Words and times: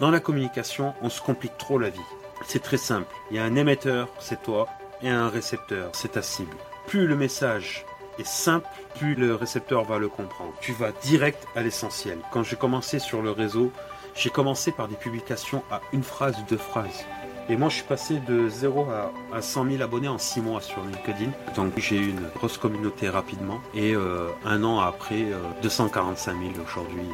Dans 0.00 0.12
la 0.12 0.20
communication, 0.20 0.94
on 1.02 1.08
se 1.08 1.20
complique 1.20 1.58
trop 1.58 1.76
la 1.76 1.90
vie. 1.90 1.98
C'est 2.46 2.62
très 2.62 2.76
simple. 2.76 3.12
Il 3.30 3.36
y 3.36 3.40
a 3.40 3.44
un 3.44 3.56
émetteur, 3.56 4.08
c'est 4.20 4.40
toi, 4.42 4.68
et 5.02 5.08
un 5.08 5.28
récepteur, 5.28 5.90
c'est 5.92 6.12
ta 6.12 6.22
cible. 6.22 6.56
Plus 6.86 7.08
le 7.08 7.16
message 7.16 7.84
est 8.20 8.26
simple, 8.26 8.68
plus 8.94 9.16
le 9.16 9.34
récepteur 9.34 9.82
va 9.82 9.98
le 9.98 10.08
comprendre. 10.08 10.52
Tu 10.60 10.72
vas 10.72 10.92
direct 11.02 11.44
à 11.56 11.62
l'essentiel. 11.62 12.18
Quand 12.32 12.44
j'ai 12.44 12.54
commencé 12.54 13.00
sur 13.00 13.22
le 13.22 13.32
réseau, 13.32 13.72
j'ai 14.14 14.30
commencé 14.30 14.70
par 14.70 14.86
des 14.86 14.94
publications 14.94 15.64
à 15.68 15.80
une 15.92 16.04
phrase, 16.04 16.36
deux 16.48 16.56
phrases. 16.56 17.04
Et 17.50 17.56
moi, 17.56 17.68
je 17.68 17.76
suis 17.76 17.84
passé 17.84 18.20
de 18.20 18.48
0 18.48 18.86
à, 19.32 19.42
100 19.42 19.70
000 19.70 19.82
abonnés 19.82 20.08
en 20.08 20.18
6 20.18 20.42
mois 20.42 20.60
sur 20.60 20.84
LinkedIn. 20.84 21.30
Donc, 21.56 21.72
j'ai 21.78 21.96
eu 21.96 22.10
une 22.10 22.28
grosse 22.36 22.58
communauté 22.58 23.08
rapidement. 23.08 23.60
Et 23.74 23.94
euh, 23.94 24.28
un 24.44 24.62
an 24.64 24.80
après, 24.80 25.26
245 25.62 26.32
euh, 26.32 26.34
000 26.52 26.64
aujourd'hui. 26.64 27.08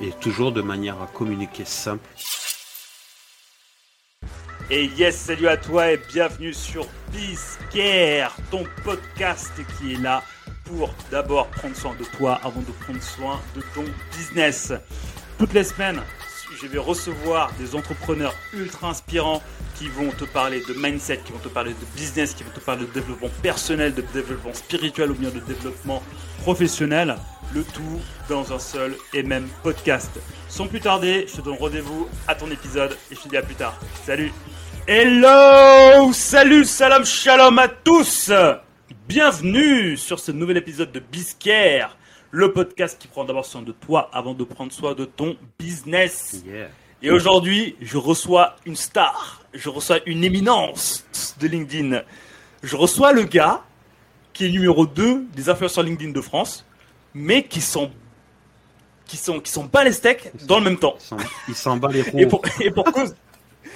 Et 0.00 0.10
toujours 0.20 0.52
de 0.52 0.60
manière 0.60 1.00
à 1.00 1.06
communiquer 1.06 1.64
simple. 1.64 2.08
Et 4.70 4.86
yes, 4.86 5.16
salut 5.16 5.48
à 5.48 5.56
toi 5.56 5.92
et 5.92 6.00
bienvenue 6.12 6.52
sur 6.52 6.86
Biscare, 7.12 8.34
ton 8.50 8.64
podcast 8.82 9.52
qui 9.78 9.92
est 9.92 10.00
là 10.00 10.22
pour 10.64 10.92
d'abord 11.10 11.48
prendre 11.48 11.76
soin 11.76 11.94
de 11.94 12.04
toi 12.16 12.40
avant 12.42 12.62
de 12.62 12.72
prendre 12.84 13.02
soin 13.02 13.40
de 13.54 13.62
ton 13.74 13.84
business. 14.16 14.72
Toutes 15.38 15.52
les 15.52 15.64
semaines, 15.64 16.00
je 16.60 16.66
vais 16.66 16.78
recevoir 16.78 17.52
des 17.58 17.74
entrepreneurs 17.74 18.34
ultra 18.54 18.88
inspirants 18.88 19.42
qui 19.76 19.88
vont 19.88 20.10
te 20.10 20.24
parler 20.24 20.62
de 20.66 20.74
mindset, 20.74 21.18
qui 21.24 21.32
vont 21.32 21.38
te 21.38 21.48
parler 21.48 21.72
de 21.72 21.96
business, 21.96 22.34
qui 22.34 22.42
vont 22.42 22.52
te 22.52 22.60
parler 22.60 22.86
de 22.86 22.92
développement 22.92 23.30
personnel, 23.42 23.94
de 23.94 24.02
développement 24.14 24.54
spirituel 24.54 25.10
ou 25.10 25.14
bien 25.14 25.30
de 25.30 25.40
développement 25.40 26.02
professionnel. 26.42 27.16
Le 27.54 27.62
tout 27.62 28.00
dans 28.28 28.52
un 28.52 28.58
seul 28.58 28.96
et 29.12 29.22
même 29.22 29.46
podcast. 29.62 30.10
Sans 30.48 30.66
plus 30.66 30.80
tarder, 30.80 31.26
je 31.28 31.36
te 31.36 31.40
donne 31.40 31.54
rendez-vous 31.54 32.08
à 32.26 32.34
ton 32.34 32.50
épisode 32.50 32.96
et 33.12 33.14
je 33.14 33.20
te 33.20 33.28
dis 33.28 33.36
à 33.36 33.42
plus 33.42 33.54
tard. 33.54 33.78
Salut 34.04 34.32
Hello 34.88 36.12
Salut, 36.12 36.64
salam, 36.64 37.04
shalom 37.04 37.56
à 37.60 37.68
tous 37.68 38.32
Bienvenue 39.06 39.96
sur 39.96 40.18
ce 40.18 40.32
nouvel 40.32 40.56
épisode 40.56 40.90
de 40.90 40.98
Biscare, 40.98 41.96
le 42.32 42.52
podcast 42.52 43.00
qui 43.00 43.06
prend 43.06 43.24
d'abord 43.24 43.46
soin 43.46 43.62
de 43.62 43.70
toi 43.70 44.10
avant 44.12 44.34
de 44.34 44.42
prendre 44.42 44.72
soin 44.72 44.94
de 44.94 45.04
ton 45.04 45.36
business. 45.56 46.42
Et 47.02 47.12
aujourd'hui, 47.12 47.76
je 47.80 47.98
reçois 47.98 48.56
une 48.66 48.74
star, 48.74 49.42
je 49.52 49.68
reçois 49.68 50.00
une 50.06 50.24
éminence 50.24 51.06
de 51.38 51.46
LinkedIn. 51.46 52.02
Je 52.64 52.74
reçois 52.74 53.12
le 53.12 53.22
gars 53.22 53.62
qui 54.32 54.46
est 54.46 54.50
numéro 54.50 54.86
2 54.86 55.26
des 55.36 55.48
influenceurs 55.48 55.84
LinkedIn 55.84 56.10
de 56.10 56.20
France, 56.20 56.66
mais 57.14 57.44
qui 57.44 57.60
sont 57.60 57.90
qui 59.06 59.16
sont 59.16 59.40
qui 59.40 59.50
sont 59.50 59.68
pas 59.68 59.84
les 59.84 59.92
steaks 59.92 60.32
dans 60.46 60.58
le 60.58 60.64
même 60.64 60.78
temps. 60.78 60.96
Ils 61.48 61.54
s'en 61.54 61.76
bat 61.76 61.88
les 61.92 62.02
roues. 62.02 62.18
Et 62.18 62.26
pour, 62.26 62.42
et 62.60 62.70
pour 62.70 62.84
cause 62.84 63.14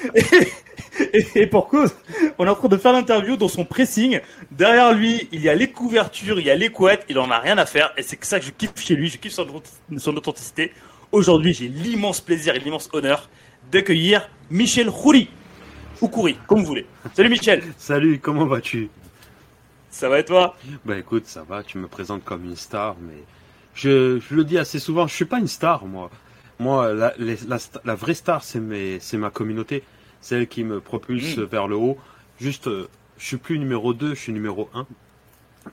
et, 1.34 1.46
pour 1.46 1.68
cause, 1.68 1.94
on 2.38 2.46
est 2.46 2.48
en 2.48 2.54
train 2.54 2.68
de 2.68 2.76
faire 2.76 2.92
l'interview 2.92 3.36
dans 3.36 3.48
son 3.48 3.64
pressing. 3.64 4.20
Derrière 4.50 4.92
lui, 4.92 5.28
il 5.32 5.40
y 5.40 5.48
a 5.48 5.54
les 5.54 5.70
couvertures, 5.70 6.38
il 6.40 6.46
y 6.46 6.50
a 6.50 6.54
les 6.54 6.70
couettes, 6.70 7.04
il 7.08 7.18
en 7.18 7.30
a 7.30 7.38
rien 7.38 7.58
à 7.58 7.66
faire. 7.66 7.92
Et 7.96 8.02
c'est 8.02 8.22
ça 8.24 8.38
que 8.38 8.46
je 8.46 8.50
kiffe 8.50 8.72
chez 8.76 8.94
lui, 8.94 9.08
je 9.08 9.18
kiffe 9.18 9.32
son, 9.32 10.16
authenticité. 10.16 10.72
Aujourd'hui, 11.12 11.54
j'ai 11.54 11.68
l'immense 11.68 12.20
plaisir 12.20 12.54
et 12.54 12.58
l'immense 12.58 12.88
honneur 12.92 13.28
d'accueillir 13.70 14.28
Michel 14.50 14.90
Khouri. 14.90 15.28
Ou 16.00 16.08
Khouri, 16.08 16.36
comme 16.46 16.60
vous 16.60 16.66
voulez. 16.66 16.86
Salut 17.14 17.30
Michel. 17.30 17.62
Salut, 17.78 18.18
comment 18.20 18.46
vas-tu? 18.46 18.88
Ça 19.90 20.08
va 20.08 20.18
et 20.20 20.24
toi 20.24 20.56
Bah 20.84 20.98
écoute, 20.98 21.26
ça 21.26 21.44
va, 21.48 21.62
tu 21.62 21.78
me 21.78 21.88
présentes 21.88 22.24
comme 22.24 22.44
une 22.44 22.56
star, 22.56 22.96
mais 23.00 23.22
je, 23.74 24.20
je 24.20 24.34
le 24.34 24.44
dis 24.44 24.58
assez 24.58 24.78
souvent, 24.78 25.06
je 25.06 25.14
suis 25.14 25.24
pas 25.24 25.38
une 25.38 25.48
star, 25.48 25.86
moi. 25.86 26.10
Moi, 26.58 26.92
la, 26.92 27.14
la, 27.84 27.94
vraie 27.94 28.14
star, 28.14 28.42
c'est 28.42 28.60
ma 29.16 29.30
communauté. 29.30 29.84
Celle 30.20 30.48
qui 30.48 30.64
me 30.64 30.80
propulse 30.80 31.36
mm. 31.36 31.44
vers 31.44 31.68
le 31.68 31.76
haut. 31.76 31.96
Juste, 32.40 32.66
euh, 32.66 32.88
je 33.18 33.26
suis 33.26 33.36
plus 33.36 33.58
numéro 33.58 33.94
2, 33.94 34.10
je 34.10 34.20
suis 34.20 34.32
numéro 34.32 34.68
1. 34.74 34.86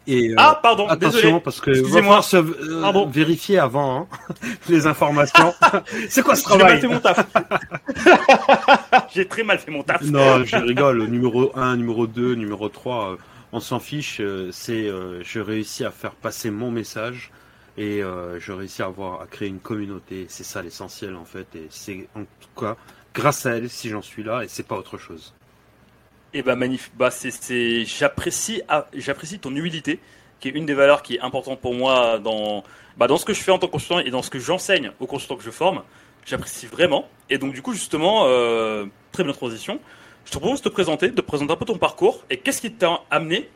Et, 0.08 0.30
euh, 0.30 0.36
ah, 0.38 0.60
pardon, 0.62 0.88
attention, 0.88 1.40
parce 1.40 1.62
que 1.62 1.72
va 1.72 2.22
se 2.22 2.38
euh, 2.38 3.06
vérifier 3.10 3.60
avant 3.60 4.02
hein, 4.02 4.08
les 4.70 4.86
informations. 4.88 5.54
c'est 6.10 6.22
quoi 6.22 6.36
ce 6.36 6.44
travail 6.44 6.80
J'ai 6.82 6.88
mal 6.88 7.02
fait 7.02 7.10
mon 7.10 7.26
taf. 7.26 7.26
J'ai 9.14 9.28
très 9.28 9.44
mal 9.44 9.58
fait 9.58 9.72
mon 9.72 9.84
taf. 9.84 10.02
Non, 10.04 10.44
je 10.44 10.56
rigole. 10.58 11.06
Numéro 11.08 11.52
1, 11.58 11.78
numéro 11.78 12.06
2, 12.08 12.36
numéro 12.36 12.70
3, 12.70 13.18
on 13.56 13.60
s'en 13.60 13.80
fiche. 13.80 14.22
C'est, 14.52 14.88
je 14.88 15.40
réussis 15.40 15.86
à 15.86 15.92
faire 15.92 16.16
passer 16.16 16.52
mon 16.52 16.72
message 16.72 17.32
et 17.78 18.02
euh, 18.02 18.40
je 18.40 18.52
réussis 18.52 18.82
à 18.82 18.86
avoir 18.86 19.22
à 19.22 19.28
créer 19.28 19.50
une 19.50 19.60
communauté. 19.60 20.26
C'est 20.30 20.44
ça 20.44 20.62
l'essentiel 20.62 21.16
en 21.16 21.26
fait, 21.26 21.48
et 21.56 21.68
c'est 21.70 22.08
en 22.16 22.22
tout 22.22 22.60
cas 22.60 22.76
grâce 23.14 23.46
à 23.46 23.58
elle 23.58 23.70
si 23.70 23.90
j'en 23.90 24.02
suis 24.02 24.24
là, 24.24 24.44
et 24.44 24.48
c'est 24.48 24.68
pas 24.68 24.78
autre 24.78 24.98
chose. 24.98 25.34
Et 26.34 26.40
eh 26.40 26.42
ben 26.42 26.56
magnifique. 26.56 26.94
Bah 26.98 27.12
c'est, 27.12 27.86
j'apprécie, 27.86 28.62
ah, 28.68 28.88
j'apprécie 28.94 29.40
ton 29.40 29.56
humilité, 29.56 30.00
qui 30.40 30.50
est 30.50 30.52
une 30.52 30.66
des 30.66 30.74
valeurs 30.74 31.02
qui 31.02 31.16
est 31.16 31.22
importante 31.22 31.62
pour 31.62 31.74
moi 31.74 32.20
dans, 32.20 32.64
bah, 32.98 33.08
dans 33.08 33.18
ce 33.18 33.24
que 33.24 33.34
je 33.34 33.42
fais 33.42 33.52
en 33.52 33.58
tant 33.58 33.68
que 33.68 33.72
consultant 33.72 34.00
et 34.00 34.10
dans 34.10 34.22
ce 34.22 34.30
que 34.30 34.40
j'enseigne 34.40 34.92
aux 35.00 35.08
consultants 35.08 35.38
que 35.38 35.44
je 35.44 35.52
forme. 35.52 35.84
J'apprécie 36.26 36.66
vraiment. 36.66 37.08
Et 37.30 37.38
donc 37.38 37.54
du 37.54 37.62
coup 37.62 37.74
justement, 37.74 38.26
euh, 38.26 38.86
très 39.12 39.24
bonne 39.24 39.34
transition. 39.34 39.80
Je 40.26 40.32
te 40.32 40.38
propose 40.38 40.62
de 40.62 40.70
te 40.70 40.74
présenter, 40.74 41.10
de 41.10 41.22
présenter 41.22 41.54
un 41.54 41.56
peu 41.56 41.66
ton 41.66 41.78
parcours 41.78 42.24
et 42.30 42.38
qu'est-ce 42.38 42.62
qui 42.62 42.72
t'a 42.72 43.02
amené, 43.10 43.50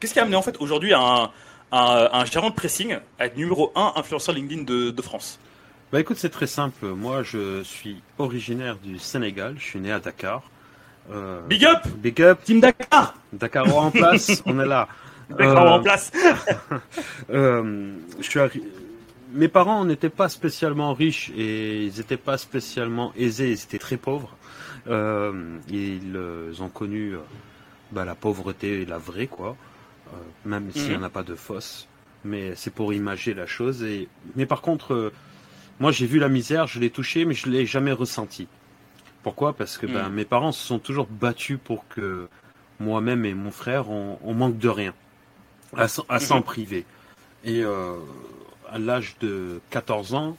qu'est-ce 0.00 0.12
qui 0.12 0.20
a 0.20 0.22
amené 0.22 0.36
en 0.36 0.42
fait 0.42 0.56
aujourd'hui 0.60 0.92
à 0.92 1.00
un 1.00 1.30
un, 1.72 2.24
gérant 2.24 2.50
de 2.50 2.54
pressing 2.54 2.98
être 3.18 3.36
numéro 3.36 3.72
1 3.74 3.94
influenceur 3.96 4.34
LinkedIn 4.34 4.62
de, 4.62 5.02
France? 5.02 5.38
Bah 5.92 6.00
écoute, 6.00 6.16
c'est 6.18 6.30
très 6.30 6.46
simple. 6.46 6.86
Moi, 6.86 7.22
je 7.22 7.62
suis 7.62 8.02
originaire 8.18 8.76
du 8.76 8.98
Sénégal. 8.98 9.54
Je 9.58 9.64
suis 9.64 9.80
né 9.80 9.92
à 9.92 10.00
Dakar. 10.00 10.42
Euh, 11.12 11.40
big 11.42 11.64
up 11.64 11.86
Big 11.98 12.20
up 12.20 12.42
Team 12.42 12.58
Dakar 12.58 13.14
Dakar 13.32 13.76
en 13.76 13.92
place, 13.92 14.42
on 14.46 14.58
est 14.58 14.66
là. 14.66 14.88
Dakar 15.30 15.72
en 15.74 15.78
euh, 15.78 15.82
place 15.82 16.10
euh, 17.30 17.92
je 18.18 18.28
suis 18.28 18.40
Mes 19.32 19.48
parents 19.48 19.84
n'étaient 19.84 20.10
pas 20.10 20.28
spécialement 20.28 20.94
riches 20.94 21.30
et 21.36 21.84
ils 21.86 21.96
n'étaient 21.96 22.16
pas 22.16 22.38
spécialement 22.38 23.12
aisés, 23.16 23.50
ils 23.50 23.62
étaient 23.62 23.78
très 23.78 23.96
pauvres. 23.96 24.36
ils 24.86 26.62
ont 26.62 26.68
connu 26.68 27.14
bah, 27.92 28.04
la 28.04 28.14
pauvreté, 28.14 28.84
la 28.84 28.98
vraie, 28.98 29.26
quoi. 29.26 29.56
Euh, 30.12 30.16
même 30.44 30.70
s'il 30.70 30.90
n'y 30.90 30.96
en 30.96 31.02
a 31.02 31.10
pas 31.10 31.22
de 31.22 31.34
fausse. 31.34 31.88
Mais 32.24 32.54
c'est 32.54 32.72
pour 32.72 32.92
imager 32.92 33.34
la 33.34 33.46
chose. 33.46 33.82
Et... 33.82 34.08
Mais 34.34 34.46
par 34.46 34.60
contre, 34.60 34.94
euh, 34.94 35.12
moi 35.80 35.92
j'ai 35.92 36.06
vu 36.06 36.18
la 36.18 36.28
misère, 36.28 36.66
je 36.66 36.80
l'ai 36.80 36.90
touché, 36.90 37.24
mais 37.24 37.34
je 37.34 37.48
ne 37.48 37.52
l'ai 37.52 37.66
jamais 37.66 37.92
ressenti. 37.92 38.48
Pourquoi? 39.22 39.52
Parce 39.52 39.78
que 39.78 39.86
ben, 39.86 40.08
mm. 40.08 40.12
mes 40.12 40.24
parents 40.24 40.52
se 40.52 40.64
sont 40.64 40.78
toujours 40.78 41.06
battus 41.08 41.58
pour 41.62 41.86
que 41.88 42.28
moi-même 42.78 43.24
et 43.24 43.34
mon 43.34 43.50
frère, 43.50 43.90
on, 43.90 44.34
manque 44.34 44.58
de 44.58 44.68
rien, 44.68 44.94
à, 45.76 45.88
s'en 45.88 46.04
mm-hmm. 46.04 46.42
priver. 46.42 46.84
Et 47.44 47.64
euh, 47.64 47.96
à 48.70 48.78
l'âge 48.78 49.16
de 49.20 49.60
14 49.70 50.14
ans, 50.14 50.36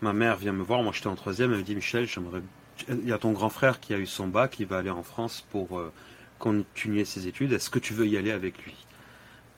ma 0.00 0.12
mère 0.12 0.36
vient 0.36 0.52
me 0.52 0.62
voir, 0.62 0.82
moi 0.82 0.92
j'étais 0.94 1.08
en 1.08 1.14
troisième, 1.14 1.52
elle 1.52 1.58
me 1.58 1.62
dit 1.62 1.74
Michel, 1.74 2.06
j'aimerais... 2.06 2.42
il 2.88 3.08
y 3.08 3.12
a 3.12 3.18
ton 3.18 3.32
grand 3.32 3.50
frère 3.50 3.80
qui 3.80 3.94
a 3.94 3.98
eu 3.98 4.06
son 4.06 4.26
bac, 4.26 4.52
qui 4.52 4.64
va 4.64 4.78
aller 4.78 4.90
en 4.90 5.02
France 5.02 5.46
pour 5.50 5.80
continuer 6.42 7.04
ses 7.04 7.28
études, 7.28 7.52
est-ce 7.52 7.70
que 7.70 7.78
tu 7.78 7.94
veux 7.94 8.08
y 8.08 8.16
aller 8.16 8.32
avec 8.32 8.58
lui? 8.64 8.74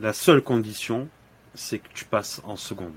La 0.00 0.12
seule 0.12 0.42
condition, 0.42 1.08
c'est 1.54 1.78
que 1.78 1.88
tu 1.94 2.04
passes 2.04 2.42
en 2.44 2.56
seconde. 2.56 2.92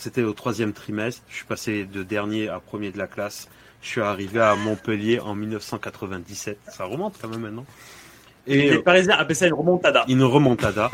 C'était 0.00 0.24
au 0.24 0.32
troisième 0.32 0.72
trimestre. 0.72 1.22
Je 1.28 1.36
suis 1.36 1.44
passé 1.44 1.84
de 1.84 2.02
dernier 2.02 2.48
à 2.48 2.58
premier 2.58 2.90
de 2.90 2.98
la 2.98 3.06
classe. 3.06 3.48
Je 3.82 3.88
suis 3.88 4.00
arrivé 4.00 4.40
à 4.40 4.56
Montpellier 4.56 5.20
en 5.20 5.36
1997. 5.36 6.58
Ça 6.68 6.84
remonte 6.84 7.14
quand 7.20 7.28
même 7.28 7.42
maintenant. 7.42 7.66
Et 8.48 8.70
les 8.70 8.78
Parisiens 8.82 9.14
appellent 9.16 9.36
ça 9.36 9.46
une 9.46 9.54
remontada. 9.54 10.04
Une 10.08 10.24
remontada. 10.24 10.90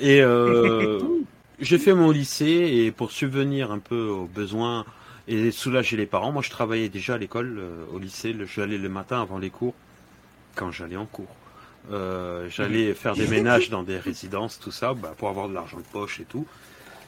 Et 0.00 0.22
euh, 0.22 0.98
j'ai 1.60 1.78
fait 1.78 1.94
mon 1.94 2.10
lycée 2.10 2.46
et 2.84 2.92
pour 2.92 3.12
subvenir 3.12 3.70
un 3.70 3.78
peu 3.78 4.06
aux 4.06 4.26
besoins 4.26 4.84
et 5.28 5.50
soulager 5.50 5.96
les 5.96 6.06
parents, 6.06 6.32
moi 6.32 6.42
je 6.42 6.50
travaillais 6.50 6.88
déjà 6.88 7.14
à 7.14 7.18
l'école, 7.18 7.56
euh, 7.58 7.84
au 7.92 7.98
lycée. 7.98 8.34
J'allais 8.54 8.78
le 8.78 8.88
matin 8.88 9.20
avant 9.20 9.38
les 9.38 9.50
cours, 9.50 9.74
quand 10.54 10.70
j'allais 10.70 10.96
en 10.96 11.06
cours. 11.06 11.34
Euh, 11.90 12.48
j'allais 12.48 12.88
mhm. 12.88 12.94
faire 12.94 13.14
des 13.14 13.26
ménages 13.26 13.70
dans 13.70 13.82
des 13.82 13.98
résidences, 13.98 14.58
tout 14.58 14.70
ça, 14.70 14.94
bah, 14.94 15.14
pour 15.16 15.28
avoir 15.28 15.48
de 15.48 15.54
l'argent 15.54 15.78
de 15.78 15.84
poche 15.84 16.20
et 16.20 16.24
tout. 16.24 16.46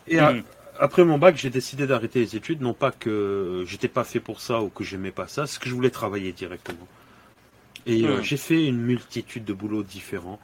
Et 0.06 0.20
mhm. 0.20 0.42
après 0.78 1.04
mon 1.04 1.19
bac, 1.19 1.36
j'ai 1.36 1.50
décidé 1.50 1.86
d'arrêter 1.86 2.20
les 2.20 2.36
études, 2.36 2.60
non 2.60 2.74
pas 2.74 2.90
que 2.90 3.64
j'étais 3.66 3.88
pas 3.88 4.04
fait 4.04 4.20
pour 4.20 4.40
ça 4.40 4.62
ou 4.62 4.69
que 4.69 4.84
j'aimais 4.84 5.12
pas 5.12 5.28
ça, 5.28 5.46
c'est 5.46 5.60
que 5.60 5.69
je 5.69 5.74
voulais 5.74 5.90
travailler 5.90 6.32
directement. 6.32 6.88
Et 7.86 8.04
euh, 8.04 8.16
mhm. 8.16 8.22
j'ai 8.22 8.36
fait 8.36 8.64
une 8.64 8.80
multitude 8.80 9.44
de 9.44 9.52
boulots 9.52 9.82
différents. 9.82 10.40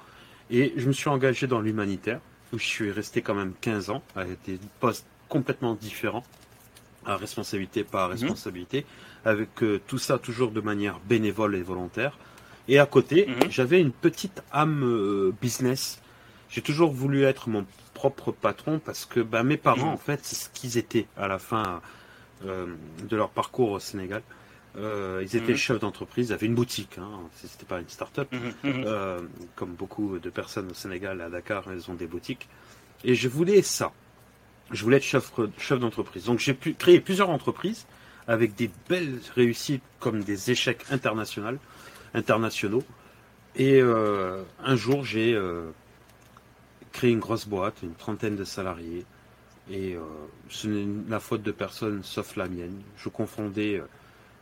Et 0.50 0.72
je 0.76 0.86
me 0.86 0.92
suis 0.92 1.08
engagé 1.08 1.46
dans 1.46 1.60
l'humanitaire, 1.60 2.20
où 2.52 2.58
je 2.58 2.64
suis 2.64 2.90
resté 2.90 3.22
quand 3.22 3.34
même 3.34 3.52
15 3.60 3.90
ans, 3.90 4.02
avec 4.16 4.38
des 4.46 4.58
postes 4.80 5.06
complètement 5.28 5.74
différents, 5.74 6.24
à 7.06 7.16
responsabilité 7.16 7.84
par 7.84 8.10
responsabilité, 8.10 8.84
avec 9.24 9.62
euh, 9.62 9.80
tout 9.86 9.98
ça 9.98 10.18
toujours 10.18 10.50
de 10.50 10.60
manière 10.60 10.98
bénévole 11.08 11.54
et 11.54 11.62
volontaire. 11.62 12.18
Et 12.68 12.78
à 12.78 12.86
côté, 12.86 13.26
mhm. 13.26 13.50
j'avais 13.50 13.80
une 13.80 13.92
petite 13.92 14.42
âme 14.52 14.82
euh, 14.84 15.32
business. 15.40 16.00
J'ai 16.50 16.62
toujours 16.62 16.90
voulu 16.90 17.24
être 17.24 17.48
mon 17.48 17.64
propre 17.94 18.32
patron 18.32 18.80
parce 18.84 19.04
que 19.06 19.20
bah, 19.20 19.42
mes 19.42 19.56
parents, 19.56 19.86
mhm. 19.86 19.94
en 19.94 19.98
fait, 19.98 20.20
c'est 20.22 20.36
ce 20.36 20.50
qu'ils 20.50 20.78
étaient 20.78 21.06
à 21.16 21.28
la 21.28 21.38
fin. 21.38 21.80
de 22.42 23.16
leur 23.16 23.28
parcours 23.28 23.70
au 23.72 23.80
Sénégal. 23.80 24.22
Ils 24.76 25.36
étaient 25.36 25.52
mhm. 25.52 25.56
chefs 25.56 25.80
d'entreprise, 25.80 26.28
ils 26.28 26.32
avaient 26.32 26.46
une 26.46 26.54
boutique, 26.54 26.98
hein, 26.98 27.08
c'était 27.34 27.66
pas 27.66 27.80
une 27.80 27.88
start-up. 27.88 28.28
Mhm, 28.62 29.28
comme 29.56 29.74
beaucoup 29.74 30.18
de 30.18 30.30
personnes 30.30 30.70
au 30.70 30.74
Sénégal, 30.74 31.20
à 31.20 31.28
Dakar, 31.28 31.64
elles 31.70 31.90
ont 31.90 31.94
des 31.94 32.06
boutiques. 32.06 32.48
Et 33.04 33.14
je 33.14 33.28
voulais 33.28 33.62
ça. 33.62 33.92
Je 34.70 34.84
voulais 34.84 34.98
être 34.98 35.04
chef, 35.04 35.32
chef 35.58 35.80
d'entreprise. 35.80 36.24
Donc 36.24 36.38
j'ai 36.38 36.54
pu 36.54 36.74
créer 36.74 37.00
plusieurs 37.00 37.30
entreprises 37.30 37.86
avec 38.28 38.54
des 38.54 38.70
belles 38.88 39.18
réussites 39.34 39.82
comme 39.98 40.22
des 40.22 40.50
échecs 40.50 40.84
internationaux. 40.90 41.58
internationaux. 42.14 42.84
Et 43.56 43.80
euh, 43.80 44.44
un 44.62 44.76
jour, 44.76 45.04
j'ai 45.04 45.34
euh, 45.34 45.70
créé 46.92 47.10
une 47.10 47.18
grosse 47.18 47.46
boîte, 47.46 47.82
une 47.82 47.94
trentaine 47.94 48.36
de 48.36 48.44
salariés. 48.44 49.04
Et 49.68 49.94
euh, 49.94 50.00
ce 50.48 50.68
n'est 50.68 50.86
la 51.08 51.18
faute 51.18 51.42
de 51.42 51.50
personne 51.50 52.02
sauf 52.04 52.36
la 52.36 52.48
mienne. 52.48 52.80
Je 52.96 53.08
confondais 53.08 53.82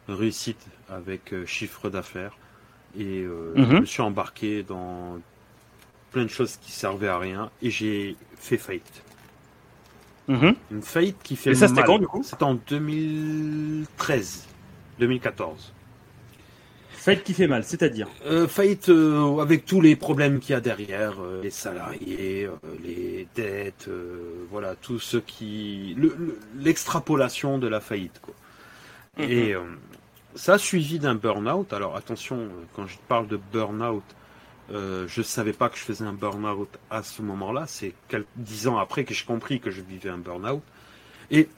réussite 0.09 0.65
avec 0.89 1.35
chiffre 1.47 1.91
d'affaires. 1.91 2.37
Et 2.99 3.23
je 3.25 3.61
mhm. 3.61 3.81
me 3.81 3.85
suis 3.85 4.03
embarqué 4.03 4.63
dans 4.63 5.19
plein 6.11 6.25
de 6.25 6.29
choses 6.29 6.57
qui 6.57 6.73
servaient 6.73 7.09
à 7.09 7.19
rien. 7.19 7.51
Et 7.63 7.71
j'ai 7.71 8.17
fait 8.37 8.57
faillite. 8.57 9.03
Mhm. 10.29 10.55
Une 10.71 10.83
faillite 10.83 11.17
qui 11.23 11.37
fait 11.37 11.51
Et 11.51 11.55
ça, 11.55 11.69
c'était 11.69 11.83
quand, 11.83 11.99
du 11.99 12.07
coup? 12.07 12.23
C'était 12.23 12.45
en 12.45 12.55
2013, 12.55 14.47
2014. 14.99 15.73
Faillite 16.91 17.25
qui 17.25 17.33
fait 17.33 17.47
mal, 17.47 17.65
c'est-à-dire? 17.65 18.09
Euh, 18.27 18.47
Faillite 18.47 18.91
euh, 18.91 19.39
avec 19.39 19.65
tous 19.65 19.81
les 19.81 19.97
problèmes 19.97 20.41
qu'il 20.41 20.53
y 20.53 20.57
a 20.57 20.61
derrière, 20.61 21.15
euh, 21.23 21.41
les 21.43 21.51
salariés, 21.51 22.49
les 22.85 23.27
dettes, 23.35 23.89
voilà, 24.51 24.75
tout 24.75 24.99
ce 24.99 25.17
qui... 25.17 25.97
L'extrapolation 26.59 27.59
de 27.59 27.67
la 27.67 27.81
faillite, 27.81 28.21
quoi. 28.21 28.35
Mhm. 29.17 29.31
Et 29.31 29.55
ça 30.39 30.55
a 30.55 30.59
suivi 30.59 30.99
d'un 30.99 31.17
burn-out. 31.17 31.73
Alors 31.73 31.97
attention, 31.97 32.49
quand 32.75 32.87
je 32.87 32.97
parle 33.09 33.27
de 33.27 33.39
burn-out, 33.53 34.05
euh, 34.71 35.07
je 35.09 35.21
ne 35.21 35.25
savais 35.25 35.53
pas 35.53 35.69
que 35.69 35.77
je 35.77 35.83
faisais 35.83 36.05
un 36.05 36.13
burn-out 36.13 36.69
à 36.91 37.03
ce 37.03 37.23
moment-là. 37.23 37.65
C'est 37.67 37.93
dix 38.37 38.69
ans 38.69 38.79
après 38.79 39.05
que 39.05 39.15
j'ai 39.15 39.25
compris 39.25 39.61
que 39.61 39.71
je 39.71 39.83
vivais 39.83 40.11
un 40.11 40.19
burn-out. 40.19 40.63
Et 41.33 41.49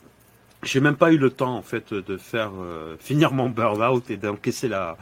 j'ai 0.62 0.80
même 0.80 0.96
pas 0.96 1.12
eu 1.12 1.18
le 1.18 1.30
temps 1.30 1.56
en 1.56 1.62
fait 1.62 1.92
de 1.92 2.16
faire 2.16 2.52
euh, 2.58 2.96
finir 2.98 3.32
mon 3.32 3.50
burn-out 3.50 4.10
et 4.10 4.16
d'encaisser 4.16 4.68
la, 4.68 4.96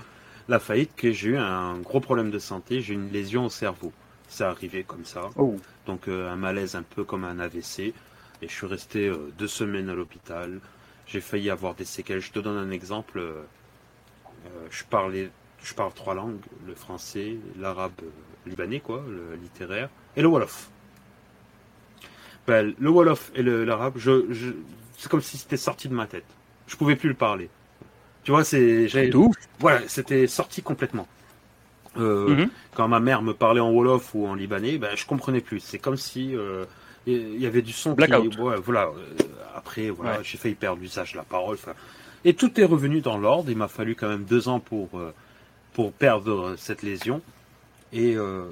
la 0.49 0.59
faillite 0.59 0.97
que 0.97 1.13
j'ai 1.13 1.31
eu 1.31 1.37
un 1.37 1.79
gros 1.79 2.01
problème 2.01 2.33
de 2.33 2.39
santé. 2.41 2.81
J'ai 2.81 2.95
une 2.95 3.11
lésion 3.13 3.47
au 3.47 3.51
cerveau. 3.51 3.93
Ça 4.29 4.51
arrivé 4.51 4.83
comme 4.83 5.05
ça. 5.05 5.31
Oh. 5.37 5.57
Donc 5.87 6.09
euh, 6.09 6.31
un 6.31 6.37
malaise 6.37 6.75
un 6.75 6.83
peu 6.83 7.05
comme 7.05 7.23
un 7.23 7.39
AVC. 7.39 7.95
Et 8.41 8.49
je 8.49 8.53
suis 8.53 8.67
resté 8.67 9.13
deux 9.39 9.49
semaines 9.49 9.89
à 9.89 9.95
l'hôpital. 9.95 10.61
J'ai 11.07 11.21
failli 11.21 11.49
avoir 11.49 11.75
des 11.75 11.85
séquelles. 11.85 12.21
Je 12.21 12.33
te 12.33 12.41
donne 12.41 12.57
un 12.57 12.71
exemple. 12.71 13.21
Je 14.71 14.85
parlais 14.85 15.31
je 15.63 15.75
parle 15.75 15.93
trois 15.93 16.15
langues, 16.15 16.41
le 16.67 16.75
français, 16.75 17.37
l'arabe 17.59 17.93
libanais, 18.47 18.81
quoi, 18.81 19.05
le 19.09 19.37
littéraire, 19.37 19.89
et 20.17 20.23
le 20.23 20.29
wolof. 20.29 20.69
Ben, 22.47 22.75
le 22.79 22.91
wolof 22.91 23.31
et 23.35 23.43
l'arabe, 23.43 23.95
je, 23.97 24.33
je, 24.33 24.51
c'est 24.97 25.11
comme 25.11 25.21
si 25.21 25.37
c'était 25.37 25.57
sorti 25.57 25.89
de 25.89 25.95
ma 25.95 26.07
tête. 26.07 26.25
Je 26.67 26.77
pouvais 26.77 26.97
plus 26.97 27.09
le 27.09 27.15
parler. 27.15 27.51
Tu 28.25 28.31
vois, 28.31 28.45
c'est, 28.45 28.89
j'avais, 28.89 29.11
voilà, 29.59 29.87
c'était 29.89 30.27
sorti 30.27 30.63
complètement. 30.63 31.07
Euh, 31.97 32.29
mhm. 32.29 32.51
Quand 32.75 32.89
ma 32.89 33.01
mère 33.01 33.23
me 33.23 33.35
parlait 33.35 33.61
en 33.61 33.71
wolof 33.71 34.15
ou 34.15 34.27
en 34.27 34.35
libanais, 34.35 34.79
ben, 34.79 34.95
je 34.95 35.05
comprenais 35.07 35.41
plus. 35.41 35.61
C'est 35.61 35.79
comme 35.79 35.97
si 35.97 36.37
euh, 36.37 36.65
il 37.07 37.41
y 37.41 37.47
avait 37.47 37.63
du 37.63 37.73
son. 37.73 37.95
Blackout. 37.95 38.37
voilà. 38.63 38.87
Euh, 38.87 39.25
après, 39.55 39.91
voilà, 39.91 40.23
j'ai 40.23 40.39
failli 40.39 40.55
perdre 40.55 40.81
l'usage 40.81 41.13
de 41.13 41.19
la 41.19 41.25
parole. 41.25 41.59
Et 42.25 42.35
tout 42.35 42.61
est 42.61 42.65
revenu 42.65 43.01
dans 43.01 43.17
l'ordre. 43.17 43.51
Il 43.51 43.57
m'a 43.57 43.69
fallu 43.69 43.95
quand 43.95 44.09
même 44.09 44.25
deux 44.25 44.49
ans 44.49 44.61
pour 44.61 44.89
pour 45.73 45.93
perdre 45.93 46.57
cette 46.57 46.83
lésion. 46.83 47.23
Et 47.93 48.17
euh, 48.17 48.45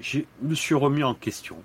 je 0.00 0.20
me 0.42 0.54
suis 0.54 0.74
remis 0.74 1.02
en 1.02 1.14
question. 1.14 1.56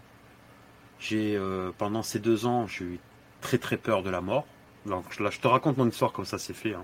J'ai 1.00 1.36
euh, 1.36 1.72
pendant 1.78 2.04
ces 2.04 2.20
deux 2.20 2.46
ans, 2.46 2.68
j'ai 2.68 2.86
eu 2.86 3.00
très 3.42 3.58
très 3.58 3.78
peur 3.78 4.04
de 4.04 4.10
la 4.10 4.22
mort. 4.22 4.46
là, 4.86 5.02
je 5.10 5.40
te 5.40 5.48
raconte 5.48 5.78
mon 5.78 5.88
histoire 5.88 6.12
comme 6.12 6.26
ça 6.26 6.38
c'est 6.38 6.54
fait. 6.54 6.74
Hein. 6.74 6.84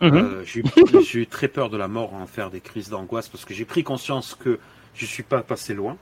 Mhm. 0.00 0.16
Euh, 0.16 0.44
j'ai 1.04 1.20
eu 1.20 1.26
très 1.26 1.48
peur 1.48 1.70
de 1.70 1.76
la 1.76 1.88
mort 1.88 2.14
en 2.14 2.26
faire 2.26 2.50
des 2.50 2.60
crises 2.60 2.88
d'angoisse 2.88 3.28
parce 3.28 3.44
que 3.44 3.54
j'ai 3.54 3.64
pris 3.64 3.84
conscience 3.84 4.34
que 4.34 4.58
je 4.94 5.06
suis 5.06 5.22
pas 5.22 5.42
passé 5.42 5.74
loin. 5.74 5.96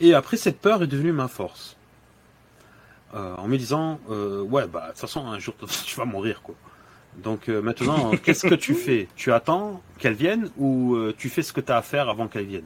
Et 0.00 0.14
après, 0.14 0.36
cette 0.36 0.58
peur 0.58 0.82
est 0.82 0.88
devenue 0.88 1.12
ma 1.12 1.28
force. 1.28 1.76
En 3.12 3.46
me 3.48 3.56
disant, 3.56 4.00
ouais, 4.08 4.66
bah, 4.66 4.82
de 4.82 4.88
toute 4.92 5.00
façon, 5.00 5.26
un 5.26 5.38
jour, 5.38 5.54
tu 5.86 5.96
vas 5.96 6.04
mourir, 6.04 6.42
quoi. 6.42 6.54
Donc 7.16 7.48
euh, 7.48 7.60
maintenant, 7.60 8.12
qu'est-ce 8.22 8.46
que 8.46 8.54
tu 8.54 8.74
fais? 8.74 9.08
Tu 9.16 9.32
attends 9.32 9.82
qu'elle 9.98 10.14
vienne 10.14 10.50
ou 10.56 10.94
euh, 10.94 11.14
tu 11.16 11.28
fais 11.28 11.42
ce 11.42 11.52
que 11.52 11.60
tu 11.60 11.72
as 11.72 11.76
à 11.76 11.82
faire 11.82 12.08
avant 12.08 12.28
qu'elle 12.28 12.46
vienne? 12.46 12.64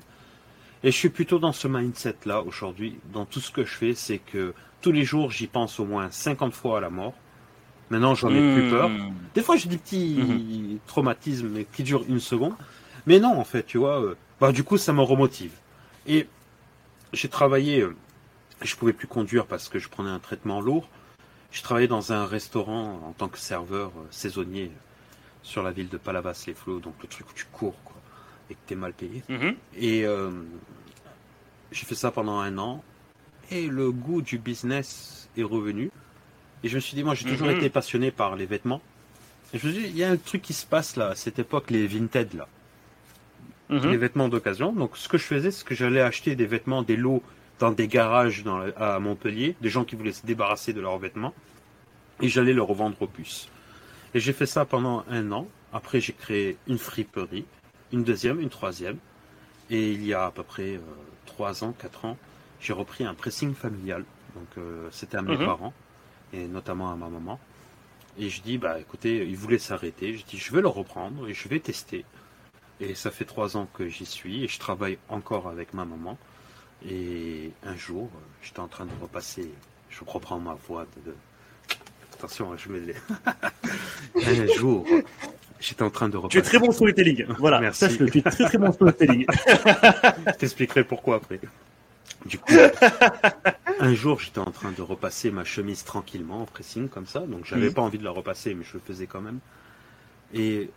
Et 0.83 0.91
je 0.91 0.97
suis 0.97 1.09
plutôt 1.09 1.39
dans 1.39 1.53
ce 1.53 1.67
mindset-là 1.67 2.43
aujourd'hui. 2.43 2.99
Dans 3.13 3.25
tout 3.25 3.41
ce 3.41 3.51
que 3.51 3.65
je 3.65 3.75
fais, 3.75 3.95
c'est 3.95 4.19
que 4.19 4.55
tous 4.83 4.93
les 4.93 5.05
jours, 5.05 5.31
j'y 5.31 5.47
pense 5.47 5.81
au 5.81 5.85
moins 5.85 6.11
50 6.11 6.55
fois 6.55 6.79
à 6.79 6.81
la 6.81 6.91
mort. 6.91 7.15
Maintenant, 7.91 8.15
j'en 8.15 8.31
ai 8.31 8.55
plus 8.55 8.69
peur. 8.71 8.89
Hmm. 8.89 9.15
Des 9.35 9.43
fois, 9.43 9.57
j'ai 9.57 9.69
des 9.69 9.79
petits 9.79 10.17
hmm. 10.19 10.79
traumatismes 10.87 11.65
qui 11.73 11.83
durent 11.83 12.05
une 12.09 12.21
seconde. 12.21 12.55
Mais 13.07 13.19
non, 13.19 13.39
en 13.39 13.45
fait, 13.45 13.65
tu 13.65 13.79
vois, 13.79 14.01
euh, 14.01 14.17
bah, 14.41 14.53
du 14.53 14.65
coup, 14.65 14.77
ça 14.77 14.93
me 14.93 15.03
remotive. 15.03 15.53
Et 16.07 16.29
j'ai 17.13 17.29
travaillé, 17.29 17.85
je 18.63 18.77
pouvais 18.77 18.93
plus 18.93 19.07
conduire 19.07 19.47
parce 19.47 19.69
que 19.69 19.79
je 19.79 19.89
prenais 19.89 20.11
un 20.11 20.19
traitement 20.19 20.61
lourd. 20.61 20.89
Je 21.51 21.63
travaillais 21.63 21.89
dans 21.89 22.13
un 22.13 22.27
restaurant 22.27 23.01
en 23.07 23.13
tant 23.13 23.29
que 23.29 23.39
serveur 23.39 23.91
euh, 23.97 24.07
saisonnier 24.11 24.71
sur 25.43 25.63
la 25.63 25.71
ville 25.71 25.89
de 25.89 25.97
Palavas-les-Flots, 25.97 26.81
donc 26.81 26.95
le 27.01 27.09
truc 27.09 27.31
où 27.31 27.33
tu 27.35 27.45
cours 27.47 27.77
quoi, 27.85 27.97
et 28.51 28.55
que 28.55 28.61
tu 28.67 28.75
es 28.75 28.77
mal 28.77 28.93
payé. 28.93 29.23
Mhm. 29.29 29.55
Et 29.77 30.05
euh, 30.05 30.31
j'ai 31.71 31.87
fait 31.87 31.95
ça 31.95 32.11
pendant 32.11 32.41
un 32.41 32.59
an, 32.59 32.83
et 33.51 33.69
le 33.69 33.93
goût 33.93 34.23
du 34.23 34.39
business 34.39 35.29
est 35.37 35.45
revenu. 35.45 35.91
Et 36.65 36.69
je 36.69 36.75
me 36.75 36.81
suis 36.81 36.97
dit, 36.97 37.05
moi 37.05 37.15
j'ai 37.15 37.29
toujours 37.29 37.47
mhm. 37.49 37.59
été 37.59 37.71
passionné 37.71 38.11
par 38.11 38.35
les 38.35 38.47
vêtements. 38.47 38.83
Et 39.55 39.59
je 39.59 39.67
me 39.69 39.73
suis 39.73 39.83
dit, 39.83 39.89
il 39.89 39.97
y 39.97 40.03
a 40.03 40.11
un 40.11 40.17
truc 40.17 40.43
qui 40.43 40.53
se 40.53 40.67
passe 40.67 40.97
là, 40.97 41.11
à 41.11 41.15
cette 41.15 41.39
époque, 41.39 41.71
les 41.71 41.87
vintage 41.87 42.35
là. 42.35 42.49
Mhm. 43.69 43.91
Les 43.91 43.97
vêtements 43.97 44.29
d'occasion. 44.29 44.73
Donc 44.73 44.97
ce 44.97 45.09
que 45.09 45.17
je 45.17 45.25
faisais, 45.25 45.51
c'est 45.53 45.65
que 45.65 45.75
j'allais 45.75 46.01
acheter 46.01 46.35
des 46.35 46.47
vêtements, 46.47 46.83
des 46.83 46.97
lots 46.97 47.23
dans 47.59 47.71
des 47.71 47.89
garages 47.89 48.45
dans, 48.45 48.61
à 48.77 48.99
Montpellier, 48.99 49.57
des 49.61 49.71
gens 49.71 49.85
qui 49.85 49.97
voulaient 49.97 50.13
se 50.13 50.27
débarrasser 50.27 50.73
de 50.73 50.81
leurs 50.81 50.99
vêtements, 50.99 51.35
et 52.21 52.29
j'allais 52.29 52.53
leur 52.53 52.67
revendre 52.67 53.01
aux 53.01 53.07
puces. 53.07 53.49
Et 54.15 54.21
j'ai 54.21 54.33
fait 54.33 54.47
ça 54.47 54.65
pendant 54.65 55.05
un 55.11 55.33
an. 55.33 55.47
Après, 55.73 56.01
j'ai 56.01 56.13
créé 56.13 56.57
une 56.67 56.79
friperie, 56.79 57.45
une 57.93 58.05
deuxième, 58.05 58.41
une 58.41 58.49
troisième. 58.49 58.99
Et 59.69 59.93
il 59.93 60.05
y 60.07 60.15
a 60.15 60.27
à 60.27 60.31
peu 60.31 60.43
près 60.43 60.77
euh, 60.77 60.81
trois 61.27 61.65
ans, 61.65 61.73
quatre 61.73 62.05
ans, 62.05 62.17
j'ai 62.61 62.73
repris 62.73 63.05
un 63.05 63.15
pressing 63.15 63.55
familial. 63.55 64.05
Donc, 64.35 64.47
euh, 64.59 64.89
c'était 64.91 65.17
à 65.17 65.23
mes 65.23 65.37
mhm. 65.37 65.45
parents, 65.45 65.75
et 66.33 66.47
notamment 66.47 66.91
à 66.91 66.97
ma 66.97 67.09
maman. 67.09 67.39
Et 68.19 68.31
je 68.31 68.41
dis, 68.41 68.57
bah 68.57 68.79
écoutez, 68.81 69.27
ils 69.27 69.37
voulaient 69.37 69.59
s'arrêter. 69.59 70.17
Je 70.17 70.25
dis, 70.25 70.39
je 70.39 70.53
vais 70.53 70.63
le 70.63 70.69
reprendre 70.69 71.29
et 71.29 71.35
je 71.35 71.49
vais 71.49 71.61
tester. 71.61 72.05
Et 72.81 72.95
ça 72.95 73.11
fait 73.11 73.25
trois 73.25 73.57
ans 73.57 73.69
que 73.75 73.89
j'y 73.89 74.07
suis 74.07 74.45
et 74.45 74.49
je 74.49 74.59
travaille 74.59 74.99
encore 75.09 75.49
avec 75.49 75.75
ma 75.75 75.85
maman. 75.85 76.17
Et 76.89 77.51
un 77.65 77.77
jour, 77.77 78.11
j'étais 78.43 78.61
en 78.61 78.69
train 78.69 78.87
de 78.87 78.93
repasser, 79.01 79.51
je 79.91 80.01
reprends 80.07 80.39
ma 80.39 80.55
voix 80.69 80.87
de... 81.05 81.15
Attention, 82.15 82.57
je 82.57 82.69
me 82.71 82.81
un 84.27 84.47
jour, 84.55 84.87
j'étais 85.61 85.83
en 85.83 85.91
train 85.91 86.09
de 86.09 86.17
repasser. 86.17 86.33
Tu 86.33 86.39
es 86.39 86.43
très 86.43 86.59
bon 86.59 86.73
storytelling. 86.73 87.27
Voilà, 87.39 87.61
Merci. 87.61 87.99
tu 87.99 88.19
es 88.19 88.23
très 88.23 88.45
très 88.45 88.59
bon 88.59 88.73
storytelling. 88.73 89.27
je 89.47 90.33
t'expliquerai 90.39 90.85
pourquoi 90.85 91.17
après. 91.17 91.41
Du 92.25 92.39
coup, 92.39 92.55
un 93.79 93.95
jour, 93.95 94.19
j'étais 94.21 94.39
en 94.39 94.51
train 94.51 94.73
de 94.73 94.81
repasser 94.81 95.31
ma 95.31 95.45
chemise 95.45 95.85
tranquillement 95.85 96.43
en 96.43 96.47
pressing 96.47 96.89
comme 96.89 97.07
ça, 97.07 97.21
donc 97.21 97.45
j'avais 97.45 97.71
pas 97.71 97.83
envie 97.83 97.99
de 97.99 98.05
la 98.05 98.11
repasser, 98.11 98.55
mais 98.55 98.65
je 98.65 98.75
le 98.75 98.81
faisais 98.81 99.07
quand 99.07 99.21
même. 99.21 99.41
Et 100.33 100.71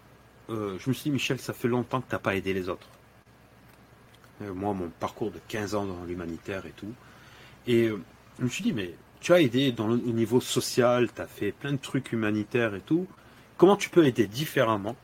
euh, 0.49 0.77
je 0.79 0.89
me 0.89 0.93
suis 0.93 1.03
dit, 1.03 1.11
Michel, 1.11 1.39
ça 1.39 1.53
fait 1.53 1.67
longtemps 1.67 2.01
que 2.01 2.09
tu 2.09 2.15
n'as 2.15 2.19
pas 2.19 2.35
aidé 2.35 2.53
les 2.53 2.69
autres. 2.69 2.87
Euh, 4.41 4.53
moi, 4.53 4.73
mon 4.73 4.89
parcours 4.89 5.31
de 5.31 5.39
15 5.47 5.75
ans 5.75 5.85
dans 5.85 6.05
l'humanitaire 6.05 6.65
et 6.65 6.71
tout. 6.71 6.93
Et 7.67 7.87
euh, 7.87 8.01
je 8.39 8.43
me 8.43 8.49
suis 8.49 8.63
dit, 8.63 8.73
mais 8.73 8.93
tu 9.19 9.33
as 9.33 9.41
aidé 9.41 9.73
au 9.77 9.95
niveau 9.97 10.39
social, 10.39 11.09
tu 11.13 11.21
as 11.21 11.27
fait 11.27 11.51
plein 11.51 11.73
de 11.73 11.77
trucs 11.77 12.11
humanitaires 12.13 12.75
et 12.75 12.81
tout. 12.81 13.07
Comment 13.57 13.75
tu 13.75 13.89
peux 13.89 14.05
aider 14.05 14.27
différemment 14.27 14.95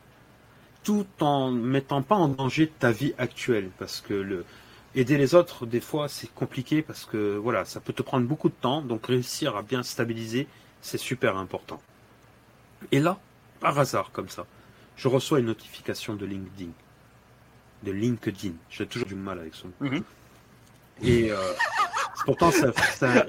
tout 0.84 1.08
en 1.20 1.52
mettant 1.52 2.02
pas 2.02 2.16
en 2.16 2.30
danger 2.30 2.72
ta 2.80 2.92
vie 2.92 3.14
actuelle? 3.18 3.70
Parce 3.78 4.00
que 4.00 4.46
aider 4.96 5.18
les 5.18 5.36
autres, 5.36 5.66
des 5.66 5.82
fois, 5.82 6.08
c'est 6.08 6.34
compliqué 6.34 6.82
parce 6.82 7.04
que 7.04 7.36
voilà, 7.36 7.66
ça 7.66 7.82
peut 7.82 7.92
te 7.92 8.02
prendre 8.02 8.26
beaucoup 8.26 8.48
de 8.48 8.54
temps. 8.54 8.82
Donc 8.82 9.08
réussir 9.08 9.58
à 9.58 9.62
bien 9.62 9.84
stabiliser, 9.84 10.48
c'est 10.82 10.98
super 10.98 11.36
important. 11.36 11.82
Et 12.94 13.00
là, 13.02 13.20
par 13.60 13.78
hasard 13.78 14.12
comme 14.14 14.30
ça, 14.30 14.46
je 14.96 15.10
reçois 15.10 15.40
une 15.40 15.48
notification 15.48 16.16
de 16.16 16.26
LinkedIn 16.26 16.72
de 17.86 17.92
LinkedIn. 17.92 18.54
J'ai 18.70 18.86
toujours 18.86 19.08
du 19.08 19.16
mal 19.16 19.40
avec 19.40 19.54
son. 19.56 19.70
Mhm. 19.80 20.04
Et 21.04 21.32
euh, 21.32 21.38
pourtant, 22.26 22.52
ça. 22.52 22.72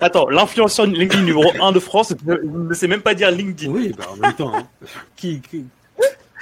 Attends, 0.00 0.28
l'influenceur 0.28 0.86
LinkedIn 0.86 1.22
numéro 1.22 1.50
1 1.60 1.72
de 1.72 1.80
France 1.80 2.14
ne 2.26 2.74
sait 2.74 2.88
même 2.88 3.02
pas 3.02 3.14
dire 3.14 3.30
LinkedIn. 3.30 3.70
Oui, 3.72 3.92
bah 3.96 4.06
en 4.10 4.16
même 4.16 4.34
temps, 4.34 4.54
hein. 4.54 4.66
qui, 5.16 5.40
qui- 5.40 5.64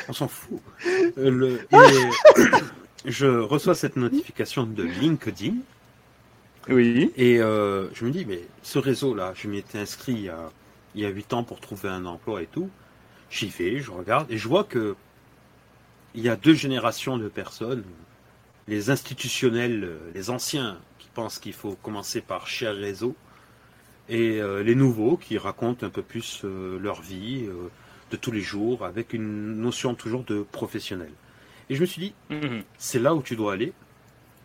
on 0.09 0.13
s'en 0.13 0.29
fout. 0.29 0.61
Euh, 1.19 1.31
le- 1.31 1.61
et 1.73 2.51
je 3.11 3.27
reçois 3.27 3.75
cette 3.75 3.97
notification 3.97 4.65
de 4.65 4.83
LinkedIn 4.83 5.55
Oui. 6.69 7.13
et 7.17 7.39
euh, 7.41 7.89
je 7.95 8.05
me 8.07 8.11
dis, 8.11 8.25
mais 8.27 8.41
ce 8.63 8.79
réseau-là, 8.79 9.33
je 9.35 9.49
m'y 9.49 9.59
étais 9.59 9.79
inscrit 9.79 10.13
il 10.13 10.23
y 10.23 10.29
a, 10.31 10.51
il 10.95 11.03
y 11.03 11.07
a 11.07 11.11
8 11.11 11.33
ans 11.35 11.43
pour 11.45 11.61
trouver 11.61 11.89
un 11.91 12.07
emploi 12.07 12.43
et 12.43 12.47
tout. 12.47 12.71
J'y 13.31 13.49
vais, 13.49 13.81
je 13.81 13.91
regarde 13.91 14.31
et 14.31 14.39
je 14.39 14.49
vois 14.49 14.65
que 14.65 14.97
il 16.15 16.23
y 16.23 16.29
a 16.29 16.37
deux 16.37 16.55
générations 16.55 17.19
de 17.19 17.29
personnes. 17.29 17.85
Les 18.67 18.91
institutionnels, 18.91 19.85
euh, 19.85 19.99
les 20.15 20.31
anciens 20.31 20.79
qui 20.99 21.09
pensent 21.15 21.38
qu'il 21.38 21.53
faut 21.55 21.75
commencer 21.83 22.21
par 22.21 22.47
cher 22.49 22.75
réseau 22.75 23.15
et 24.09 24.41
euh, 24.41 24.62
les 24.62 24.75
nouveaux 24.75 25.17
qui 25.17 25.38
racontent 25.38 25.87
un 25.87 25.91
peu 25.91 26.03
plus 26.03 26.43
euh, 26.45 26.79
leur 26.79 27.00
vie 27.03 27.49
de 28.11 28.17
tous 28.17 28.31
les 28.31 28.41
jours 28.41 28.85
avec 28.85 29.12
une 29.12 29.57
notion 29.61 29.95
toujours 29.95 30.25
de 30.25 30.43
professionnel. 30.43 31.12
Et 31.71 31.75
je 31.75 31.81
me 31.81 31.87
suis 31.87 32.00
dit, 32.03 32.15
Mhm. 32.31 32.62
c'est 32.79 32.99
là 32.99 33.15
où 33.15 33.23
tu 33.23 33.37
dois 33.37 33.53
aller. 33.53 33.73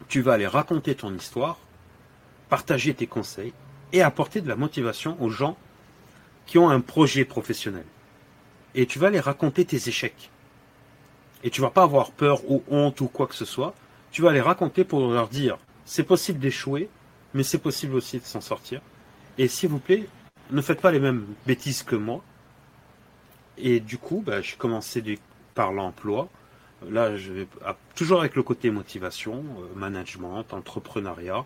Tu 0.09 0.21
vas 0.21 0.33
aller 0.33 0.47
raconter 0.47 0.95
ton 0.95 1.13
histoire, 1.15 1.57
partager 2.49 2.93
tes 2.93 3.07
conseils 3.07 3.53
et 3.93 4.01
apporter 4.01 4.41
de 4.41 4.49
la 4.49 4.57
motivation 4.57 5.21
aux 5.21 5.29
gens 5.29 5.57
qui 6.45 6.57
ont 6.57 6.69
un 6.69 6.81
projet 6.81 7.23
professionnel. 7.23 7.85
Et 8.75 8.85
tu 8.85 8.99
vas 8.99 9.09
les 9.09 9.21
raconter 9.21 9.63
tes 9.63 9.77
échecs. 9.87 10.29
Et 11.43 11.49
tu 11.49 11.61
vas 11.61 11.69
pas 11.69 11.83
avoir 11.83 12.11
peur 12.11 12.41
ou 12.49 12.63
honte 12.69 13.01
ou 13.01 13.07
quoi 13.07 13.27
que 13.27 13.35
ce 13.35 13.45
soit. 13.45 13.73
Tu 14.11 14.21
vas 14.21 14.31
les 14.31 14.41
raconter 14.41 14.83
pour 14.83 15.11
leur 15.11 15.27
dire, 15.27 15.57
c'est 15.85 16.03
possible 16.03 16.39
d'échouer, 16.39 16.89
mais 17.33 17.43
c'est 17.43 17.57
possible 17.57 17.95
aussi 17.95 18.19
de 18.19 18.23
s'en 18.25 18.41
sortir. 18.41 18.81
Et 19.37 19.47
s'il 19.47 19.69
vous 19.69 19.79
plaît, 19.79 20.07
ne 20.51 20.61
faites 20.61 20.81
pas 20.81 20.91
les 20.91 20.99
mêmes 20.99 21.25
bêtises 21.47 21.83
que 21.83 21.95
moi. 21.95 22.21
Et 23.57 23.79
du 23.79 23.97
coup, 23.97 24.23
bah, 24.25 24.41
j'ai 24.41 24.55
commencé 24.55 25.19
par 25.55 25.71
l'emploi. 25.73 26.27
Là, 26.89 27.15
je 27.17 27.31
vais 27.31 27.47
à- 27.65 27.75
toujours 27.95 28.19
avec 28.19 28.35
le 28.35 28.43
côté 28.43 28.71
motivation, 28.71 29.43
euh, 29.59 29.67
management, 29.75 30.43
entrepreneuriat. 30.53 31.45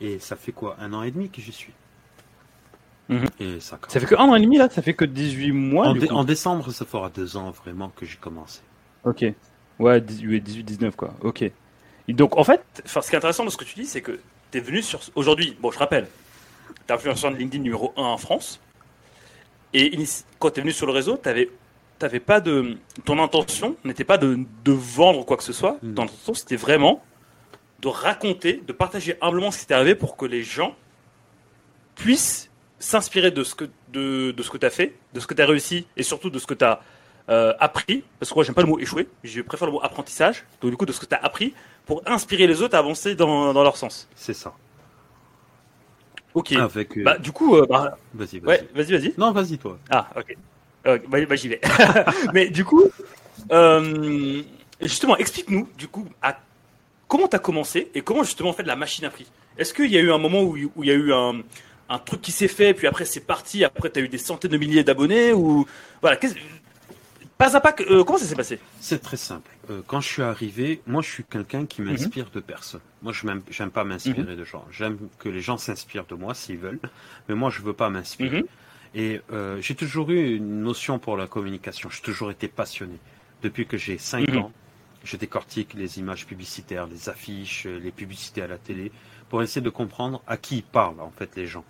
Et 0.00 0.18
ça 0.18 0.36
fait 0.36 0.52
quoi 0.52 0.76
Un 0.80 0.92
an 0.92 1.02
et 1.02 1.10
demi 1.10 1.30
que 1.30 1.40
j'y 1.40 1.52
suis. 1.52 1.72
Mhm. 3.08 3.26
Et 3.38 3.60
ça, 3.60 3.78
Ça 3.88 4.00
fait 4.00 4.06
que 4.06 4.14
un 4.14 4.28
an 4.28 4.34
et 4.34 4.40
demi 4.40 4.56
là, 4.56 4.68
ça 4.70 4.82
fait 4.82 4.94
que 4.94 5.04
18 5.04 5.52
mois. 5.52 5.88
dé- 5.94 6.10
en 6.10 6.24
décembre, 6.24 6.70
ça 6.72 6.84
fera 6.84 7.10
deux 7.10 7.36
ans 7.36 7.50
vraiment 7.50 7.90
que 7.90 8.06
j'ai 8.06 8.16
commencé. 8.16 8.60
Ok. 9.04 9.24
Ouais, 9.78 10.00
18, 10.00 10.40
18, 10.40 10.62
19 10.64 10.96
quoi. 10.96 11.14
Ok. 11.22 11.42
Et 11.42 12.12
donc 12.12 12.36
en 12.36 12.44
fait, 12.44 12.62
ce 12.84 12.98
qui 13.00 13.14
est 13.14 13.16
intéressant 13.16 13.44
de 13.44 13.50
ce 13.50 13.56
que 13.56 13.64
tu 13.64 13.74
dis, 13.74 13.86
c'est 13.86 14.02
que 14.02 14.18
tu 14.50 14.58
es 14.58 14.60
venu 14.60 14.82
sur 14.82 15.00
aujourd'hui. 15.14 15.56
Bon, 15.60 15.70
je 15.70 15.78
rappelle, 15.78 16.06
tu 16.68 16.92
es 16.92 16.92
influenceur 16.92 17.30
de 17.32 17.36
LinkedIn 17.36 17.62
numéro 17.62 17.92
1 17.96 18.02
en 18.02 18.18
France. 18.18 18.60
Et 19.72 19.92
quand 20.38 20.50
tu 20.50 20.60
es 20.60 20.62
venu 20.62 20.72
sur 20.72 20.86
le 20.86 20.92
réseau, 20.92 21.16
tu 21.16 21.48
t'avais 21.98 22.20
pas 22.20 22.40
de 22.40 22.76
ton 23.04 23.22
intention 23.22 23.76
n'était 23.84 24.04
pas 24.04 24.18
de, 24.18 24.38
de 24.64 24.72
vendre 24.72 25.24
quoi 25.24 25.36
que 25.36 25.42
ce 25.42 25.52
soit. 25.52 25.78
Mm. 25.82 25.94
Ton 25.94 26.02
intention 26.04 26.34
c'était 26.34 26.56
vraiment 26.56 27.02
de 27.80 27.88
raconter, 27.88 28.62
de 28.66 28.72
partager 28.72 29.16
humblement 29.20 29.50
ce 29.50 29.58
qui 29.58 29.66
t'est 29.66 29.74
arrivé 29.74 29.94
pour 29.94 30.16
que 30.16 30.24
les 30.24 30.42
gens 30.42 30.74
puissent 31.96 32.50
s'inspirer 32.78 33.30
de 33.30 33.42
ce 33.44 33.54
que 33.54 33.64
de, 33.92 34.32
de 34.32 34.42
ce 34.42 34.50
que 34.50 34.58
tu 34.58 34.66
as 34.66 34.70
fait, 34.70 34.94
de 35.12 35.20
ce 35.20 35.26
que 35.26 35.34
tu 35.34 35.42
as 35.42 35.46
réussi 35.46 35.86
et 35.96 36.02
surtout 36.02 36.30
de 36.30 36.38
ce 36.38 36.46
que 36.46 36.54
tu 36.54 36.64
as 36.64 36.80
appris 37.28 38.04
parce 38.18 38.30
que 38.30 38.34
moi 38.34 38.44
j'aime 38.44 38.54
pas 38.54 38.62
le 38.62 38.68
mot 38.68 38.78
échouer, 38.78 39.08
je 39.24 39.40
préfère 39.42 39.66
le 39.66 39.72
mot 39.72 39.80
apprentissage. 39.82 40.44
Donc 40.60 40.70
du 40.70 40.76
coup 40.76 40.86
de 40.86 40.92
ce 40.92 41.00
que 41.00 41.06
tu 41.06 41.14
as 41.14 41.24
appris 41.24 41.54
pour 41.86 42.02
inspirer 42.06 42.46
les 42.46 42.62
autres 42.62 42.74
à 42.74 42.78
avancer 42.78 43.14
dans, 43.14 43.52
dans 43.52 43.62
leur 43.62 43.76
sens. 43.76 44.08
C'est 44.14 44.34
ça. 44.34 44.52
OK. 46.34 46.52
Avec. 46.52 46.96
euh, 46.98 47.04
Bah 47.04 47.18
du 47.18 47.32
coup 47.32 47.56
euh, 47.56 47.66
bah, 47.66 47.96
vas-y, 48.14 48.38
vas-y. 48.40 48.58
ouais, 48.58 48.68
vas-y 48.74 48.92
vas-y. 48.92 49.14
Non, 49.16 49.32
vas-y 49.32 49.56
toi. 49.58 49.78
Ah, 49.90 50.08
ok. 50.16 50.36
Euh, 50.86 50.98
bah, 51.08 51.18
bah, 51.24 51.36
j'y 51.36 51.48
vais. 51.48 51.60
Mais 52.34 52.48
du 52.50 52.64
coup, 52.64 52.82
euh, 53.52 54.42
justement, 54.80 55.16
explique-nous, 55.16 55.68
du 55.78 55.88
coup, 55.88 56.06
à 56.20 56.38
comment 57.08 57.28
tu 57.28 57.36
as 57.36 57.38
commencé 57.38 57.90
et 57.94 58.02
comment 58.02 58.22
justement 58.24 58.50
en 58.50 58.52
fait 58.52 58.64
la 58.64 58.76
machine 58.76 59.04
a 59.04 59.10
pris. 59.10 59.26
Est-ce 59.56 59.72
qu'il 59.72 59.90
y 59.90 59.96
a 59.96 60.00
eu 60.00 60.10
un 60.12 60.18
moment 60.18 60.42
où, 60.42 60.56
où 60.76 60.82
il 60.84 60.88
y 60.88 60.90
a 60.90 60.94
eu 60.94 61.12
un, 61.12 61.40
un 61.88 61.98
truc 61.98 62.20
qui 62.20 62.32
s'est 62.32 62.48
fait, 62.48 62.74
puis 62.74 62.86
après 62.88 63.04
c'est 63.04 63.20
parti, 63.20 63.64
après 63.64 63.88
tu 63.90 64.00
as 64.00 64.02
eu 64.02 64.08
des 64.08 64.18
centaines 64.18 64.50
de 64.50 64.56
milliers 64.58 64.82
d'abonnés 64.84 65.32
ou 65.32 65.64
voilà, 66.00 66.16
qu'est-ce- 66.16 66.34
pas 67.38 67.56
à 67.56 67.60
pas, 67.60 67.74
euh, 67.80 68.04
comment 68.04 68.18
ça 68.18 68.26
s'est 68.26 68.36
passé? 68.36 68.60
C'est 68.80 69.02
très 69.02 69.16
simple. 69.16 69.50
Euh, 69.70 69.82
quand 69.86 70.00
je 70.00 70.08
suis 70.08 70.22
arrivé, 70.22 70.80
moi 70.86 71.02
je 71.02 71.10
suis 71.10 71.24
quelqu'un 71.24 71.66
qui 71.66 71.82
m'inspire 71.82 72.30
de 72.30 72.40
personne. 72.40 72.80
Moi 73.02 73.12
je 73.12 73.26
j'aime 73.50 73.70
pas 73.70 73.84
m'inspirer 73.84 74.36
de 74.36 74.44
gens. 74.44 74.64
J'aime 74.70 74.98
que 75.18 75.28
les 75.28 75.40
gens 75.40 75.58
s'inspirent 75.58 76.06
de 76.06 76.14
moi 76.14 76.34
s'ils 76.34 76.58
veulent, 76.58 76.78
mais 77.28 77.34
moi 77.34 77.50
je 77.50 77.60
veux 77.62 77.72
pas 77.72 77.90
m'inspirer. 77.90 78.42
Mhm. 78.42 78.48
Et 78.94 79.20
euh, 79.32 79.60
j'ai 79.60 79.74
toujours 79.74 80.10
eu 80.10 80.36
une 80.36 80.62
notion 80.62 81.00
pour 81.00 81.16
la 81.16 81.26
communication. 81.26 81.90
J'ai 81.90 82.02
toujours 82.02 82.30
été 82.30 82.46
passionné. 82.46 82.98
Depuis 83.42 83.66
que 83.66 83.76
j'ai 83.76 83.98
5 83.98 84.28
Mhm. 84.28 84.38
ans, 84.38 84.52
je 85.02 85.16
décortique 85.16 85.74
les 85.74 85.98
images 85.98 86.26
publicitaires, 86.26 86.86
les 86.86 87.08
affiches, 87.08 87.64
les 87.66 87.90
publicités 87.90 88.42
à 88.42 88.46
la 88.46 88.58
télé, 88.58 88.92
pour 89.28 89.42
essayer 89.42 89.60
de 89.60 89.70
comprendre 89.70 90.22
à 90.28 90.36
qui 90.36 90.58
ils 90.58 90.62
parlent 90.62 91.00
en 91.00 91.10
fait 91.10 91.34
les 91.36 91.46
gens 91.46 91.64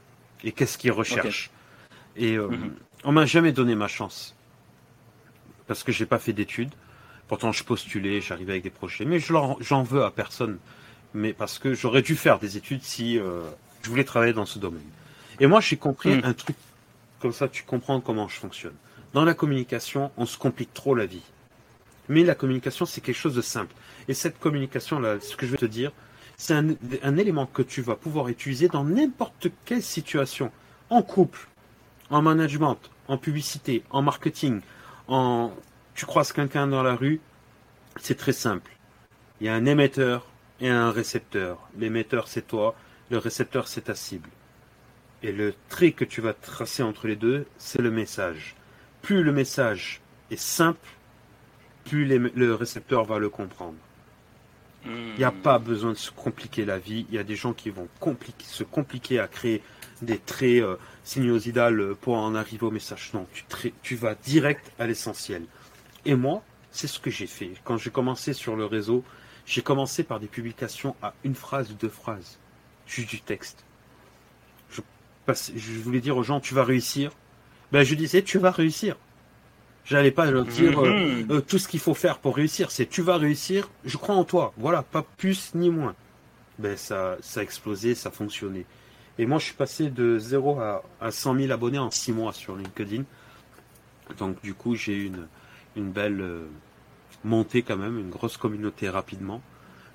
et 0.44 0.52
qu'est-ce 0.52 0.76
qu'ils 0.76 0.92
recherchent. 0.92 1.50
Et 2.16 2.37
Mhm. 2.37 2.75
on 3.04 3.12
m'a 3.12 3.25
jamais 3.25 3.52
donné 3.52 3.75
ma 3.75 3.88
chance 3.88 4.37
parce 5.66 5.83
que 5.83 5.92
j'ai 5.92 6.06
pas 6.06 6.18
fait 6.18 6.33
d'études. 6.33 6.71
Pourtant, 7.28 7.52
je 7.52 7.64
postulais, 7.64 8.21
j'arrivais 8.21 8.52
avec 8.52 8.64
des 8.64 8.71
projets, 8.71 9.04
mais 9.04 9.18
je 9.18 9.33
j'en 9.61 9.83
veux 9.83 10.04
à 10.04 10.11
personne. 10.11 10.59
Mais 11.14 11.33
parce 11.33 11.59
que 11.59 11.75
j'aurais 11.75 12.02
dû 12.02 12.16
faire 12.16 12.38
des 12.38 12.56
études 12.56 12.83
si 12.83 13.18
euh, 13.18 13.40
je 13.83 13.88
voulais 13.88 14.04
travailler 14.04 14.33
dans 14.33 14.47
ce 14.47 14.59
domaine. 14.59 14.83
Et 15.40 15.47
moi, 15.47 15.61
j'ai 15.61 15.76
compris 15.76 16.11
Mhm. 16.16 16.25
un 16.25 16.33
truc 16.35 16.56
comme 17.21 17.33
ça, 17.33 17.49
tu 17.49 17.62
comprends 17.62 18.00
comment 18.00 18.28
je 18.28 18.37
fonctionne. 18.37 18.75
Dans 19.14 19.25
la 19.25 19.33
communication, 19.35 20.11
on 20.16 20.26
se 20.26 20.37
complique 20.37 20.75
trop 20.75 20.94
la 20.94 21.06
vie. 21.06 21.23
Mais 22.09 22.25
la 22.25 22.35
communication, 22.35 22.85
c'est 22.85 23.00
quelque 23.00 23.16
chose 23.16 23.35
de 23.35 23.40
simple. 23.42 23.73
Et 24.09 24.14
cette 24.14 24.38
communication-là, 24.38 25.21
ce 25.21 25.37
que 25.37 25.47
je 25.47 25.52
vais 25.52 25.56
te 25.56 25.64
dire, 25.66 25.92
c'est 26.37 26.52
un, 26.52 26.71
un 27.02 27.16
élément 27.16 27.47
que 27.47 27.62
tu 27.62 27.80
vas 27.80 27.94
pouvoir 27.94 28.28
utiliser 28.28 28.68
dans 28.68 28.85
n'importe 28.85 29.47
quelle 29.64 29.83
situation. 29.83 30.50
En 30.90 31.00
couple, 31.02 31.47
en 32.11 32.21
management, 32.21 32.78
en 33.09 33.16
publicité, 33.16 33.83
en 33.90 34.02
marketing, 34.02 34.61
en 35.09 35.53
tu 35.95 36.07
croises 36.07 36.33
quelqu'un 36.33 36.67
dans 36.67 36.83
la 36.83 36.95
rue, 36.95 37.21
c'est 38.01 38.17
très 38.17 38.33
simple. 38.33 38.73
Il 39.41 39.47
y 39.47 39.51
a 39.51 39.55
un 39.55 39.67
émetteur 39.67 40.27
et 40.61 40.69
un 40.69 40.91
récepteur. 40.91 41.69
L'émetteur, 41.79 42.29
c'est 42.29 42.47
toi, 42.47 42.75
le 43.11 43.19
récepteur, 43.19 43.69
c'est 43.69 43.83
ta 43.83 43.95
cible. 43.95 44.29
Et 45.23 45.33
le 45.33 45.55
trait 45.69 45.93
que 45.93 46.05
tu 46.05 46.21
vas 46.21 46.33
tracer 46.33 46.83
entre 46.83 47.07
les 47.07 47.17
deux, 47.17 47.47
c'est 47.59 47.81
le 47.81 47.91
message. 47.91 48.57
Plus 49.03 49.23
le 49.23 49.33
message 49.33 50.01
est 50.31 50.41
simple, 50.41 50.89
plus 51.85 52.07
le 52.07 52.55
récepteur 52.55 53.05
va 53.05 53.19
le 53.19 53.29
comprendre. 53.29 53.77
Il 54.87 55.15
n'y 55.17 55.25
a 55.25 55.33
pas 55.33 55.59
besoin 55.59 55.93
de 55.93 55.97
se 55.97 56.11
compliquer 56.11 56.67
la 56.67 56.79
vie. 56.79 57.07
Il 57.09 57.15
y 57.15 57.19
a 57.19 57.25
des 57.25 57.37
gens 57.37 57.55
qui 57.55 57.71
vont 57.71 57.89
se 58.41 58.65
compliquer 58.65 59.19
à 59.19 59.29
créer 59.29 59.63
des 60.03 60.19
traits 60.19 60.63
euh, 60.63 60.77
sinuosidales 61.05 61.95
pour 62.01 62.17
en 62.17 62.35
arriver 62.35 62.67
au 62.67 62.71
message. 62.71 63.11
Non, 63.15 63.27
tu, 63.33 63.73
tu 63.83 63.95
vas 63.97 64.15
direct 64.15 64.73
à 64.79 64.87
l'essentiel. 64.87 65.45
Et 66.05 66.15
moi, 66.15 66.43
c'est 66.71 66.87
ce 66.89 66.99
que 66.99 67.11
j'ai 67.11 67.27
fait. 67.27 67.51
Quand 67.65 67.77
j'ai 67.77 67.91
commencé 67.91 68.33
sur 68.33 68.57
le 68.57 68.65
réseau, 68.67 69.05
j'ai 69.47 69.63
commencé 69.63 70.03
par 70.03 70.19
des 70.21 70.27
publications 70.27 70.97
à 71.03 71.15
une 71.25 71.35
phrase 71.35 71.71
ou 71.71 71.75
deux 71.75 71.89
phrases. 71.89 72.39
Juste 72.87 73.09
du 73.11 73.21
texte. 73.21 73.65
Je, 74.71 74.81
je 75.57 75.73
voulais 75.81 76.01
dire 76.01 76.17
aux 76.17 76.23
gens, 76.23 76.41
tu 76.41 76.55
vas 76.55 76.65
réussir. 76.65 77.13
Ben, 77.73 77.83
je 77.83 77.95
disais, 77.95 78.23
tu 78.23 78.39
vas 78.39 78.51
réussir. 78.51 78.97
J'allais 79.85 80.11
pas 80.11 80.31
leur 80.31 80.45
dire 80.47 80.83
euh, 80.83 80.91
Mhm. 81.23 81.31
euh, 81.31 81.41
tout 81.43 81.59
ce 81.59 81.69
qu'il 81.69 81.81
faut 81.81 81.95
faire 81.95 82.19
pour 82.19 82.37
réussir. 82.37 82.71
C'est 82.71 82.87
tu 82.87 83.03
vas 83.03 83.19
réussir, 83.19 83.69
je 83.85 83.97
crois 83.99 84.15
en 84.15 84.25
toi. 84.25 84.53
Voilà, 84.57 84.83
pas 84.83 85.03
plus 85.19 85.55
ni 85.55 85.69
moins. 85.71 85.95
Ben, 86.59 86.77
ça, 86.77 87.17
ça 87.21 87.41
a 87.41 87.43
explosé, 87.43 87.95
ça 87.95 88.09
a 88.09 88.13
fonctionné. 88.13 88.65
Et 89.18 89.26
moi, 89.26 89.38
je 89.38 89.44
suis 89.44 89.54
passé 89.54 89.90
de 89.90 90.18
0 90.18 90.61
à, 90.61 90.83
à 91.00 91.11
100 91.11 91.37
000 91.37 91.52
abonnés 91.52 91.78
en 91.78 91.90
6 91.90 92.12
mois 92.12 92.33
sur 92.33 92.56
LinkedIn. 92.56 93.04
Donc, 94.18 94.40
du 94.42 94.54
coup, 94.54 94.75
j'ai 94.75 94.97
eu 94.97 95.12
une, 95.76 95.90
belle 95.90 96.21
euh, 96.21 96.47
montée 97.25 97.62
quand 97.62 97.76
même, 97.76 97.99
une 97.99 98.11
grosse 98.11 98.37
communauté 98.37 98.88
rapidement. 98.88 99.40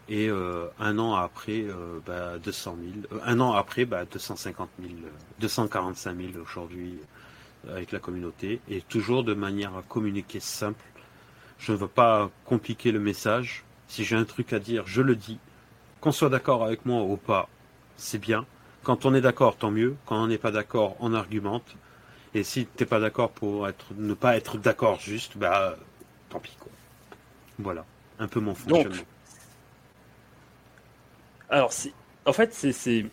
Et 0.07 0.27
euh, 0.27 0.67
un 0.79 0.97
an 0.97 1.13
après, 1.13 1.65
euh, 1.67 1.99
bah, 2.05 2.39
200 2.39 2.77
000. 3.11 3.19
Euh, 3.19 3.23
un 3.25 3.39
an 3.39 3.53
après, 3.53 3.85
bah, 3.85 4.05
250 4.05 4.69
000, 4.79 4.93
euh, 4.93 5.09
245 5.39 6.17
000 6.17 6.29
aujourd'hui 6.41 6.97
euh, 7.67 7.75
avec 7.75 7.91
la 7.91 7.99
communauté. 7.99 8.59
Et 8.69 8.81
toujours 8.81 9.23
de 9.23 9.35
manière 9.35 9.75
à 9.75 9.83
communiquer 9.83 10.39
simple. 10.39 10.83
Je 11.59 11.73
ne 11.73 11.77
veux 11.77 11.88
pas 11.88 12.31
compliquer 12.45 12.91
le 12.91 12.99
message. 12.99 13.63
Si 13.88 14.03
j'ai 14.03 14.15
un 14.15 14.25
truc 14.25 14.53
à 14.53 14.59
dire, 14.59 14.83
je 14.88 15.01
le 15.01 15.15
dis. 15.15 15.38
Qu'on 16.01 16.11
soit 16.11 16.29
d'accord 16.29 16.63
avec 16.63 16.85
moi 16.85 17.03
ou 17.03 17.17
pas, 17.17 17.49
c'est 17.97 18.19
bien. 18.19 18.45
Quand 18.83 19.05
on 19.05 19.13
est 19.13 19.21
d'accord, 19.21 19.57
tant 19.57 19.71
mieux. 19.71 19.95
Quand 20.05 20.21
on 20.24 20.27
n'est 20.27 20.38
pas 20.38 20.51
d'accord, 20.51 20.95
on 21.00 21.13
argumente. 21.13 21.77
Et 22.33 22.43
si 22.43 22.65
t'es 22.67 22.86
pas 22.86 23.00
d'accord 23.00 23.31
pour 23.31 23.67
être, 23.67 23.88
ne 23.98 24.13
pas 24.13 24.38
être 24.38 24.57
d'accord 24.57 25.00
juste, 25.00 25.38
bah, 25.38 25.77
tant 26.29 26.39
pis, 26.39 26.55
quoi. 26.59 26.71
Voilà. 27.59 27.86
Un 28.19 28.27
peu 28.27 28.39
mon 28.39 28.55
fonctionnement. 28.55 29.03
Alors, 31.50 31.71
c'est- 31.74 31.93
en 32.25 32.33
fait, 32.33 32.53
c'est- 32.53 33.05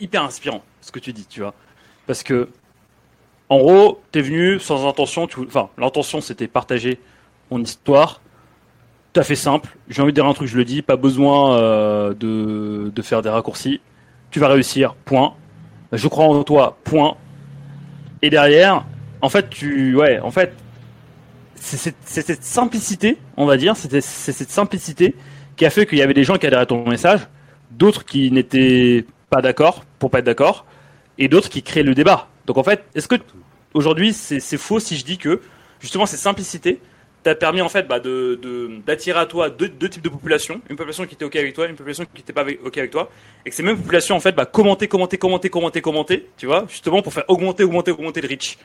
hyper 0.00 0.22
inspirant 0.24 0.62
ce 0.80 0.90
que 0.90 0.98
tu 0.98 1.12
dis, 1.12 1.26
tu 1.26 1.40
vois. 1.40 1.54
Parce 2.06 2.22
que, 2.24 2.48
en 3.48 3.58
gros, 3.58 4.02
t'es 4.12 4.22
venu 4.22 4.58
sans 4.60 4.86
intention. 4.88 5.26
Tu... 5.26 5.40
Enfin, 5.46 5.70
l'intention 5.78 6.20
c'était 6.20 6.48
partager 6.48 7.00
mon 7.50 7.62
histoire. 7.62 8.20
Tout 9.12 9.20
à 9.20 9.24
fait 9.24 9.36
simple. 9.36 9.76
J'ai 9.88 10.02
envie 10.02 10.12
de 10.12 10.16
dire 10.16 10.26
un 10.26 10.34
truc, 10.34 10.48
je 10.48 10.56
le 10.58 10.64
dis. 10.64 10.82
Pas 10.82 10.96
besoin 10.96 11.56
euh, 11.58 12.14
de, 12.14 12.92
de 12.94 13.02
faire 13.02 13.22
des 13.22 13.30
raccourcis. 13.30 13.80
Tu 14.36 14.40
vas 14.40 14.48
réussir. 14.48 14.94
Point. 15.06 15.32
Je 15.92 16.08
crois 16.08 16.26
en 16.26 16.44
toi. 16.44 16.76
Point. 16.84 17.16
Et 18.20 18.28
derrière, 18.28 18.84
en 19.22 19.30
fait, 19.30 19.48
tu, 19.48 19.96
ouais, 19.96 20.20
en 20.20 20.30
fait, 20.30 20.52
c'est 21.54 21.94
cette 22.04 22.44
simplicité, 22.44 23.16
on 23.38 23.46
va 23.46 23.56
dire, 23.56 23.74
c'est 23.78 24.02
cette 24.02 24.50
simplicité 24.50 25.14
qui 25.56 25.64
a 25.64 25.70
fait 25.70 25.86
qu'il 25.86 25.96
y 25.96 26.02
avait 26.02 26.12
des 26.12 26.22
gens 26.22 26.36
qui 26.36 26.46
adhéraient 26.46 26.64
à 26.64 26.66
ton 26.66 26.86
message, 26.86 27.20
d'autres 27.70 28.04
qui 28.04 28.30
n'étaient 28.30 29.06
pas 29.30 29.40
d'accord 29.40 29.86
pour 29.98 30.10
pas 30.10 30.18
être 30.18 30.26
d'accord, 30.26 30.66
et 31.16 31.28
d'autres 31.28 31.48
qui 31.48 31.62
créaient 31.62 31.82
le 31.82 31.94
débat. 31.94 32.28
Donc 32.44 32.58
en 32.58 32.62
fait, 32.62 32.84
est-ce 32.94 33.08
que 33.08 33.16
aujourd'hui 33.72 34.12
c'est 34.12 34.58
faux 34.58 34.80
si 34.80 34.98
je 34.98 35.04
dis 35.06 35.16
que 35.16 35.40
justement 35.80 36.04
cette 36.04 36.20
simplicité 36.20 36.78
t'a 37.26 37.34
permis 37.34 37.60
en 37.60 37.68
fait 37.68 37.88
bah, 37.88 37.98
de 37.98 38.80
d'attirer 38.86 39.18
à 39.18 39.26
toi 39.26 39.50
deux, 39.50 39.68
types 39.88 40.02
de 40.02 40.08
populations, 40.08 40.60
une 40.70 40.76
population 40.76 41.06
qui 41.06 41.14
était 41.14 41.24
ok 41.24 41.34
avec 41.34 41.54
toi, 41.54 41.66
une 41.66 41.74
population 41.74 42.04
qui 42.04 42.20
n'était 42.20 42.32
pas 42.32 42.44
ok 42.44 42.78
avec 42.78 42.92
toi, 42.92 43.10
et 43.44 43.50
que 43.50 43.56
ces 43.56 43.64
mêmes 43.64 43.76
populations 43.76 44.14
en 44.14 44.20
fait 44.20 44.30
bah, 44.30 44.46
commenter, 44.46 44.86
commenter, 44.86 45.18
commenter, 45.18 45.50
commenter, 45.50 45.80
commenter, 45.80 46.30
tu 46.36 46.46
vois, 46.46 46.66
justement 46.68 47.02
pour 47.02 47.12
faire 47.12 47.24
augmenter, 47.26 47.64
augmenter, 47.64 47.90
augmenter 47.90 48.20
le 48.20 48.28
reach. 48.28 48.58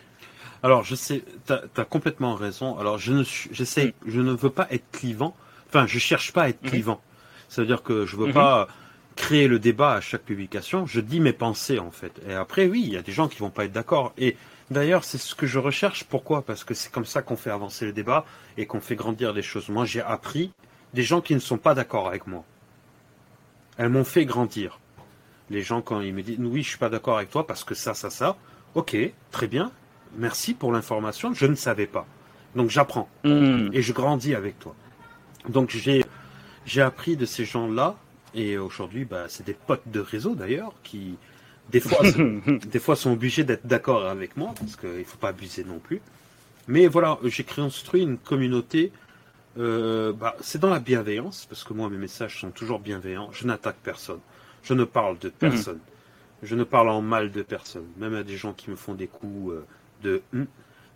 Alors 0.61 0.83
je 0.83 0.93
sais, 0.93 1.23
t'as 1.47 1.61
as 1.75 1.85
complètement 1.85 2.35
raison. 2.35 2.77
Alors 2.77 2.99
je 2.99 3.13
ne 3.13 3.23
j'essaie, 3.51 3.87
mm. 4.05 4.11
je 4.11 4.21
ne 4.21 4.31
veux 4.31 4.51
pas 4.51 4.67
être 4.69 4.85
clivant. 4.91 5.35
Enfin, 5.67 5.87
je 5.87 5.97
cherche 5.97 6.31
pas 6.31 6.43
à 6.43 6.49
être 6.49 6.63
mm-hmm. 6.63 6.69
clivant. 6.69 7.01
Ça 7.49 7.63
veut 7.63 7.67
dire 7.67 7.81
que 7.81 8.05
je 8.05 8.15
veux 8.15 8.27
mm-hmm. 8.27 8.33
pas 8.33 8.67
créer 9.15 9.47
le 9.47 9.59
débat 9.59 9.93
à 9.93 10.01
chaque 10.01 10.23
publication. 10.23 10.85
Je 10.85 11.01
dis 11.01 11.19
mes 11.19 11.33
pensées 11.33 11.79
en 11.79 11.91
fait. 11.91 12.13
Et 12.27 12.33
après, 12.33 12.67
oui, 12.67 12.83
il 12.85 12.93
y 12.93 12.97
a 12.97 13.01
des 13.01 13.11
gens 13.11 13.27
qui 13.27 13.39
vont 13.39 13.49
pas 13.49 13.65
être 13.65 13.71
d'accord. 13.71 14.13
Et 14.17 14.37
d'ailleurs, 14.69 15.03
c'est 15.03 15.17
ce 15.17 15.35
que 15.35 15.47
je 15.47 15.59
recherche. 15.59 16.03
Pourquoi? 16.05 16.43
Parce 16.43 16.63
que 16.63 16.73
c'est 16.73 16.91
comme 16.91 17.05
ça 17.05 17.21
qu'on 17.21 17.35
fait 17.35 17.51
avancer 17.51 17.85
le 17.85 17.93
débat 17.93 18.25
et 18.57 18.65
qu'on 18.65 18.81
fait 18.81 18.95
grandir 18.95 19.33
les 19.33 19.41
choses. 19.41 19.69
Moi, 19.69 19.85
j'ai 19.85 20.01
appris 20.01 20.51
des 20.93 21.03
gens 21.03 21.21
qui 21.21 21.33
ne 21.35 21.39
sont 21.39 21.57
pas 21.57 21.73
d'accord 21.73 22.07
avec 22.07 22.27
moi. 22.27 22.43
Elles 23.77 23.89
m'ont 23.89 24.03
fait 24.03 24.25
grandir. 24.25 24.79
Les 25.49 25.61
gens 25.61 25.81
quand 25.81 26.01
ils 26.01 26.13
me 26.13 26.21
disent 26.21 26.37
oui, 26.39 26.63
je 26.63 26.69
suis 26.69 26.77
pas 26.77 26.89
d'accord 26.89 27.17
avec 27.17 27.29
toi 27.29 27.45
parce 27.45 27.63
que 27.63 27.75
ça, 27.75 27.93
ça, 27.93 28.09
ça. 28.09 28.37
Ok, 28.75 28.95
très 29.31 29.47
bien. 29.47 29.71
Merci 30.17 30.53
pour 30.53 30.71
l'information. 30.71 31.33
Je 31.33 31.45
ne 31.45 31.55
savais 31.55 31.87
pas. 31.87 32.05
Donc 32.55 32.69
j'apprends 32.69 33.09
mm. 33.23 33.69
et 33.73 33.81
je 33.81 33.93
grandis 33.93 34.35
avec 34.35 34.59
toi. 34.59 34.75
Donc 35.49 35.69
j'ai 35.69 36.81
appris 36.81 37.15
de 37.15 37.25
ces 37.25 37.45
gens-là 37.45 37.95
et 38.33 38.57
aujourd'hui, 38.57 39.05
bah, 39.05 39.25
c'est 39.27 39.45
des 39.45 39.53
potes 39.53 39.87
de 39.87 39.99
réseau 39.99 40.35
d'ailleurs 40.35 40.73
qui, 40.83 41.17
des 41.69 41.79
fois, 41.79 41.99
des 42.65 42.79
fois 42.79 42.95
sont 42.95 43.11
obligés 43.11 43.43
d'être 43.43 43.65
d'accord 43.65 44.05
avec 44.05 44.37
moi 44.37 44.53
parce 44.57 44.75
qu'il 44.75 44.99
ne 44.99 45.03
faut 45.03 45.17
pas 45.17 45.29
abuser 45.29 45.63
non 45.63 45.79
plus. 45.79 46.01
Mais 46.67 46.87
voilà, 46.87 47.19
j'ai 47.23 47.43
construit 47.43 48.03
une 48.03 48.17
communauté. 48.17 48.91
Euh, 49.57 50.13
bah, 50.13 50.37
c'est 50.39 50.59
dans 50.59 50.69
la 50.69 50.79
bienveillance 50.79 51.45
parce 51.49 51.63
que 51.63 51.73
moi, 51.73 51.89
mes 51.89 51.97
messages 51.97 52.39
sont 52.39 52.51
toujours 52.51 52.79
bienveillants. 52.79 53.29
Je 53.33 53.45
n'attaque 53.45 53.77
personne. 53.83 54.19
Je 54.63 54.73
ne 54.73 54.83
parle 54.83 55.17
de 55.19 55.29
personne. 55.29 55.79
Je 56.43 56.55
ne 56.55 56.63
parle 56.63 56.89
en 56.89 57.01
mal 57.01 57.31
de 57.31 57.41
personne. 57.41 57.85
Même 57.97 58.15
à 58.15 58.23
des 58.23 58.37
gens 58.37 58.53
qui 58.53 58.69
me 58.69 58.75
font 58.75 58.93
des 58.93 59.07
coups 59.07 59.51
euh, 59.51 59.65
de. 60.03 60.21
Hum, 60.33 60.47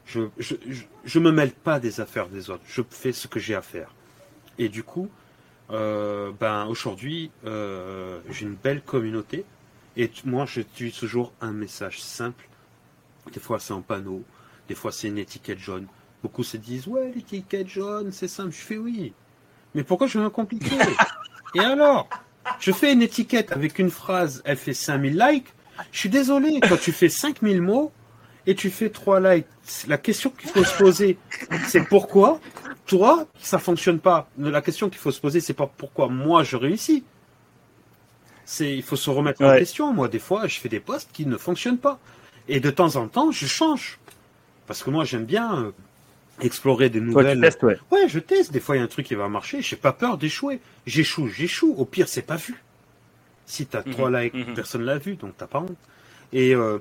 je, 0.05 0.21
je, 0.37 0.55
je 1.03 1.19
me 1.19 1.31
mêle 1.31 1.51
pas 1.51 1.79
des 1.79 1.99
affaires 1.99 2.29
des 2.29 2.49
autres. 2.51 2.63
Je 2.67 2.81
fais 2.87 3.11
ce 3.11 3.27
que 3.27 3.39
j'ai 3.39 3.55
à 3.55 3.61
faire. 3.61 3.89
Et 4.59 4.69
du 4.69 4.83
coup, 4.83 5.09
euh, 5.71 6.31
ben 6.39 6.65
aujourd'hui, 6.65 7.31
euh, 7.45 8.19
j'ai 8.29 8.45
une 8.45 8.55
belle 8.55 8.81
communauté. 8.81 9.45
Et 9.97 10.11
moi, 10.25 10.45
je 10.45 10.55
j'utilise 10.55 10.95
toujours 10.95 11.31
un 11.41 11.51
message 11.51 12.01
simple. 12.01 12.47
Des 13.31 13.39
fois, 13.39 13.59
c'est 13.59 13.73
un 13.73 13.81
panneau. 13.81 14.23
Des 14.67 14.75
fois, 14.75 14.91
c'est 14.91 15.07
une 15.07 15.17
étiquette 15.17 15.59
jaune. 15.59 15.87
Beaucoup 16.21 16.43
se 16.43 16.57
disent, 16.57 16.87
ouais, 16.87 17.11
l'étiquette 17.15 17.67
jaune, 17.67 18.11
c'est 18.11 18.27
simple. 18.27 18.51
Je 18.51 18.61
fais 18.61 18.77
oui. 18.77 19.13
Mais 19.73 19.83
pourquoi 19.83 20.07
je 20.07 20.19
veux 20.19 20.29
compliquer? 20.29 20.75
Et 21.55 21.59
alors? 21.59 22.09
Je 22.59 22.71
fais 22.71 22.93
une 22.93 23.01
étiquette 23.01 23.51
avec 23.51 23.79
une 23.79 23.89
phrase, 23.89 24.41
elle 24.45 24.57
fait 24.57 24.73
5000 24.73 25.17
likes. 25.17 25.47
Je 25.91 25.99
suis 25.99 26.09
désolé, 26.09 26.59
quand 26.61 26.77
tu 26.77 26.91
fais 26.91 27.09
5000 27.09 27.61
mots 27.61 27.91
et 28.45 28.55
tu 28.55 28.69
fais 28.69 28.89
3 28.89 29.19
likes, 29.19 29.47
la 29.87 29.97
question 29.97 30.29
qu'il 30.29 30.49
faut 30.49 30.63
se 30.63 30.77
poser, 30.77 31.17
c'est 31.67 31.83
pourquoi? 31.87 32.39
Toi, 32.85 33.27
ça 33.39 33.57
fonctionne 33.57 33.99
pas. 33.99 34.29
La 34.37 34.61
question 34.61 34.89
qu'il 34.89 34.99
faut 34.99 35.11
se 35.11 35.19
poser, 35.19 35.39
c'est 35.39 35.53
pas 35.53 35.67
pourquoi 35.77 36.07
moi 36.07 36.43
je 36.43 36.55
réussis. 36.55 37.03
C'est, 38.45 38.75
il 38.75 38.83
faut 38.83 38.95
se 38.95 39.09
remettre 39.09 39.43
en 39.43 39.57
question. 39.57 39.91
Moi, 39.91 40.07
des 40.07 40.19
fois, 40.19 40.47
je 40.47 40.59
fais 40.59 40.69
des 40.69 40.79
postes 40.79 41.09
qui 41.11 41.25
ne 41.25 41.35
fonctionnent 41.35 41.79
pas. 41.79 41.99
Et 42.47 42.59
de 42.59 42.69
temps 42.69 42.95
en 42.95 43.07
temps, 43.07 43.31
je 43.31 43.47
change. 43.47 43.97
Parce 44.67 44.83
que 44.83 44.91
moi, 44.91 45.03
j'aime 45.03 45.25
bien 45.25 45.57
euh, 45.57 45.71
explorer 46.41 46.89
des 46.89 47.01
nouvelles. 47.01 47.39
Toi, 47.39 47.51
tu 47.51 47.65
ouais. 47.65 47.77
ouais, 47.91 48.07
je 48.07 48.19
teste. 48.19 48.51
Des 48.51 48.59
fois, 48.59 48.75
il 48.75 48.79
y 48.79 48.81
a 48.81 48.85
un 48.85 48.87
truc 48.87 49.07
qui 49.07 49.15
va 49.15 49.27
marcher. 49.29 49.63
J'ai 49.63 49.75
pas 49.75 49.93
peur 49.93 50.19
d'échouer. 50.19 50.59
J'échoue, 50.85 51.27
j'échoue. 51.27 51.73
Au 51.75 51.85
pire, 51.85 52.07
c'est 52.07 52.21
pas 52.21 52.35
vu. 52.35 52.63
Si 53.47 53.65
tu 53.65 53.75
as 53.77 53.83
trois 53.83 54.11
mhm, 54.11 54.17
likes, 54.17 54.33
mhm. 54.33 54.53
personne 54.53 54.83
l'a 54.83 54.97
vu, 54.99 55.15
donc 55.15 55.33
t'as 55.37 55.47
pas 55.47 55.59
honte. 55.59 55.77
Et 56.33 56.53
euh, 56.53 56.79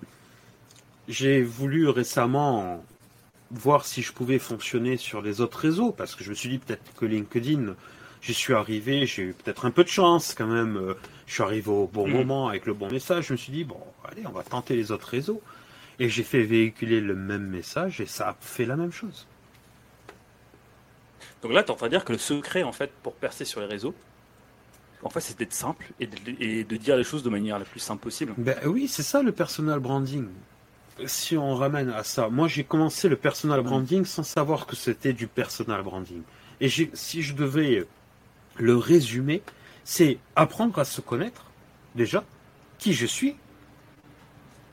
j'ai 1.09 1.43
voulu 1.43 1.88
récemment 1.88 2.85
voir 3.50 3.85
si 3.85 4.02
je 4.02 4.12
pouvais 4.12 4.38
fonctionner 4.38 4.96
sur 4.96 5.22
les 5.22 5.40
autres 5.40 5.59
réseaux, 5.59 5.92
parce 5.92 6.14
que 6.14 6.24
je 6.24 6.30
me 6.30 6.35
suis 6.35 6.48
dit 6.48 6.59
peut-être 6.59 6.83
que 6.96 7.04
LinkedIn, 7.04 7.74
j'y 8.22 8.35
suis 8.35 8.54
arrivé, 8.54 9.07
j'ai 9.07 9.22
eu 9.22 9.33
peut-être 9.35 9.66
un 9.66 9.70
peu 9.70 9.85
de 9.85 9.88
chance 9.88 10.35
quand 10.35 10.46
même, 10.46 10.76
euh, 10.76 10.94
je 11.26 11.35
suis 11.35 11.42
arrivé 11.42 11.70
au 11.70 11.87
bon 11.87 12.09
mm. 12.09 12.12
moment 12.12 12.48
avec 12.48 12.66
le 12.66 12.74
bon 12.74 12.90
message, 12.90 13.26
je 13.28 13.33
me 13.33 13.38
suis 13.38 13.52
dit, 13.52 13.64
bon, 13.64 13.80
allez, 14.11 14.26
on 14.26 14.33
va 14.33 14.42
tenter 14.42 14.76
les 14.76 14.92
autres 14.92 15.09
réseaux. 15.09 15.42
Et 16.00 16.09
j'ai 16.09 16.24
fait 16.24 16.42
véhiculer 16.42 17.00
le 17.00 17.14
même 17.14 17.46
message 17.46 18.00
et 18.00 18.07
ça 18.07 18.30
a 18.30 18.37
fait 18.40 18.64
la 18.64 18.74
même 18.74 18.90
chose. 18.90 19.28
Donc 21.42 21.52
là, 21.52 21.62
tu 21.62 21.68
es 21.68 21.70
en 21.70 21.76
train 21.76 21.87
de 21.87 21.92
dire 21.92 22.04
que 22.04 22.12
le 22.12 22.18
secret, 22.18 22.64
en 22.64 22.72
fait, 22.72 22.90
pour 23.02 23.14
percer 23.14 23.44
sur 23.44 23.61
les 23.61 23.66
réseaux, 23.66 23.94
en 25.04 25.11
fait, 25.11 25.20
c'est 25.20 25.38
d'être 25.38 25.52
simple 25.52 25.87
et 26.00 26.07
de, 26.07 26.16
et 26.40 26.64
de, 26.64 26.76
dire 26.76 26.96
les 26.96 27.04
choses 27.04 27.22
de 27.22 27.28
manière 27.28 27.59
la 27.59 27.64
plus 27.64 27.78
simple 27.78 28.02
possible. 28.02 28.33
Ben 28.38 28.57
oui, 28.64 28.88
c'est 28.88 29.02
ça 29.02 29.22
le 29.22 29.30
personal 29.30 29.78
branding 29.78 30.26
si 31.07 31.37
on 31.37 31.54
ramène 31.54 31.90
à 31.90 32.04
ça, 32.04 32.28
moi 32.28 32.48
j'ai 32.48 32.64
commencé 32.64 33.09
le 33.09 33.16
personal 33.16 33.62
branding 33.62 34.04
sans 34.04 34.22
savoir 34.22 34.66
que 34.66 34.76
c'était 34.76 35.12
du 35.12 35.26
personal 35.26 35.83
branding. 35.83 36.22
Et 36.61 36.68
si 36.68 37.22
je 37.22 37.35
devais 37.35 37.87
le 38.57 38.76
résumer, 38.76 39.42
c'est 39.83 40.18
apprendre 40.37 40.78
à 40.78 40.85
se 40.85 41.00
connaître, 41.00 41.46
déjà, 41.94 42.24
qui 42.78 42.92
je 42.92 43.07
suis, 43.07 43.37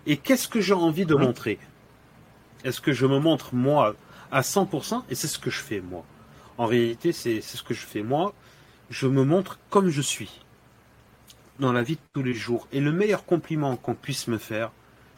et 0.05 0.17
qu'est-ce 0.17 0.47
que 0.47 0.62
j'ai 0.62 0.73
envie 0.73 1.05
de 1.05 1.15
montrer. 1.15 1.60
Est-ce 2.63 2.81
que 2.81 2.93
je 2.93 3.05
me 3.05 3.19
montre 3.19 3.55
moi 3.55 3.95
à 4.31 4.41
100% 4.41 5.03
et 5.10 5.15
c'est 5.15 5.27
ce 5.27 5.39
que 5.39 5.49
je 5.49 5.60
fais 5.60 5.81
moi. 5.81 6.03
En 6.57 6.65
réalité, 6.65 7.12
c'est 7.12 7.41
ce 7.41 7.63
que 7.63 7.73
je 7.73 7.86
fais 7.86 8.03
moi. 8.03 8.34
Je 8.89 9.07
me 9.07 9.23
montre 9.23 9.60
comme 9.69 9.89
je 9.89 10.01
suis 10.01 10.41
dans 11.60 11.73
la 11.73 11.84
vie 11.84 11.95
de 11.95 12.01
tous 12.13 12.23
les 12.23 12.34
jours. 12.34 12.67
Et 12.71 12.79
le 12.79 12.91
meilleur 12.91 13.25
compliment 13.25 13.75
qu'on 13.75 13.95
puisse 13.95 14.27
me 14.27 14.38
faire, 14.38 14.71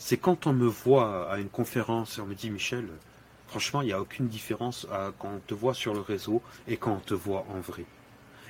c'est 0.05 0.17
quand 0.17 0.47
on 0.47 0.53
me 0.53 0.67
voit 0.67 1.31
à 1.31 1.39
une 1.39 1.47
conférence 1.47 2.17
et 2.17 2.21
on 2.21 2.25
me 2.25 2.35
dit 2.35 2.49
Michel, 2.49 2.89
franchement, 3.47 3.81
il 3.81 3.85
n'y 3.85 3.93
a 3.93 4.01
aucune 4.01 4.27
différence 4.27 4.85
quand 5.17 5.29
on 5.35 5.39
te 5.39 5.53
voit 5.53 5.73
sur 5.73 5.93
le 5.93 6.01
réseau 6.01 6.41
et 6.67 6.75
quand 6.75 6.91
on 6.91 6.99
te 6.99 7.13
voit 7.13 7.45
en 7.55 7.61
vrai. 7.61 7.85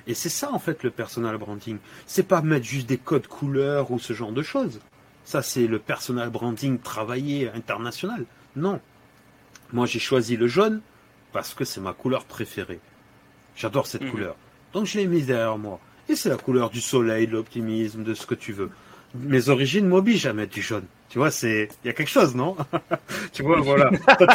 Et 0.08 0.14
c'est 0.14 0.30
ça 0.30 0.52
en 0.52 0.58
fait 0.58 0.82
le 0.82 0.90
personal 0.90 1.38
branding. 1.38 1.78
C'est 2.06 2.24
pas 2.24 2.42
mettre 2.42 2.66
juste 2.66 2.88
des 2.88 2.98
codes 2.98 3.28
couleurs 3.28 3.92
ou 3.92 4.00
ce 4.00 4.14
genre 4.14 4.32
de 4.32 4.42
choses. 4.42 4.80
Ça 5.24 5.42
c'est 5.42 5.68
le 5.68 5.78
personal 5.78 6.28
branding 6.28 6.80
travaillé 6.80 7.48
international. 7.50 8.26
Non. 8.56 8.80
Moi 9.72 9.86
j'ai 9.86 10.00
choisi 10.00 10.36
le 10.36 10.48
jaune 10.48 10.80
parce 11.30 11.54
que 11.54 11.64
c'est 11.64 11.80
ma 11.80 11.92
couleur 11.92 12.24
préférée. 12.24 12.80
J'adore 13.54 13.86
cette 13.86 14.02
mhm. 14.02 14.10
couleur. 14.10 14.36
Donc 14.72 14.86
je 14.86 14.98
l'ai 14.98 15.06
mise 15.06 15.26
derrière 15.26 15.56
moi. 15.56 15.78
Et 16.08 16.16
c'est 16.16 16.30
la 16.30 16.36
couleur 16.36 16.70
du 16.70 16.80
soleil, 16.80 17.28
de 17.28 17.32
l'optimisme, 17.32 18.02
de 18.02 18.14
ce 18.14 18.26
que 18.26 18.34
tu 18.34 18.52
veux 18.52 18.72
mes 19.14 19.48
origines 19.48 19.86
m'obligent 19.86 20.26
à 20.26 20.32
mettre 20.32 20.52
du 20.52 20.62
jaune. 20.62 20.84
Tu 21.14 21.18
vois, 21.20 21.30
c'est, 21.30 21.68
il 21.84 21.86
y 21.86 21.90
a 21.90 21.92
quelque 21.92 22.10
chose, 22.10 22.34
non? 22.34 22.56
Tu 23.32 23.44
vois, 23.44 23.60
voilà. 23.60 23.88
Toi, 24.18 24.26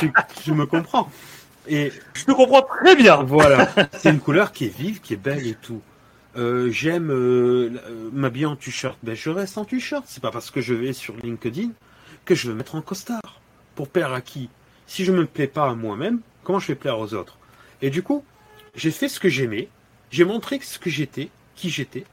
tu, 0.42 0.54
me 0.54 0.65
comprends. 0.65 1.12
Et 1.68 1.92
je 2.13 2.24
te 2.24 2.32
comprends 2.32 2.62
très 2.62 2.96
bien. 2.96 3.22
Voilà. 3.22 3.70
C'est 3.98 4.12
une 4.12 4.22
couleur 4.22 4.54
qui 4.54 4.68
est 4.68 4.78
vive, 4.78 5.02
qui 5.02 5.13
est 5.13 5.18
belle 5.18 5.46
et 5.46 5.56
tout. 5.56 5.82
Euh, 6.38 6.72
j'aime 6.72 7.12
euh, 7.12 7.70
m'habiller 8.13 8.46
en 8.46 8.56
t-shirt. 8.56 8.98
Ben, 9.04 9.13
je 9.13 9.30
reste 9.30 9.58
en 9.58 9.65
t-shirt. 9.65 10.06
C'est 10.08 10.22
pas 10.24 10.32
parce 10.32 10.52
que 10.52 10.62
je 10.62 10.74
vais 10.74 10.94
sur 10.94 11.18
LinkedIn 11.18 11.72
que 12.24 12.34
je 12.34 12.48
veux 12.48 12.56
mettre 12.56 12.76
en 12.76 12.82
costard. 12.82 13.42
Pour 13.76 13.89
plaire 13.89 14.13
à 14.13 14.22
qui? 14.22 14.50
Si 14.88 15.04
je 15.04 15.12
me 15.12 15.26
plais 15.26 15.48
pas 15.48 15.70
à 15.70 15.74
moi-même, 15.74 16.22
comment 16.46 16.60
je 16.60 16.68
vais 16.68 16.76
plaire 16.76 16.98
aux 16.98 17.13
autres? 17.13 17.38
Et 17.82 17.89
du 17.89 18.04
coup, 18.04 18.24
j'ai 18.74 18.92
fait 18.92 19.10
ce 19.10 19.20
que 19.20 19.28
j'aimais. 19.28 19.68
J'ai 20.12 20.24
montré 20.24 20.62
ce 20.62 20.80
que 20.80 20.89
j'étais, 20.89 21.30
qui 21.56 21.72
j'étais, 21.72 22.06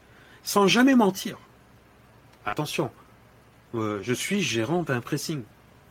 sans 0.42 0.66
jamais 0.66 0.96
mentir. 0.96 1.38
Attention, 2.44 2.90
euh, 3.74 4.00
je 4.02 4.12
suis 4.12 4.42
gérant 4.42 4.82
d'un 4.82 5.00
pressing. 5.00 5.42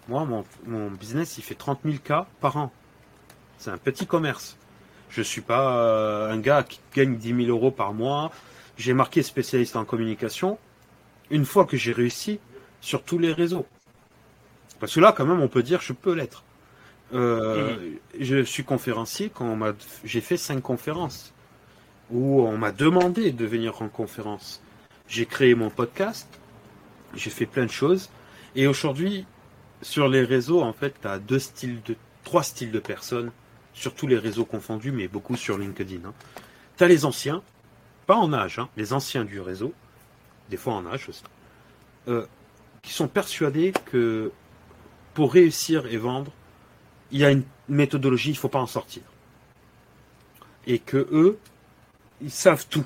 Moi, 0.07 0.27
mon, 0.65 0.91
business, 0.91 1.37
il 1.37 1.43
fait 1.43 1.55
30 1.55 1.79
000 1.83 1.97
cas 2.03 2.27
par 2.39 2.57
an. 2.57 2.71
C'est 3.57 3.71
un 3.71 3.77
petit 3.77 4.05
commerce. 4.05 4.57
Je 5.09 5.21
ne 5.21 5.23
suis 5.23 5.41
pas 5.41 5.77
euh, 5.77 6.31
un 6.31 6.37
gars 6.39 6.63
qui 6.63 6.79
gagne 6.93 7.15
10 7.15 7.45
000 7.45 7.49
euros 7.49 7.71
par 7.71 7.93
mois. 7.93 8.31
J'ai 8.77 8.93
marqué 8.93 9.23
spécialiste 9.23 9.75
en 9.75 9.85
communication. 9.85 10.59
Une 11.31 11.45
fois 11.45 11.65
que 11.65 11.77
j'ai 11.77 11.91
réussi 11.91 12.39
sur 12.81 13.03
tous 13.03 13.17
les 13.17 13.33
réseaux. 13.33 13.65
Parce 14.79 14.93
que 14.93 14.99
là, 14.99 15.11
quand 15.11 15.25
même, 15.25 15.41
on 15.41 15.47
peut 15.47 15.63
dire 15.63 15.81
je 15.81 15.93
peux 15.93 16.13
l'être. 16.13 16.43
Euh, 17.13 17.77
Je 18.19 18.43
suis 18.43 18.63
conférencier 18.63 19.31
quand 19.33 19.57
j'ai 20.03 20.21
fait 20.21 20.37
cinq 20.37 20.61
conférences 20.61 21.33
où 22.11 22.41
on 22.41 22.57
m'a 22.57 22.71
demandé 22.71 23.31
de 23.31 23.45
venir 23.45 23.81
en 23.81 23.89
conférence. 23.89 24.61
J'ai 25.07 25.25
créé 25.25 25.55
mon 25.55 25.69
podcast, 25.69 26.27
j'ai 27.15 27.29
fait 27.29 27.45
plein 27.45 27.65
de 27.65 27.71
choses, 27.71 28.09
et 28.55 28.67
aujourd'hui, 28.67 29.25
sur 29.81 30.07
les 30.07 30.23
réseaux, 30.23 30.61
en 30.61 30.73
fait, 30.73 30.95
tu 31.01 31.07
as 31.07 31.19
deux 31.19 31.39
styles 31.39 31.81
de, 31.83 31.95
trois 32.23 32.43
styles 32.43 32.71
de 32.71 32.79
personnes, 32.79 33.31
sur 33.75 33.93
tous 33.93 34.07
les 34.07 34.17
réseaux 34.17 34.45
confondus, 34.45 34.91
mais 34.91 35.07
beaucoup 35.07 35.35
sur 35.35 35.57
LinkedIn. 35.57 36.07
Hein. 36.07 36.13
Tu 36.77 36.83
as 36.83 36.87
les 36.87 37.05
anciens, 37.05 37.43
pas 38.07 38.15
en 38.15 38.33
âge, 38.33 38.57
hein, 38.57 38.69
les 38.77 38.93
anciens 38.93 39.25
du 39.25 39.39
réseau, 39.41 39.73
des 40.49 40.57
fois 40.57 40.73
en 40.73 40.85
âge 40.85 41.09
aussi, 41.09 41.23
euh, 42.07 42.25
qui 42.81 42.93
sont 42.93 43.07
persuadés 43.07 43.73
que 43.85 44.31
pour 45.13 45.33
réussir 45.33 45.85
et 45.87 45.97
vendre, 45.97 46.31
il 47.11 47.19
y 47.19 47.25
a 47.25 47.31
une 47.31 47.43
méthodologie, 47.67 48.29
il 48.29 48.33
ne 48.33 48.37
faut 48.37 48.49
pas 48.49 48.59
en 48.59 48.67
sortir. 48.67 49.03
Et 50.67 50.79
que 50.79 51.07
eux, 51.11 51.37
ils 52.21 52.31
savent 52.31 52.65
tout. 52.67 52.85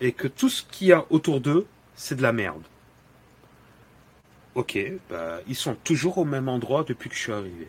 Et 0.00 0.12
que 0.12 0.28
tout 0.28 0.48
ce 0.48 0.62
qu'il 0.62 0.88
y 0.88 0.92
a 0.92 1.04
autour 1.10 1.40
d'eux, 1.40 1.66
c'est 1.94 2.16
de 2.16 2.22
la 2.22 2.32
merde. 2.32 2.62
Ok, 4.54 4.78
bah, 5.08 5.40
ils 5.48 5.56
sont 5.56 5.74
toujours 5.74 6.18
au 6.18 6.24
même 6.24 6.48
endroit 6.48 6.84
depuis 6.86 7.08
que 7.08 7.16
je 7.16 7.20
suis 7.20 7.32
arrivé. 7.32 7.68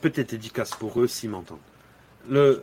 Peut-être 0.00 0.30
dédicace 0.30 0.70
pour 0.72 1.00
eux 1.00 1.06
s'ils 1.06 1.30
m'entendent. 1.30 1.58
Le, 2.28 2.62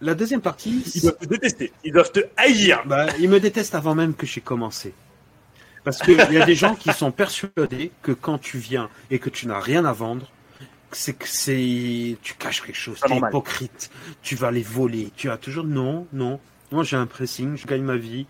la 0.00 0.14
deuxième 0.14 0.40
partie. 0.40 0.82
Ils 0.94 1.02
doivent 1.02 1.18
te 1.18 1.26
détester, 1.26 1.72
ils 1.84 1.92
doivent 1.92 2.12
te 2.12 2.20
haïr. 2.36 2.82
Bah, 2.86 3.06
ils 3.18 3.28
me 3.28 3.38
détestent 3.38 3.74
avant 3.74 3.94
même 3.94 4.14
que 4.14 4.26
j'ai 4.26 4.40
commencé. 4.40 4.94
Parce 5.84 6.00
qu'il 6.00 6.16
y 6.16 6.40
a 6.40 6.46
des 6.46 6.54
gens 6.54 6.74
qui 6.74 6.92
sont 6.92 7.12
persuadés 7.12 7.92
que 8.02 8.12
quand 8.12 8.38
tu 8.38 8.58
viens 8.58 8.88
et 9.10 9.18
que 9.18 9.28
tu 9.28 9.46
n'as 9.46 9.60
rien 9.60 9.84
à 9.84 9.92
vendre, 9.92 10.30
c'est 10.90 11.12
que 11.12 11.28
c'est 11.28 12.16
tu 12.22 12.34
caches 12.34 12.62
quelque 12.62 12.76
chose, 12.76 13.00
tu 13.04 13.12
es 13.12 13.16
hypocrite, 13.16 13.90
tu 14.22 14.34
vas 14.34 14.50
les 14.50 14.62
voler, 14.62 15.10
tu 15.14 15.30
as 15.30 15.36
toujours 15.36 15.64
non, 15.64 16.06
non. 16.12 16.40
Moi 16.72 16.84
j'ai 16.84 16.96
un 16.96 17.06
pressing, 17.06 17.56
je 17.56 17.66
gagne 17.66 17.82
ma 17.82 17.96
vie. 17.96 18.26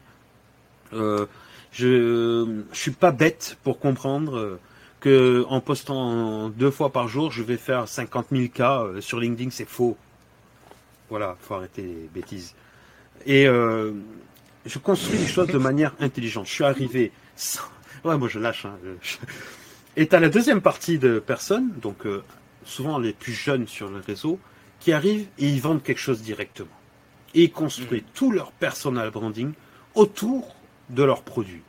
Euh, 0.92 1.26
je 1.74 2.62
je 2.72 2.78
suis 2.78 2.92
pas 2.92 3.12
bête 3.12 3.58
pour 3.62 3.78
comprendre 3.78 4.36
euh, 4.38 4.60
que 5.00 5.44
en 5.50 5.60
postant 5.60 6.48
deux 6.48 6.70
fois 6.70 6.90
par 6.90 7.08
jour, 7.08 7.30
je 7.30 7.42
vais 7.42 7.58
faire 7.58 7.86
50 7.86 8.28
000 8.32 8.48
cas 8.48 8.84
euh, 8.84 9.02
sur 9.02 9.20
LinkedIn, 9.20 9.50
c'est 9.50 9.68
faux. 9.68 9.98
Voilà, 11.10 11.36
faut 11.40 11.54
arrêter 11.54 11.82
les 11.82 12.08
bêtises. 12.14 12.54
Et 13.26 13.46
euh, 13.46 13.92
je 14.64 14.78
construis 14.78 15.18
les 15.18 15.26
choses 15.26 15.48
de 15.48 15.58
manière 15.58 15.94
intelligente. 16.00 16.46
Je 16.46 16.52
suis 16.52 16.64
arrivé 16.64 17.12
Ouais, 18.04 18.16
moi 18.16 18.28
je 18.28 18.38
lâche. 18.38 18.64
Hein. 18.64 18.78
Et 19.96 20.08
tu 20.08 20.16
as 20.16 20.20
la 20.20 20.30
deuxième 20.30 20.60
partie 20.60 20.98
de 20.98 21.18
personnes, 21.18 21.70
donc 21.80 22.06
euh, 22.06 22.24
souvent 22.64 22.98
les 22.98 23.12
plus 23.12 23.34
jeunes 23.34 23.68
sur 23.68 23.90
le 23.90 23.98
réseau, 23.98 24.40
qui 24.80 24.92
arrivent 24.92 25.26
et 25.38 25.48
ils 25.48 25.60
vendent 25.60 25.82
quelque 25.82 26.00
chose 26.00 26.20
directement. 26.20 26.76
Et 27.34 27.44
ils 27.44 27.52
construisent 27.52 28.02
mm. 28.02 28.12
tout 28.14 28.32
leur 28.32 28.52
personal 28.52 29.10
branding 29.10 29.52
autour 29.94 30.56
de 30.90 31.02
leurs 31.02 31.22
produits. 31.22 31.62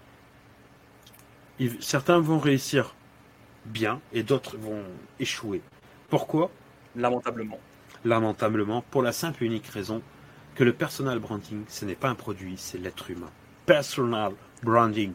certains 1.80 2.20
vont 2.20 2.40
réussir 2.40 2.96
bien 3.66 4.02
et 4.14 4.24
d'autres 4.24 4.58
vont 4.58 4.84
échouer. 5.20 5.62
Pourquoi? 6.10 6.52
Lamentablement. 6.96 7.60
Lamentablement, 8.04 8.84
pour 8.92 9.02
la 9.02 9.12
simple 9.12 9.44
et 9.44 9.48
unique 9.48 9.68
raison 9.68 10.02
que 10.56 10.64
le 10.64 10.74
personal 10.74 11.20
branding, 11.20 11.64
ce 11.68 11.86
n'est 11.86 11.96
pas 11.96 12.10
un 12.10 12.16
produit, 12.16 12.56
c'est 12.58 12.78
l'être 12.78 13.10
humain. 13.10 13.32
Personal 13.66 14.34
branding. 14.64 15.14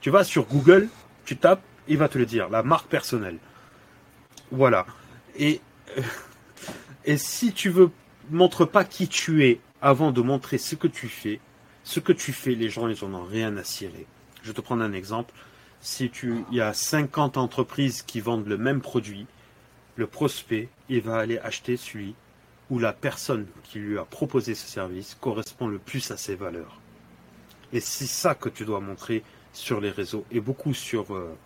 Tu 0.00 0.10
vas 0.10 0.24
sur 0.24 0.44
Google, 0.44 0.88
tu 1.24 1.36
tapes, 1.36 1.62
il 1.88 1.98
va 1.98 2.08
te 2.08 2.18
le 2.18 2.26
dire, 2.26 2.48
la 2.48 2.62
marque 2.62 2.88
personnelle. 2.88 3.38
Voilà. 4.50 4.86
Et, 5.36 5.60
euh, 5.98 6.02
et 7.04 7.16
si 7.16 7.52
tu 7.52 7.70
veux, 7.70 7.90
montre 8.30 8.64
pas 8.64 8.84
qui 8.84 9.08
tu 9.08 9.44
es 9.44 9.60
avant 9.80 10.12
de 10.12 10.20
montrer 10.20 10.58
ce 10.58 10.74
que 10.74 10.86
tu 10.86 11.08
fais. 11.08 11.40
Ce 11.86 12.00
que 12.00 12.12
tu 12.12 12.32
fais, 12.32 12.56
les 12.56 12.68
gens, 12.68 12.88
ils 12.88 13.04
en 13.04 13.14
ont 13.14 13.24
rien 13.24 13.56
à 13.56 13.62
cirer. 13.62 14.06
Je 14.42 14.48
vais 14.48 14.54
te 14.54 14.60
prendre 14.60 14.82
un 14.82 14.92
exemple. 14.92 15.32
Si 15.80 16.10
tu, 16.10 16.44
il 16.50 16.56
y 16.56 16.60
a 16.60 16.74
50 16.74 17.36
entreprises 17.36 18.02
qui 18.02 18.18
vendent 18.18 18.48
le 18.48 18.58
même 18.58 18.80
produit, 18.80 19.26
le 19.94 20.08
prospect, 20.08 20.68
il 20.88 21.02
va 21.02 21.18
aller 21.18 21.38
acheter 21.38 21.76
celui 21.76 22.16
où 22.70 22.80
la 22.80 22.92
personne 22.92 23.46
qui 23.62 23.78
lui 23.78 23.98
a 23.98 24.04
proposé 24.04 24.56
ce 24.56 24.66
service 24.66 25.16
correspond 25.20 25.68
le 25.68 25.78
plus 25.78 26.10
à 26.10 26.16
ses 26.16 26.34
valeurs. 26.34 26.80
Et 27.72 27.78
c'est 27.78 28.06
ça 28.06 28.34
que 28.34 28.48
tu 28.48 28.64
dois 28.64 28.80
montrer 28.80 29.22
sur 29.52 29.80
les 29.80 29.90
réseaux 29.90 30.24
et 30.32 30.40
beaucoup 30.40 30.74
sur 30.74 31.14
euh, 31.14 31.36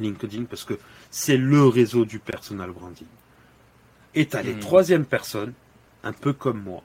LinkedIn 0.00 0.46
parce 0.46 0.64
que 0.64 0.76
c'est 1.08 1.36
le 1.36 1.64
réseau 1.64 2.04
du 2.04 2.18
personal 2.18 2.72
branding. 2.72 3.06
Et 4.16 4.26
tu 4.26 4.36
as 4.36 4.42
les 4.42 4.54
hmm. 4.54 4.60
troisièmes 4.60 5.06
personnes, 5.06 5.52
un 6.02 6.12
peu 6.12 6.32
comme 6.32 6.60
moi, 6.64 6.82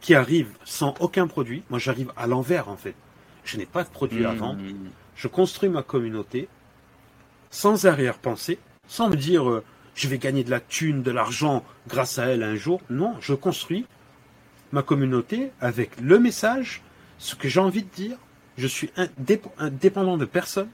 qui 0.00 0.14
arrivent 0.14 0.54
sans 0.64 0.94
aucun 1.00 1.26
produit. 1.26 1.62
Moi, 1.70 1.78
j'arrive 1.78 2.12
à 2.16 2.26
l'envers 2.26 2.68
en 2.68 2.76
fait. 2.76 2.94
Je 3.44 3.56
n'ai 3.56 3.66
pas 3.66 3.84
de 3.84 3.88
produit 3.88 4.24
à 4.24 4.32
hmm. 4.32 4.36
vendre. 4.36 4.62
Je 5.16 5.28
construis 5.28 5.68
ma 5.68 5.82
communauté 5.82 6.48
sans 7.50 7.86
arrière-pensée, 7.86 8.58
sans 8.86 9.08
me 9.08 9.16
dire 9.16 9.48
euh, 9.48 9.64
je 9.94 10.08
vais 10.08 10.18
gagner 10.18 10.44
de 10.44 10.50
la 10.50 10.60
thune, 10.60 11.02
de 11.02 11.10
l'argent 11.10 11.64
grâce 11.88 12.18
à 12.18 12.26
elle 12.26 12.42
un 12.42 12.54
jour. 12.54 12.80
Non, 12.90 13.16
je 13.20 13.34
construis 13.34 13.86
ma 14.72 14.82
communauté 14.82 15.50
avec 15.60 16.00
le 16.00 16.18
message, 16.18 16.82
ce 17.18 17.34
que 17.34 17.48
j'ai 17.48 17.60
envie 17.60 17.82
de 17.82 17.88
dire, 17.88 18.16
je 18.56 18.66
suis 18.66 18.90
indépendant 19.58 20.16
de 20.16 20.24
personne. 20.24 20.68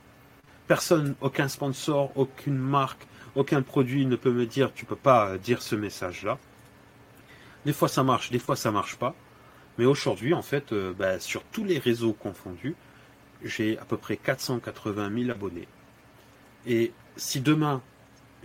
Personne, 0.68 1.14
aucun 1.20 1.48
sponsor, 1.48 2.10
aucune 2.16 2.58
marque, 2.58 3.06
aucun 3.36 3.62
produit 3.62 4.04
ne 4.06 4.16
peut 4.16 4.32
me 4.32 4.46
dire 4.46 4.72
tu 4.74 4.84
peux 4.84 4.96
pas 4.96 5.38
dire 5.38 5.62
ce 5.62 5.76
message-là. 5.76 6.38
Des 7.66 7.72
fois 7.72 7.88
ça 7.88 8.04
marche, 8.04 8.30
des 8.30 8.38
fois 8.38 8.54
ça 8.54 8.70
marche 8.70 8.94
pas. 8.94 9.16
Mais 9.76 9.86
aujourd'hui, 9.86 10.34
en 10.34 10.42
fait, 10.42 10.72
euh, 10.72 10.94
bah, 10.96 11.18
sur 11.18 11.42
tous 11.42 11.64
les 11.64 11.80
réseaux 11.80 12.12
confondus, 12.12 12.76
j'ai 13.42 13.76
à 13.78 13.84
peu 13.84 13.96
près 13.96 14.16
480 14.16 15.10
000 15.12 15.30
abonnés. 15.32 15.66
Et 16.64 16.92
si 17.16 17.40
demain 17.40 17.82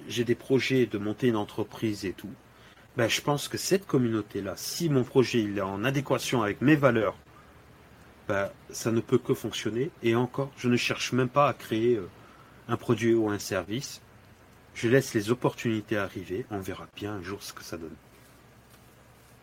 j'ai 0.07 0.23
des 0.23 0.33
projets 0.33 0.87
de 0.87 0.97
monter 0.97 1.27
une 1.27 1.35
entreprise 1.35 2.03
et 2.03 2.13
tout, 2.13 2.33
ben, 2.97 3.07
je 3.07 3.21
pense 3.21 3.47
que 3.47 3.59
cette 3.59 3.85
communauté-là, 3.85 4.53
si 4.57 4.89
mon 4.89 5.03
projet 5.03 5.43
est 5.43 5.61
en 5.61 5.83
adéquation 5.83 6.41
avec 6.41 6.59
mes 6.61 6.75
valeurs, 6.75 7.15
bah, 8.27 8.51
ça 8.71 8.91
ne 8.91 9.01
peut 9.01 9.19
que 9.19 9.35
fonctionner. 9.35 9.91
Et 10.01 10.15
encore, 10.15 10.51
je 10.57 10.67
ne 10.67 10.77
cherche 10.77 11.13
même 11.13 11.29
pas 11.29 11.47
à 11.47 11.53
créer 11.53 11.95
euh, 11.95 12.09
un 12.67 12.75
produit 12.75 13.13
ou 13.13 13.29
un 13.29 13.37
service. 13.37 14.01
Je 14.73 14.89
laisse 14.89 15.13
les 15.13 15.29
opportunités 15.29 15.97
arriver. 15.97 16.47
On 16.49 16.59
verra 16.59 16.87
bien 16.95 17.13
un 17.13 17.21
jour 17.21 17.43
ce 17.43 17.53
que 17.53 17.63
ça 17.63 17.77
donne. 17.77 17.95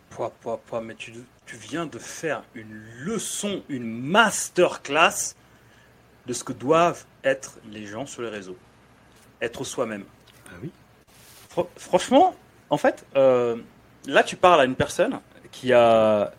Pouah, 0.09 0.31
pouah, 0.41 0.57
pouah, 0.57 0.81
mais 0.81 0.95
tu, 0.95 1.13
viens 1.53 1.85
de 1.85 1.99
faire 1.99 2.43
une 2.53 2.73
leçon, 2.99 3.63
une 3.69 3.85
masterclass 3.85 5.35
de 6.25 6.33
ce 6.33 6.43
que 6.43 6.53
doivent 6.53 7.05
être 7.23 7.59
les 7.71 7.85
gens 7.85 8.05
sur 8.05 8.21
les 8.21 8.29
réseaux. 8.29 8.57
Être 9.41 9.63
soi-même. 9.63 10.05
Ah 10.47 10.55
oui. 10.61 10.71
franchement, 11.77 12.35
en 12.69 12.77
fait, 12.77 13.05
euh, 13.15 13.55
là 14.05 14.23
tu 14.23 14.35
parles 14.35 14.61
à 14.61 14.65
une 14.65 14.75
personne 14.75 15.19
qui 15.51 15.73
a 15.73 16.33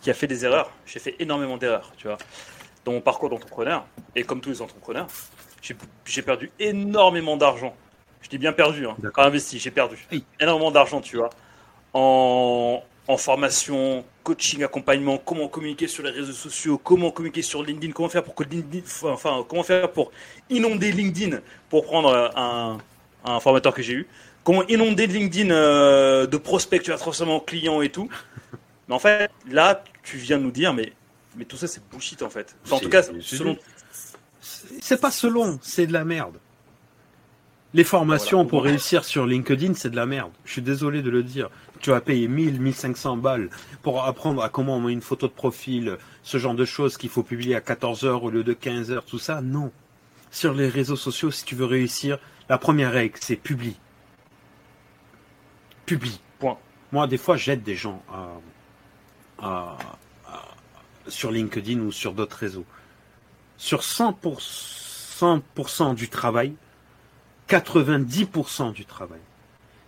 qui 0.00 0.10
a 0.10 0.14
fait 0.14 0.26
des 0.26 0.44
erreurs. 0.44 0.72
J'ai 0.86 0.98
fait 0.98 1.16
énormément 1.18 1.56
d'erreurs, 1.58 1.92
tu 1.96 2.06
vois, 2.06 2.18
dans 2.84 2.92
mon 2.92 3.00
parcours 3.00 3.28
d'entrepreneur. 3.28 3.86
Et 4.16 4.24
comme 4.24 4.40
tous 4.40 4.50
les 4.50 4.62
entrepreneurs, 4.62 5.08
j'ai 6.04 6.22
perdu 6.22 6.50
énormément 6.58 7.36
d'argent. 7.36 7.74
Je 8.22 8.28
dis 8.28 8.38
bien 8.38 8.52
perdu, 8.52 8.86
hein, 8.86 8.96
pas 9.14 9.26
investi, 9.26 9.58
j'ai 9.58 9.70
perdu 9.70 9.98
énormément 10.40 10.70
d'argent, 10.70 11.00
tu 11.00 11.16
vois, 11.16 11.30
en, 11.92 12.82
en, 13.08 13.16
formation, 13.16 14.04
coaching, 14.22 14.62
accompagnement, 14.62 15.18
comment 15.18 15.48
communiquer 15.48 15.88
sur 15.88 16.02
les 16.04 16.10
réseaux 16.10 16.32
sociaux, 16.32 16.78
comment 16.78 17.10
communiquer 17.10 17.42
sur 17.42 17.62
LinkedIn, 17.62 17.92
comment 17.92 18.08
faire 18.08 18.24
pour 18.24 18.34
que 18.34 18.44
LinkedIn, 18.44 18.84
enfin, 19.04 19.44
comment 19.48 19.62
faire 19.62 19.90
pour 19.90 20.12
inonder 20.48 20.92
LinkedIn, 20.92 21.40
pour 21.68 21.84
prendre 21.84 22.32
un, 22.36 22.78
un 23.24 23.40
formateur 23.40 23.74
que 23.74 23.82
j'ai 23.82 23.94
eu, 23.94 24.06
comment 24.44 24.66
inonder 24.68 25.06
LinkedIn 25.06 25.50
euh, 25.50 26.26
de 26.26 26.36
prospects, 26.36 26.82
tu 26.82 26.90
vois, 26.90 26.98
transformer 26.98 27.32
en 27.32 27.40
clients 27.40 27.82
et 27.82 27.90
tout. 27.90 28.08
Mais 28.88 28.94
en 28.94 28.98
fait, 28.98 29.30
là, 29.48 29.82
tu 30.02 30.16
viens 30.16 30.38
de 30.38 30.42
nous 30.42 30.50
dire, 30.50 30.74
mais, 30.74 30.92
mais 31.36 31.44
tout 31.44 31.56
ça, 31.56 31.66
c'est 31.66 31.82
bullshit, 31.90 32.22
en 32.22 32.30
fait. 32.30 32.56
en 32.70 32.78
tout 32.78 32.88
cas, 32.88 33.02
selon. 33.20 33.56
C'est 34.40 35.00
pas 35.00 35.10
selon, 35.10 35.58
c'est 35.62 35.86
de 35.86 35.92
la 35.92 36.04
merde. 36.04 36.38
Les 37.72 37.84
formations 37.84 38.44
pour 38.46 38.64
réussir 38.64 39.04
sur 39.04 39.26
LinkedIn, 39.26 39.74
c'est 39.74 39.90
de 39.90 39.96
la 39.96 40.06
merde. 40.06 40.32
Je 40.44 40.52
suis 40.52 40.62
désolé 40.62 41.02
de 41.02 41.10
le 41.10 41.22
dire. 41.22 41.50
Tu 41.80 41.90
vas 41.90 42.00
payer 42.02 42.28
1000, 42.28 42.60
1500 42.60 43.16
balles 43.16 43.48
pour 43.82 44.04
apprendre 44.04 44.42
à 44.42 44.50
comment 44.50 44.76
on 44.76 44.80
met 44.80 44.92
une 44.92 45.00
photo 45.00 45.26
de 45.28 45.32
profil, 45.32 45.96
ce 46.22 46.36
genre 46.36 46.54
de 46.54 46.66
choses 46.66 46.98
qu'il 46.98 47.08
faut 47.08 47.22
publier 47.22 47.54
à 47.56 47.60
14 47.62 48.04
heures 48.04 48.22
au 48.22 48.30
lieu 48.30 48.44
de 48.44 48.52
15 48.52 48.90
heures, 48.92 49.04
tout 49.04 49.18
ça. 49.18 49.40
Non. 49.40 49.72
Sur 50.30 50.52
les 50.52 50.68
réseaux 50.68 50.96
sociaux, 50.96 51.30
si 51.30 51.44
tu 51.44 51.54
veux 51.54 51.64
réussir, 51.64 52.18
la 52.50 52.58
première 52.58 52.92
règle, 52.92 53.16
c'est 53.20 53.36
publie. 53.36 53.78
Publie. 55.86 56.20
Point. 56.38 56.58
Moi, 56.92 57.06
des 57.06 57.16
fois, 57.18 57.36
j'aide 57.36 57.62
des 57.62 57.76
gens 57.76 58.02
à, 59.42 59.76
sur 61.08 61.30
LinkedIn 61.30 61.80
ou 61.80 61.92
sur 61.92 62.12
d'autres 62.12 62.36
réseaux. 62.36 62.66
Sur 63.56 63.80
100%, 63.80 65.40
100 65.66 65.94
du 65.94 66.08
travail, 66.08 66.54
90% 67.48 68.72
du 68.72 68.84
travail, 68.84 69.20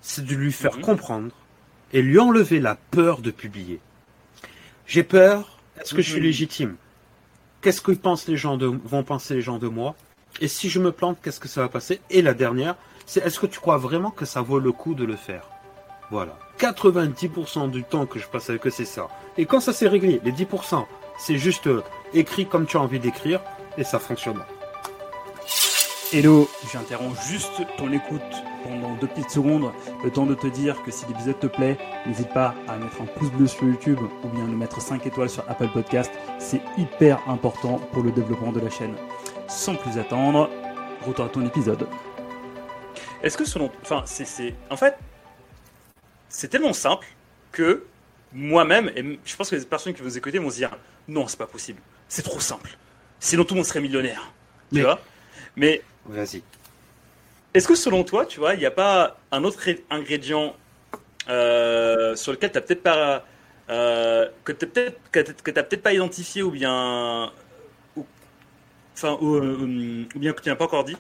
c'est 0.01 0.25
de 0.25 0.35
lui 0.35 0.53
faire 0.53 0.77
Mhm. 0.77 0.83
comprendre 0.83 1.33
et 1.93 2.03
lui 2.03 2.19
enlever 2.19 2.61
la 2.61 2.77
peur 2.91 3.21
de 3.21 3.31
publier. 3.31 3.81
J'ai 4.87 5.03
peur. 5.03 5.59
Est-ce 5.81 5.95
que 5.95 6.03
je 6.03 6.11
suis 6.11 6.21
légitime? 6.21 6.77
Qu'est-ce 7.61 7.81
que 7.81 7.93
pensent 7.93 8.29
les 8.29 8.37
gens 8.37 8.57
de, 8.57 8.67
vont 8.67 9.03
penser 9.05 9.35
les 9.35 9.43
gens 9.43 9.59
de 9.59 9.69
moi? 9.69 9.95
Et 10.41 10.49
si 10.49 10.69
je 10.69 10.81
me 10.81 10.93
plante, 10.93 11.19
qu'est-ce 11.23 11.41
que 11.41 11.49
ça 11.49 11.61
va 11.61 11.69
passer? 11.69 12.01
Et 12.11 12.23
la 12.23 12.35
dernière, 12.35 12.77
c'est 13.07 13.25
est-ce 13.25 13.39
que 13.39 13.47
tu 13.47 13.61
crois 13.61 13.79
vraiment 13.79 14.11
que 14.11 14.25
ça 14.25 14.43
vaut 14.43 14.59
le 14.59 14.73
coup 14.73 14.95
de 14.95 15.05
le 15.05 15.17
faire? 15.17 15.49
Voilà. 16.11 16.39
90% 16.59 17.71
du 17.71 17.85
temps 17.85 18.07
que 18.07 18.19
je 18.19 18.27
passe 18.27 18.51
avec 18.51 18.67
eux, 18.67 18.71
c'est 18.71 18.85
ça. 18.85 19.09
Et 19.39 19.47
quand 19.47 19.61
ça 19.61 19.73
s'est 19.73 19.89
réglé, 19.89 20.21
les 20.25 20.33
10%, 20.33 20.85
c'est 21.19 21.39
juste 21.39 21.67
euh, 21.67 21.83
écrit 22.15 22.47
comme 22.47 22.67
tu 22.67 22.77
as 22.77 22.81
envie 22.81 23.01
d'écrire 23.01 23.41
et 23.79 23.85
ça 23.85 23.99
fonctionne. 23.99 24.43
Hello, 26.13 26.49
j'interromps 26.71 27.19
juste 27.27 27.63
ton 27.79 27.91
écoute 27.93 28.21
pendant 28.65 28.95
deux 28.97 29.07
petites 29.07 29.31
secondes, 29.31 29.73
le 30.05 30.11
temps 30.11 30.27
de 30.27 30.35
te 30.35 30.47
dire 30.47 30.83
que 30.83 30.91
si 30.91 31.07
l'épisode 31.07 31.39
te 31.41 31.47
plaît, 31.47 31.79
n'hésite 32.07 32.29
pas 32.35 32.55
à 32.69 32.77
mettre 32.77 33.01
un 33.01 33.07
pouce 33.07 33.31
bleu 33.31 33.47
sur 33.47 33.65
YouTube 33.65 33.99
ou 34.23 34.29
bien 34.29 34.45
nous 34.45 34.57
mettre 34.57 34.81
5 34.81 35.07
étoiles 35.07 35.31
sur 35.31 35.49
Apple 35.49 35.69
Podcast, 35.73 36.11
c'est 36.39 36.61
hyper 36.77 37.27
important 37.29 37.79
pour 37.93 38.03
le 38.03 38.13
développement 38.13 38.53
de 38.53 38.61
la 38.61 38.69
chaîne. 38.71 38.95
Sans 39.49 39.75
plus 39.75 39.99
attendre, 39.99 40.51
retour 41.07 41.25
à 41.25 41.29
ton 41.29 41.45
épisode. 41.47 41.89
Est-ce 43.23 43.37
que 43.39 43.45
selon... 43.45 43.71
Enfin, 43.83 44.03
c'est... 44.05 44.27
c'est- 44.27 44.55
En 44.71 44.77
fait, 44.77 44.97
c'est 46.29 46.49
tellement 46.49 46.73
simple 46.75 47.07
que 47.53 47.85
moi-même, 48.35 48.91
et 48.97 49.19
je 49.25 49.37
pense 49.37 49.49
que 49.51 49.57
les 49.57 49.65
personnes 49.65 49.95
qui 49.95 50.03
vous 50.03 50.19
écoutez 50.19 50.39
vont 50.39 50.51
se 50.51 50.57
dire, 50.57 50.77
non, 51.09 51.27
c'est 51.27 51.39
pas 51.39 51.47
possible, 51.47 51.81
c'est 52.09 52.23
trop 52.23 52.41
simple. 52.41 52.77
Sinon 53.19 53.45
tout 53.45 53.55
le 53.55 53.61
monde 53.61 53.67
serait 53.67 53.81
millionnaire. 53.81 54.31
Tu 54.71 54.77
Mais- 54.77 54.83
vois? 54.83 55.01
Mais 55.57 55.83
Vas-y. 56.07 56.43
est-ce 57.55 57.69
que 57.69 57.75
selon 57.75 58.05
toi, 58.05 58.25
tu 58.27 58.39
vois, 58.41 58.55
il 58.55 58.61
n'y 58.61 58.67
a 58.67 58.71
pas 58.71 59.17
un 59.31 59.45
autre 59.45 59.59
ré- 59.61 59.85
ingrédient 59.91 60.57
euh, 61.29 62.17
sur 62.17 62.33
lequel 62.33 62.51
tu 62.51 62.57
n'as 62.59 62.63
peut-être 62.63 62.83
pas 62.83 63.25
euh, 63.71 64.29
que 64.45 64.53
tu 64.53 64.67
peut-être 64.67 64.99
que 65.13 65.21
t'as- 65.21 65.33
que 65.33 65.51
t'as 65.51 65.63
peut-être 65.63 65.83
pas 65.83 65.93
identifié 65.93 66.43
ou 66.43 66.51
bien 66.51 67.31
ou, 67.97 68.05
enfin 68.95 69.17
ou, 69.21 69.37
euh, 69.37 70.05
ou 70.15 70.19
bien 70.19 70.33
que 70.33 70.43
tu 70.43 70.49
n'as 70.49 70.57
pas 70.57 70.65
encore 70.65 70.85
dit, 70.85 70.97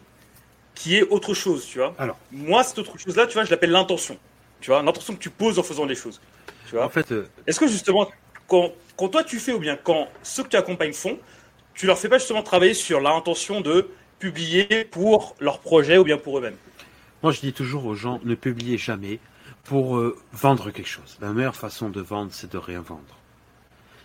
qui 0.74 0.96
est 0.96 1.02
autre 1.02 1.34
chose, 1.34 1.66
tu 1.66 1.78
vois? 1.78 1.94
Alors. 1.98 2.18
moi 2.30 2.62
cette 2.62 2.78
autre 2.78 2.96
chose 2.98 3.16
là, 3.16 3.26
tu 3.26 3.34
vois, 3.34 3.44
je 3.44 3.50
l'appelle 3.50 3.70
l'intention. 3.72 4.16
Tu 4.60 4.70
vois, 4.70 4.80
l'intention 4.82 5.14
que 5.14 5.18
tu 5.18 5.30
poses 5.30 5.58
en 5.58 5.62
faisant 5.64 5.84
les 5.86 5.96
choses. 5.96 6.20
Tu 6.68 6.76
vois? 6.76 6.84
En 6.86 6.88
fait, 6.88 7.12
Est-ce 7.46 7.58
que 7.58 7.66
justement 7.66 8.08
quand, 8.46 8.72
quand 8.96 9.08
toi 9.08 9.24
tu 9.24 9.40
fais 9.40 9.52
ou 9.52 9.58
bien 9.58 9.76
quand 9.76 10.08
ceux 10.22 10.44
que 10.44 10.48
tu 10.50 10.56
accompagnes 10.56 10.92
font, 10.92 11.18
tu 11.74 11.86
leur 11.86 11.98
fais 11.98 12.08
pas 12.08 12.18
justement 12.18 12.42
travailler 12.44 12.74
sur 12.74 13.00
l'intention 13.00 13.60
de 13.60 13.88
publier 14.22 14.84
pour 14.84 15.34
leur 15.40 15.58
projet 15.58 15.98
ou 15.98 16.04
bien 16.04 16.16
pour 16.16 16.38
eux-mêmes 16.38 16.56
moi 17.24 17.32
je 17.32 17.40
dis 17.40 17.52
toujours 17.52 17.86
aux 17.86 17.94
gens, 17.94 18.20
ne 18.24 18.34
publiez 18.36 18.78
jamais 18.78 19.18
pour 19.64 19.96
euh, 19.96 20.16
vendre 20.32 20.70
quelque 20.72 20.88
chose. 20.88 21.18
La 21.20 21.32
meilleure 21.32 21.54
façon 21.54 21.88
de 21.88 22.00
vendre, 22.00 22.30
c'est 22.32 22.50
de 22.50 22.58
rien 22.58 22.80
vendre. 22.80 23.14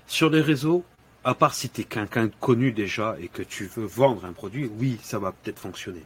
Sur 0.06 0.30
les 0.30 0.42
réseaux, 0.42 0.84
à 1.24 1.34
part 1.34 1.56
si 1.56 1.68
tu 1.70 1.82
es 1.82 1.84
quelqu'un 1.84 2.26
de 2.28 2.32
connu 2.40 2.72
déjà 2.72 3.16
et 3.20 3.28
que 3.28 3.42
tu 3.42 3.66
veux 3.76 3.86
vendre 3.86 4.24
un 4.26 4.34
produit, 4.34 4.70
oui, 4.80 5.00
ça 5.02 5.18
va 5.18 5.32
peut-être 5.32 5.58
fonctionner. 5.60 6.04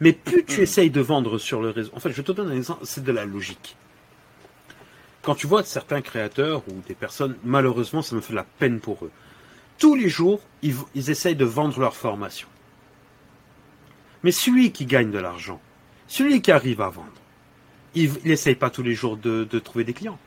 Mais 0.00 0.12
plus 0.12 0.44
tu 0.44 0.58
Mhm. 0.58 0.62
essayes 0.62 0.90
de 0.90 1.00
vendre 1.00 1.38
sur 1.38 1.62
le 1.62 1.70
réseau, 1.70 1.90
en 1.94 2.00
fait, 2.00 2.12
je 2.12 2.20
te 2.20 2.32
donne 2.32 2.50
un 2.50 2.56
exemple, 2.56 2.84
c'est 2.84 3.04
de 3.04 3.12
la 3.12 3.24
logique. 3.24 3.76
Quand 5.22 5.34
tu 5.34 5.46
vois 5.46 5.64
certains 5.64 6.02
créateurs 6.02 6.62
ou 6.68 6.74
des 6.88 6.94
personnes, 6.94 7.36
malheureusement, 7.44 8.02
ça 8.02 8.14
me 8.16 8.20
fait 8.20 8.32
de 8.34 8.36
la 8.44 8.46
peine 8.58 8.80
pour 8.80 9.04
eux. 9.06 9.10
Tous 9.78 9.94
les 9.94 10.10
jours, 10.10 10.40
ils, 10.62 10.76
ils 10.94 11.08
essayent 11.10 11.36
de 11.36 11.44
vendre 11.46 11.80
leur 11.80 11.96
formation. 11.96 12.48
Mais 14.22 14.32
celui 14.32 14.72
qui 14.72 14.86
gagne 14.86 15.10
de 15.10 15.18
l'argent, 15.18 15.60
celui 16.06 16.42
qui 16.42 16.52
arrive 16.52 16.80
à 16.80 16.90
vendre, 16.90 17.12
il 17.94 18.12
n'essaye 18.24 18.54
pas 18.54 18.70
tous 18.70 18.82
les 18.82 18.94
jours 18.94 19.16
de, 19.16 19.44
de 19.44 19.58
trouver 19.58 19.84
des 19.84 19.94
clients. 19.94 20.18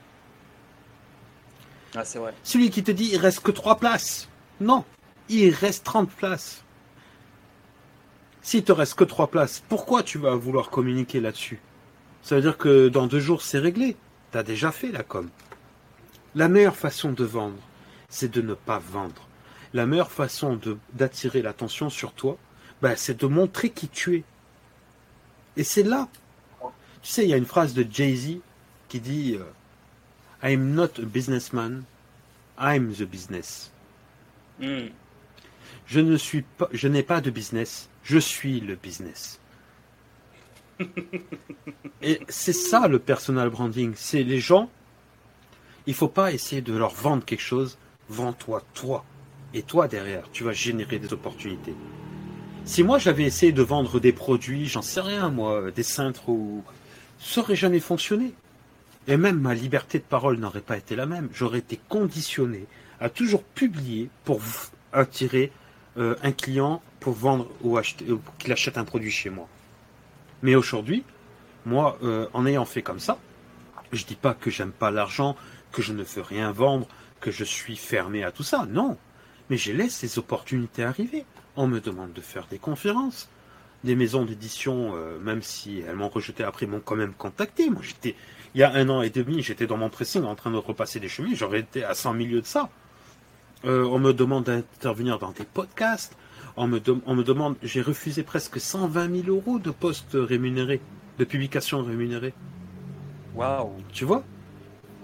Ah, 1.96 2.04
c'est 2.04 2.20
vrai. 2.20 2.34
Celui 2.44 2.70
qui 2.70 2.84
te 2.84 2.92
dit 2.92 3.10
il 3.14 3.18
reste 3.18 3.42
que 3.42 3.52
3 3.52 3.78
places. 3.78 4.28
Non, 4.60 4.84
il 5.30 5.54
reste 5.54 5.84
30 5.84 6.10
places. 6.10 6.64
S'il 8.42 8.64
te 8.64 8.72
reste 8.72 8.96
que 8.96 9.04
3 9.04 9.28
places, 9.28 9.64
pourquoi 9.70 10.04
tu 10.04 10.18
vas 10.18 10.36
vouloir 10.36 10.70
communiquer 10.70 11.20
là-dessus? 11.20 11.62
Ça 12.24 12.36
veut 12.36 12.42
dire 12.42 12.58
que 12.58 12.88
dans 12.90 13.08
deux 13.08 13.20
jours, 13.20 13.42
c'est 13.42 13.60
réglé. 13.60 13.96
Tu 14.32 14.38
as 14.38 14.44
déjà 14.44 14.72
fait 14.72 14.92
la 14.92 15.04
com. 15.04 15.30
La 16.36 16.48
meilleure 16.48 16.76
façon 16.76 17.12
de 17.12 17.24
vendre, 17.24 17.60
c'est 18.10 18.32
de 18.32 18.42
ne 18.42 18.54
pas 18.54 18.80
vendre. 18.80 19.28
La 19.74 19.86
meilleure 19.86 20.12
façon 20.12 20.60
d'attirer 20.94 21.42
l'attention 21.42 21.90
sur 21.90 22.14
toi, 22.14 22.38
ben, 22.84 22.98
c'est 22.98 23.22
de 23.22 23.28
montrer 23.28 23.70
qui 23.70 23.88
tu 23.88 24.18
es. 24.18 24.24
Et 25.56 25.64
c'est 25.64 25.84
là. 25.84 26.10
Tu 27.02 27.10
sais, 27.10 27.24
il 27.24 27.30
y 27.30 27.34
a 27.34 27.38
une 27.38 27.46
phrase 27.46 27.74
de 27.74 27.88
Jay-Z 27.90 28.40
qui 28.90 29.00
dit 29.00 29.38
euh, 29.40 29.46
I'm 30.44 30.74
not 30.74 31.00
a 31.02 31.06
businessman, 31.06 31.86
I'm 32.60 32.94
the 32.94 33.04
business. 33.04 33.72
Hmm. 34.60 34.88
Je 35.86 36.02
ne 36.02 36.18
suis 36.18 36.42
pas, 36.42 36.68
je 36.74 36.90
n'ai 36.90 37.04
pas 37.04 37.22
de 37.22 37.32
business, 37.32 37.88
je 38.04 38.18
suis 38.18 38.60
le 38.60 38.76
business. 38.76 39.40
Et 42.02 42.20
c'est 42.28 42.52
ça 42.52 42.90
le 42.90 43.00
personal 43.00 43.50
branding. 43.50 43.94
C'est 43.96 44.24
les 44.24 44.40
gens. 44.40 44.70
Il 45.88 45.94
faut 45.94 46.10
pas 46.10 46.34
essayer 46.34 46.62
de 46.62 46.74
leur 46.74 46.94
vendre 46.94 47.24
quelque 47.24 47.40
chose. 47.40 47.78
Vends-toi 48.10 48.62
toi. 48.74 49.06
Et 49.54 49.64
toi 49.64 49.88
derrière, 49.88 50.30
tu 50.34 50.44
vas 50.44 50.52
générer 50.52 51.00
des 51.00 51.14
opportunités. 51.14 51.76
Si 52.66 52.82
moi 52.82 52.98
j'avais 52.98 53.24
essayé 53.24 53.52
de 53.52 53.62
vendre 53.62 54.00
des 54.00 54.14
produits, 54.14 54.68
j'en 54.68 54.82
sais 54.82 55.02
rien 55.02 55.30
moi, 55.30 55.70
des 55.72 55.84
cintres 55.84 56.30
ou, 56.30 56.64
ça 57.20 57.42
aurait 57.42 57.58
jamais 57.58 57.82
fonctionné. 57.82 58.34
Et 59.08 59.18
même 59.18 59.40
ma 59.40 59.54
liberté 59.54 60.00
de 60.00 60.04
parole 60.04 60.38
n'aurait 60.38 60.62
pas 60.62 60.78
été 60.78 60.96
la 60.96 61.06
même. 61.06 61.30
J'aurais 61.34 61.60
été 61.60 61.78
conditionné 61.90 62.66
à 63.02 63.10
toujours 63.10 63.44
publier 63.44 64.10
pour 64.24 64.40
attirer 64.94 65.52
euh, 65.98 66.16
un 66.24 66.32
client 66.32 66.82
pour 67.02 67.14
vendre 67.14 67.50
ou 67.62 67.78
acheter, 67.78 68.06
qu'il 68.40 68.54
achète 68.54 68.78
un 68.78 68.86
produit 68.86 69.12
chez 69.12 69.30
moi. 69.30 69.50
Mais 70.42 70.56
aujourd'hui, 70.56 71.04
moi, 71.66 71.98
euh, 72.02 72.28
en 72.34 72.46
ayant 72.46 72.66
fait 72.66 72.82
comme 72.82 73.00
ça, 73.00 73.18
je 73.92 74.06
dis 74.06 74.16
pas 74.16 74.34
que 74.34 74.50
j'aime 74.50 74.72
pas 74.72 74.90
l'argent, 74.90 75.36
que 75.74 75.82
je 75.82 75.92
ne 75.92 76.04
veux 76.04 76.22
rien 76.22 76.52
vendre, 76.52 76.88
que 77.20 77.30
je 77.30 77.44
suis 77.44 77.76
fermé 77.76 78.24
à 78.24 78.32
tout 78.32 78.44
ça. 78.44 78.66
Non. 78.70 78.98
Mais 79.50 79.58
je 79.58 79.74
laisse 79.74 79.96
ces 79.96 80.18
opportunités 80.18 80.84
arriver. 80.84 81.26
On 81.56 81.68
me 81.68 81.80
demande 81.80 82.14
de 82.14 82.22
faire 82.22 82.48
des 82.50 82.58
conférences. 82.58 83.30
Des 83.84 83.96
maisons 83.96 84.24
d'édition, 84.26 84.94
euh, 84.96 85.20
même 85.20 85.42
si 85.42 85.84
elles 85.88 85.96
m'ont 85.96 86.10
rejeté 86.10 86.44
après, 86.44 86.66
m'ont 86.66 86.80
quand 86.80 86.96
même 86.96 87.14
contacté. 87.14 87.70
Moi, 87.70 87.82
j'étais, 87.84 88.16
il 88.56 88.62
y 88.62 88.64
a 88.64 88.72
un 88.72 88.88
an 88.90 89.02
et 89.02 89.10
demi, 89.10 89.42
j'étais 89.42 89.68
dans 89.68 89.78
mon 89.78 89.90
pressing 89.90 90.24
en 90.24 90.36
train 90.36 90.52
de 90.52 90.58
repasser 90.58 91.00
des 91.00 91.10
chemins. 91.10 91.34
J'aurais 91.34 91.60
été 91.60 91.84
à 91.84 91.94
100 91.94 92.14
milieux 92.14 92.42
de 92.42 92.46
ça. 92.46 92.70
Euh, 93.66 93.86
on 93.86 94.00
me 94.00 94.14
demande 94.14 94.46
d'intervenir 94.46 95.20
dans 95.20 95.32
des 95.32 95.44
podcasts. 95.44 96.16
On 96.56 96.68
me, 96.68 96.82
on 97.06 97.16
me 97.16 97.24
demande, 97.24 97.56
j'ai 97.62 97.82
refusé 97.82 98.24
presque 98.24 98.60
120 98.60 99.24
000 99.24 99.28
euros 99.28 99.60
de 99.60 99.72
postes 99.72 100.14
rémunérés, 100.16 100.82
de 101.18 101.26
publications 101.26 101.84
rémunérées. 101.84 102.34
Waouh. 103.36 103.74
Tu 103.92 104.06
vois? 104.06 104.24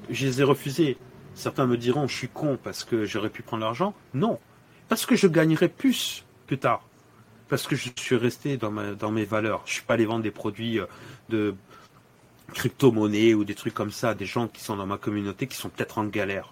Je 0.10 0.26
les 0.26 0.42
ai 0.42 0.44
refusés. 0.44 0.98
Certains 1.34 1.66
me 1.66 1.78
diront, 1.78 2.08
je 2.08 2.16
suis 2.16 2.28
con 2.28 2.58
parce 2.62 2.84
que 2.84 3.06
j'aurais 3.06 3.30
pu 3.30 3.42
prendre 3.42 3.64
l'argent. 3.64 3.94
Non. 4.14 4.40
Parce 4.88 5.06
que 5.06 5.16
je 5.16 5.28
gagnerai 5.28 5.70
plus 5.70 6.26
plus 6.50 6.58
tard. 6.58 6.82
Parce 7.48 7.68
que 7.68 7.76
je 7.76 7.90
suis 7.96 8.16
resté 8.16 8.58
dans, 8.58 8.72
ma, 8.72 8.94
dans 8.94 9.12
mes 9.12 9.24
valeurs. 9.24 9.62
Je 9.66 9.74
suis 9.74 9.84
pas 9.84 9.94
allé 9.94 10.06
vendre 10.06 10.24
des 10.24 10.32
produits 10.32 10.80
euh, 10.80 10.88
de 11.30 11.54
crypto-monnaie 12.54 13.36
ou 13.36 13.44
des 13.44 13.54
trucs 13.54 13.76
comme 13.76 13.92
ça 13.92 14.10
à 14.10 14.16
des 14.16 14.26
gens 14.26 14.48
qui 14.48 14.62
sont 14.62 14.76
dans 14.76 14.88
ma 14.88 14.98
communauté 14.98 15.46
qui 15.46 15.56
sont 15.56 15.70
peut-être 15.70 16.00
en 16.00 16.06
galère. 16.06 16.52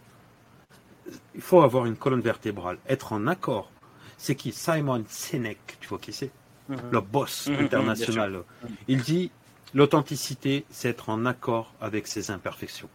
Il 1.33 1.41
faut 1.41 1.61
avoir 1.61 1.87
une 1.87 1.95
colonne 1.95 2.21
vertébrale. 2.21 2.77
Être 2.87 3.13
en 3.13 3.25
accord. 3.25 3.71
C'est 4.17 4.35
qui? 4.35 4.51
Simon 4.51 5.03
Sinek. 5.07 5.77
Tu 5.79 5.87
vois 5.87 5.97
qui 5.97 6.13
c'est? 6.13 6.31
Mhm. 6.69 6.77
le 6.91 7.01
boss 7.01 7.47
mhm, 7.47 7.59
international. 7.65 8.43
Il 8.87 9.01
dit 9.01 9.31
l'authenticité, 9.73 10.65
c'est 10.69 10.89
être 10.89 11.09
en 11.09 11.25
accord 11.25 11.73
avec 11.81 12.07
ses 12.07 12.29
imperfections. 12.29 12.89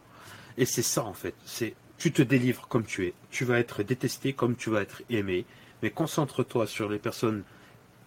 Et 0.57 0.65
c'est 0.65 0.83
ça 0.83 1.03
en 1.03 1.13
fait. 1.13 1.35
C'est 1.43 1.73
tu 1.97 2.11
te 2.11 2.21
délivres 2.21 2.67
comme 2.67 2.85
tu 2.85 3.07
es. 3.07 3.13
Tu 3.31 3.45
vas 3.45 3.59
être 3.59 3.83
détesté 3.83 4.33
comme 4.33 4.55
tu 4.55 4.69
vas 4.69 4.81
être 4.81 5.01
aimé 5.09 5.45
mais 5.83 5.91
concentre-toi 5.91 6.65
sur 6.65 6.89
les 6.89 6.97
personnes 6.97 7.43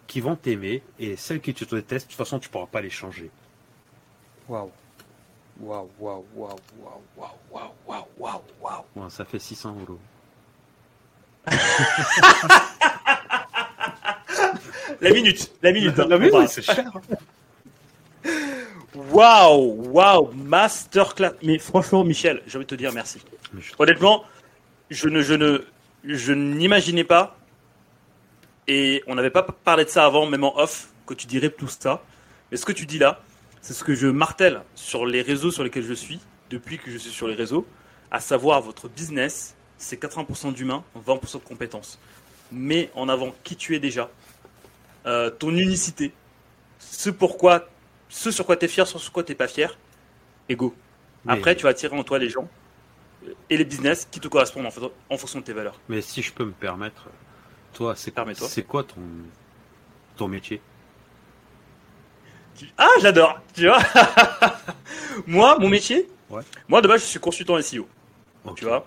qui 0.07 0.23
vont 0.23 0.35
t'aimer 0.35 0.83
et 0.99 1.15
celles 1.17 1.43
qui 1.43 1.53
te 1.53 1.62
détestent, 1.67 2.07
de 2.07 2.12
toute 2.12 2.19
façon, 2.19 2.39
tu 2.39 2.49
ne 2.49 2.53
pourras 2.53 2.67
pas 2.67 2.81
les 2.81 2.89
changer. 2.89 3.31
Waouh. 4.49 4.71
Waouh, 5.61 5.91
waouh, 5.99 6.25
waouh, 6.35 6.57
waouh, 6.79 7.03
waouh, 7.17 7.33
waouh, 7.51 7.73
waouh, 8.19 8.41
waouh. 8.61 8.83
Wow. 8.95 9.11
ça 9.11 9.27
fait 9.27 9.39
600 9.39 9.77
euros. 9.81 9.99
la 15.01 15.11
minute, 15.11 15.53
la 15.62 15.73
minute. 15.73 15.99
Hein. 15.99 16.07
La 16.09 16.19
minute, 16.19 16.35
ah 16.35 16.41
bah, 16.41 16.47
c'est 16.49 16.62
cher. 16.62 16.91
Waouh, 19.12 19.93
waouh, 19.93 20.33
masterclass. 20.33 21.35
Mais 21.43 21.59
franchement, 21.59 22.03
Michel, 22.03 22.43
j'ai 22.47 22.57
envie 22.57 22.65
de 22.65 22.71
te 22.71 22.75
dire 22.75 22.93
merci. 22.93 23.21
Honnêtement, 23.79 24.25
je 24.89 25.11
ne, 25.11 25.21
je 25.21 25.35
ne, 25.35 25.62
je 26.05 26.33
n'imaginais 26.33 27.05
pas 27.05 27.37
et 28.69 29.03
on 29.07 29.15
n'avait 29.15 29.31
pas 29.31 29.43
parlé 29.43 29.85
de 29.85 29.91
ça 29.91 30.05
avant, 30.05 30.27
même 30.27 30.45
en 30.45 30.59
off, 30.59 30.89
que 31.07 31.15
tu 31.15 31.27
dirais 31.27 31.51
tout 31.51 31.69
ça. 31.69 32.03
Mais 32.51 32.57
ce 32.57 32.65
que 32.65 32.73
tu 32.73 32.87
dis 32.87 32.99
là, 32.99 33.21
c'est 33.61 33.75
ce 33.75 33.85
que 33.85 33.95
je 33.95 34.07
martèle 34.07 34.63
sur 34.75 35.07
les 35.07 35.23
réseaux 35.23 35.51
sur 35.51 35.65
lesquels 35.65 35.85
je 35.85 35.95
suis, 35.95 36.21
depuis 36.51 36.79
que 36.79 36.91
je 36.91 36.99
suis 36.99 37.11
sur 37.11 37.27
les 37.29 37.35
réseaux, 37.35 37.67
à 38.11 38.21
savoir 38.21 38.61
votre 38.61 38.89
business, 38.89 39.55
c'est 39.79 40.01
80% 40.01 40.53
d'humain, 40.53 40.85
20% 41.07 41.35
de 41.41 41.45
compétences. 41.45 41.99
Mets 42.53 42.91
en 42.95 43.09
avant 43.09 43.35
qui 43.43 43.57
tu 43.57 43.75
es 43.75 43.81
déjà, 43.81 44.09
euh, 45.07 45.31
ton 45.31 45.51
unicité, 45.51 46.13
ce 46.79 47.11
pourquoi, 47.11 47.69
ce 48.09 48.31
sur 48.31 48.47
quoi 48.47 48.57
tu 48.57 48.65
es 48.67 48.69
fier, 48.69 48.87
ce 48.87 48.99
sur 48.99 49.13
quoi 49.13 49.25
tu 49.25 49.33
n'es 49.33 49.37
pas 49.37 49.49
fier, 49.49 49.77
et 50.49 50.55
go. 50.57 50.75
Mais- 51.25 51.33
Après, 51.33 51.57
tu 51.57 51.65
vas 51.65 51.71
attirer 51.71 51.97
en 51.97 52.05
toi 52.05 52.19
les 52.21 52.29
gens 52.29 52.49
et 53.51 53.57
les 53.57 53.65
business 53.65 54.07
qui 54.11 54.21
te 54.21 54.29
correspondent 54.29 54.67
en 54.67 55.19
fonction 55.19 55.41
de 55.41 55.45
tes 55.45 55.53
valeurs. 55.53 55.81
Mais 55.89 56.01
si 56.01 56.23
je 56.23 56.33
peux 56.33 56.45
me 56.45 56.53
permettre, 56.53 57.09
toi, 57.77 57.95
c'est 57.95 58.11
Permets-toi. 58.11 58.49
c'est 58.49 58.62
quoi 58.62 58.83
ton, 58.85 59.01
ton 60.17 60.29
métier 60.29 60.61
Ah, 62.79 62.89
j'adore, 63.03 63.39
tu 63.55 63.67
vois. 63.67 63.79
Moi, 65.27 65.59
mon 65.59 65.69
métier, 65.69 66.09
Ouais. 66.29 66.43
moi 66.67 66.81
de 66.83 66.89
base, 66.89 67.03
je 67.03 67.07
suis 67.07 67.21
consultant 67.21 67.61
SEO, 67.62 67.87
tu 68.57 68.65
vois. 68.65 68.85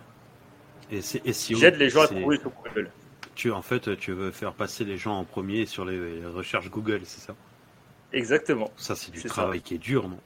Et 0.92 1.02
c'est 1.02 1.22
SEO. 1.32 1.58
J'aide 1.58 1.76
les 1.78 1.90
gens 1.90 2.02
à 2.02 2.08
trouver 2.08 2.38
sur 2.38 2.52
Google. 2.52 2.92
Tu, 3.36 3.52
en 3.52 3.62
fait, 3.62 3.96
tu 3.98 4.12
veux 4.12 4.32
faire 4.32 4.54
passer 4.54 4.84
les 4.84 4.98
gens 4.98 5.18
en 5.18 5.24
premier 5.24 5.66
sur 5.66 5.86
les, 5.86 6.26
recherches 6.26 6.70
Google, 6.70 7.02
c'est 7.06 7.22
ça? 7.22 7.36
Exactement. 8.12 8.70
Ça, 8.76 8.96
c'est 8.96 9.12
du 9.12 9.22
ça. 9.22 9.30
travail 9.30 9.62
qui 9.62 9.76
est 9.76 9.78
dur, 9.78 10.10
non? 10.10 10.20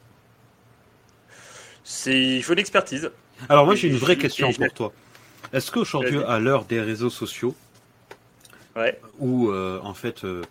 C'est, 1.84 2.20
il 2.38 2.42
faut 2.44 2.54
de 2.54 2.58
l'expertise. 2.58 3.12
Alors 3.50 3.66
moi, 3.66 3.76
j'ai 3.76 3.90
une 3.90 3.98
vraie 3.98 4.18
question 4.18 4.52
pour 4.52 4.74
toi. 4.74 4.94
Est-ce 5.52 5.70
qu'aujourd'hui, 5.72 6.24
à 6.24 6.40
l'heure 6.40 6.66
des 6.66 6.82
réseaux 6.82 7.10
sociaux, 7.12 7.56
Ouais. 8.76 9.00
où 9.20 9.50
euh, 9.52 9.80
en 9.84 9.94
fait 9.94 10.24
euh, 10.24 10.42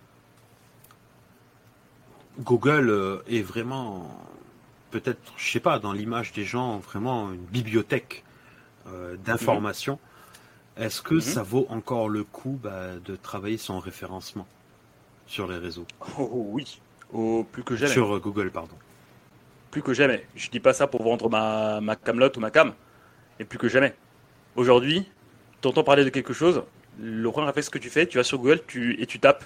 Google 2.40 2.88
euh, 2.88 3.18
est 3.28 3.42
vraiment 3.42 4.08
peut-être, 4.90 5.20
je 5.37 5.50
sais 5.50 5.61
pas, 5.61 5.78
dans 5.78 5.92
l'image 5.92 6.32
des 6.32 6.44
gens, 6.44 6.78
vraiment 6.78 7.32
une 7.32 7.44
bibliothèque 7.44 8.24
d'informations. 9.24 9.98
Est-ce 10.76 11.00
que 11.02 11.14
Mhm. 11.14 11.20
ça 11.20 11.42
vaut 11.42 11.66
encore 11.70 12.08
le 12.08 12.24
coup 12.24 12.58
bah, 12.62 12.96
de 13.04 13.16
travailler 13.16 13.56
son 13.58 13.78
référencement 13.78 14.46
sur 15.26 15.46
les 15.48 15.56
réseaux? 15.56 15.87
Oh, 16.18 16.46
oui. 16.50 16.80
Oh, 17.12 17.46
plus 17.50 17.62
que 17.62 17.76
jamais. 17.76 17.92
Sur 17.92 18.18
Google, 18.20 18.50
pardon. 18.50 18.74
Plus 19.70 19.82
que 19.82 19.94
jamais. 19.94 20.26
Je 20.35 20.50
dis 20.50 20.61
pas 20.61 20.72
ça 20.74 20.87
pour 20.87 21.02
vendre 21.04 21.30
ma, 21.30 21.80
ma 21.80 21.96
camelote 21.96 22.37
ou 22.37 22.40
ma 22.40 22.50
cam. 22.50 22.74
Et 23.38 23.44
plus 23.44 23.58
que 23.58 23.68
jamais. 23.68 23.94
Aujourd'hui, 24.56 25.08
tu 25.62 25.68
entends 25.68 25.85
parler 25.85 26.04
de 26.04 26.11
quelque 26.11 26.32
chose. 26.35 26.62
Le 27.00 27.31
premier 27.31 27.46
réflexe 27.46 27.68
que 27.68 27.78
tu 27.78 27.90
fais, 27.90 28.07
tu 28.07 28.18
vas 28.18 28.24
sur 28.24 28.38
Google 28.38 28.61
tu, 28.66 29.00
et 29.00 29.07
tu 29.07 29.18
tapes 29.18 29.44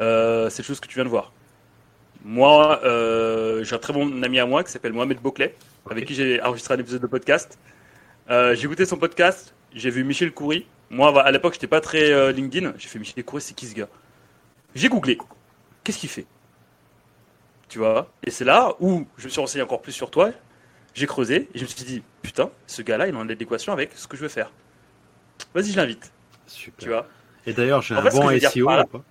euh, 0.00 0.50
cette 0.50 0.64
chose 0.64 0.80
que 0.80 0.86
tu 0.86 0.94
viens 0.94 1.04
de 1.04 1.10
voir. 1.10 1.32
Moi, 2.24 2.80
euh, 2.84 3.62
j'ai 3.62 3.76
un 3.76 3.78
très 3.78 3.92
bon 3.92 4.22
ami 4.22 4.40
à 4.40 4.46
moi 4.46 4.64
qui 4.64 4.72
s'appelle 4.72 4.92
Mohamed 4.92 5.20
Boclet, 5.20 5.54
avec 5.88 6.06
qui 6.06 6.14
j'ai 6.14 6.42
enregistré 6.42 6.74
un 6.74 6.78
épisode 6.78 7.00
de 7.00 7.06
podcast. 7.06 7.58
Euh, 8.30 8.54
j'ai 8.54 8.64
écouté 8.64 8.84
son 8.84 8.96
podcast, 8.96 9.54
j'ai 9.72 9.90
vu 9.90 10.02
Michel 10.02 10.32
Coury. 10.32 10.66
Moi, 10.90 11.20
à 11.22 11.30
l'époque, 11.30 11.54
j'étais 11.54 11.66
pas 11.66 11.80
très 11.80 12.10
euh, 12.10 12.32
LinkedIn. 12.32 12.74
J'ai 12.78 12.88
fait 12.88 12.98
Michel 12.98 13.22
Coury, 13.24 13.40
c'est 13.40 13.54
qui 13.54 13.66
ce 13.66 13.74
gars? 13.74 13.88
J'ai 14.74 14.88
googlé. 14.88 15.18
Qu'est-ce 15.84 15.98
qu'il 15.98 16.08
fait? 16.08 16.26
Tu 17.68 17.78
vois? 17.78 18.10
Et 18.24 18.30
c'est 18.30 18.44
là 18.44 18.74
où 18.80 19.06
je 19.16 19.24
me 19.26 19.28
suis 19.28 19.40
renseigné 19.40 19.62
encore 19.62 19.82
plus 19.82 19.92
sur 19.92 20.10
toi. 20.10 20.30
J'ai 20.94 21.06
creusé 21.06 21.48
et 21.54 21.58
je 21.58 21.62
me 21.62 21.68
suis 21.68 21.84
dit, 21.84 22.02
putain, 22.22 22.50
ce 22.66 22.82
gars-là, 22.82 23.06
il 23.06 23.14
est 23.14 23.18
en 23.18 23.28
adéquation 23.28 23.72
avec 23.72 23.92
ce 23.94 24.08
que 24.08 24.16
je 24.16 24.22
veux 24.22 24.28
faire. 24.28 24.50
Vas-y, 25.54 25.70
je 25.70 25.76
l'invite. 25.76 26.10
Super. 26.46 26.78
Tu 26.84 26.88
vois 26.88 27.06
Et 27.46 27.52
d'ailleurs, 27.52 27.82
j'ai 27.82 27.94
un 27.94 28.02
fait, 28.02 28.10
bon 28.10 28.30
SEO 28.38 28.64
ou 28.70 28.84
pas 28.84 29.02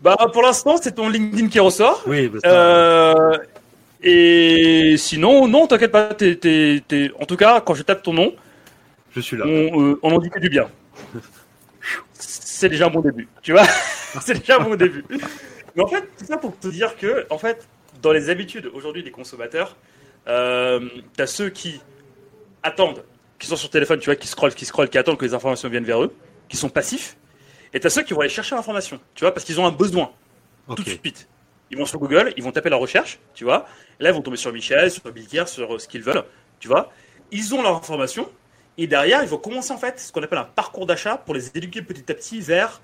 Bah, 0.00 0.16
pour 0.32 0.42
l'instant, 0.42 0.76
c'est 0.80 0.92
ton 0.92 1.08
LinkedIn 1.08 1.48
qui 1.48 1.60
ressort. 1.60 2.02
Oui, 2.06 2.28
bah, 2.28 2.38
Euh, 2.46 3.36
et 4.02 4.94
sinon, 4.96 5.46
non, 5.46 5.66
t'inquiète 5.66 5.92
pas. 5.92 6.14
t'es- 6.14 6.36
t'es- 6.36 7.10
En 7.20 7.26
tout 7.26 7.36
cas, 7.36 7.60
quand 7.60 7.74
je 7.74 7.82
tape 7.82 8.02
ton 8.02 8.14
nom, 8.14 8.34
je 9.14 9.20
suis 9.20 9.36
là. 9.36 9.44
on, 9.46 9.82
euh, 9.92 9.98
on 10.02 10.12
en 10.12 10.18
dit 10.18 10.30
que 10.30 10.38
du 10.38 10.48
bien. 10.48 10.68
C'est 12.14 12.68
déjà 12.68 12.86
un 12.86 12.90
bon 12.90 13.00
début, 13.00 13.28
tu 13.42 13.52
vois. 13.52 13.64
c'est 14.22 14.38
déjà 14.38 14.56
un 14.58 14.64
bon 14.64 14.74
début. 14.76 15.04
Mais 15.76 15.82
en 15.82 15.86
fait, 15.86 16.02
tout 16.18 16.24
ça 16.24 16.36
pour 16.36 16.58
te 16.58 16.68
dire 16.68 16.96
que, 16.96 17.26
en 17.30 17.38
fait, 17.38 17.66
dans 18.02 18.12
les 18.12 18.30
habitudes 18.30 18.70
aujourd'hui 18.74 19.02
des 19.02 19.10
consommateurs, 19.10 19.76
euh, 20.28 20.80
t'as 21.16 21.26
ceux 21.26 21.48
qui 21.50 21.80
attendent, 22.62 23.02
qui 23.40 23.46
sont 23.48 23.56
sur 23.56 23.70
téléphone, 23.70 23.98
tu 23.98 24.04
vois, 24.04 24.16
qui 24.16 24.28
scrollent, 24.28 24.54
qui 24.54 24.66
scrollent, 24.66 24.90
qui 24.90 24.98
attendent 24.98 25.16
que 25.16 25.24
les 25.24 25.34
informations 25.34 25.68
viennent 25.68 25.84
vers 25.84 26.04
eux, 26.04 26.14
qui 26.48 26.56
sont 26.56 26.68
passifs. 26.68 27.16
Et 27.72 27.80
t'as 27.80 27.90
ceux 27.90 28.02
qui 28.02 28.12
vont 28.12 28.20
aller 28.20 28.28
chercher 28.28 28.54
l'information, 28.54 29.00
tu 29.14 29.24
vois, 29.24 29.32
parce 29.32 29.44
qu'ils 29.44 29.58
ont 29.58 29.66
un 29.66 29.72
besoin 29.72 30.12
tout 30.76 30.84
de 30.84 30.90
suite. 30.90 31.26
Ils 31.70 31.78
vont 31.78 31.86
sur 31.86 31.98
Google, 31.98 32.32
ils 32.36 32.42
vont 32.42 32.52
taper 32.52 32.68
la 32.68 32.76
recherche, 32.76 33.18
tu 33.34 33.44
vois. 33.44 33.66
Et 33.98 34.04
là, 34.04 34.10
ils 34.10 34.12
vont 34.12 34.22
tomber 34.22 34.36
sur 34.36 34.52
Michel, 34.52 34.90
sur 34.90 35.02
Bilker, 35.10 35.44
sur 35.46 35.74
euh, 35.74 35.78
ce 35.78 35.88
qu'ils 35.88 36.02
veulent, 36.02 36.24
tu 36.58 36.68
vois. 36.68 36.92
Ils 37.30 37.54
ont 37.54 37.62
leur 37.62 37.76
information. 37.76 38.28
Et 38.76 38.86
derrière, 38.86 39.22
ils 39.22 39.28
vont 39.28 39.38
commencer 39.38 39.72
en 39.72 39.78
fait 39.78 39.98
ce 40.00 40.12
qu'on 40.12 40.22
appelle 40.22 40.38
un 40.38 40.44
parcours 40.44 40.86
d'achat 40.86 41.16
pour 41.16 41.34
les 41.34 41.48
éduquer 41.56 41.82
petit 41.82 42.10
à 42.10 42.14
petit 42.14 42.40
vers 42.40 42.80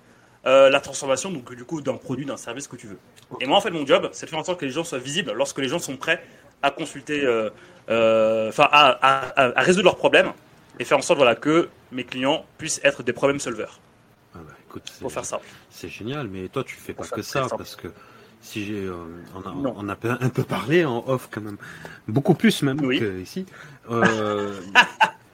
euh, 0.47 0.71
la 0.71 0.81
transformation, 0.81 1.31
donc 1.31 1.53
du 1.55 1.64
coup, 1.64 1.81
d'un 1.81 1.95
produit, 1.95 2.25
d'un 2.25 2.37
service 2.37 2.69
que 2.69 2.77
tu 2.77 2.87
veux. 2.87 2.99
Et 3.40 3.47
moi, 3.47 3.59
en 3.59 3.61
fait, 3.61 3.71
mon 3.71 3.85
job, 3.85 4.09
c'est 4.12 4.27
de 4.27 4.31
faire 4.31 4.38
en 4.38 4.45
sorte 4.45 4.61
que 4.61 4.64
les 4.64 4.71
gens 4.71 4.85
soient 4.85 4.99
visibles 4.99 5.33
lorsque 5.33 5.59
les 5.59 5.69
gens 5.69 5.81
sont 5.81 5.97
prêts 5.97 6.23
à 6.66 6.70
consulter, 6.70 7.24
euh, 7.24 7.50
euh, 7.88 8.48
enfin, 8.48 8.68
à, 8.70 8.88
à- 8.90 9.29
à- 9.46 9.59
à 9.59 9.62
résoudre 9.62 9.85
leurs 9.85 9.96
problèmes 9.96 10.33
et 10.79 10.85
faire 10.85 10.98
en 10.98 11.02
sorte 11.02 11.18
voilà, 11.18 11.35
que 11.35 11.68
mes 11.92 12.05
clients 12.05 12.44
puissent 12.59 12.81
être 12.85 13.02
des 13.02 13.12
problème 13.12 13.38
solvers. 13.40 13.79
Ah 14.35 14.38
bah, 14.46 14.52
écoute, 14.68 14.92
Pour 15.00 15.12
faire 15.12 15.24
ça. 15.24 15.40
C'est 15.70 15.88
génial, 15.88 16.29
mais 16.29 16.48
toi, 16.48 16.64
tu 16.64 16.74
fais 16.76 16.92
pas 16.92 17.05
que 17.07 17.22
ça, 17.22 17.42
simple. 17.44 17.57
parce 17.57 17.76
que 17.76 17.88
si 18.42 18.64
j'ai, 18.66 18.85
euh, 18.85 19.05
on, 19.35 19.40
a, 19.48 19.52
Non. 19.55 19.74
on 19.76 19.88
a 19.88 19.96
un 20.20 20.29
peu 20.29 20.42
parlé 20.44 20.85
en 20.85 21.02
off 21.07 21.29
quand 21.31 21.40
même, 21.40 21.57
beaucoup 22.09 22.35
plus 22.35 22.62
même 22.62 22.81
Oui. 22.85 22.98
que 23.00 23.20
ici. 23.20 23.46
Euh, 23.88 24.61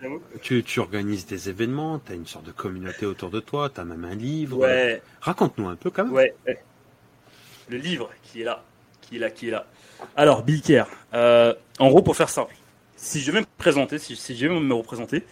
J'avoue. 0.02 0.20
tu, 0.42 0.62
tu 0.62 0.78
organises 0.80 1.24
des 1.24 1.48
événements, 1.48 1.98
tu 2.00 2.12
as 2.12 2.14
une 2.16 2.26
sorte 2.26 2.44
de 2.44 2.50
communauté 2.52 3.06
autour 3.06 3.30
de 3.30 3.40
toi, 3.40 3.70
tu 3.70 3.80
as 3.80 3.84
même 3.84 4.04
un 4.04 4.14
livre. 4.14 4.58
Ouais. 4.58 5.00
Raconte-nous 5.22 5.68
un 5.70 5.76
peu 5.76 5.88
quand 5.90 6.04
même. 6.04 6.12
Ouais. 6.12 6.34
Le 7.70 7.78
livre 7.78 8.10
qui 8.22 8.42
est 8.42 8.44
là, 8.44 8.62
qui 9.00 9.16
est 9.16 9.18
là, 9.20 9.30
qui 9.30 9.48
est 9.48 9.52
là. 9.52 9.64
Alors, 10.16 10.42
Bill 10.42 10.60
Kerr, 10.62 10.86
euh, 11.14 11.54
en 11.78 11.88
gros, 11.88 12.02
pour 12.02 12.16
faire 12.16 12.28
simple, 12.28 12.54
si 12.96 13.20
je 13.20 13.30
vais 13.32 13.40
me 13.40 13.46
présenter, 13.58 13.98
si, 13.98 14.16
si 14.16 14.36
je 14.36 14.46
vais 14.46 14.60
me 14.60 14.74
représenter, 14.74 15.24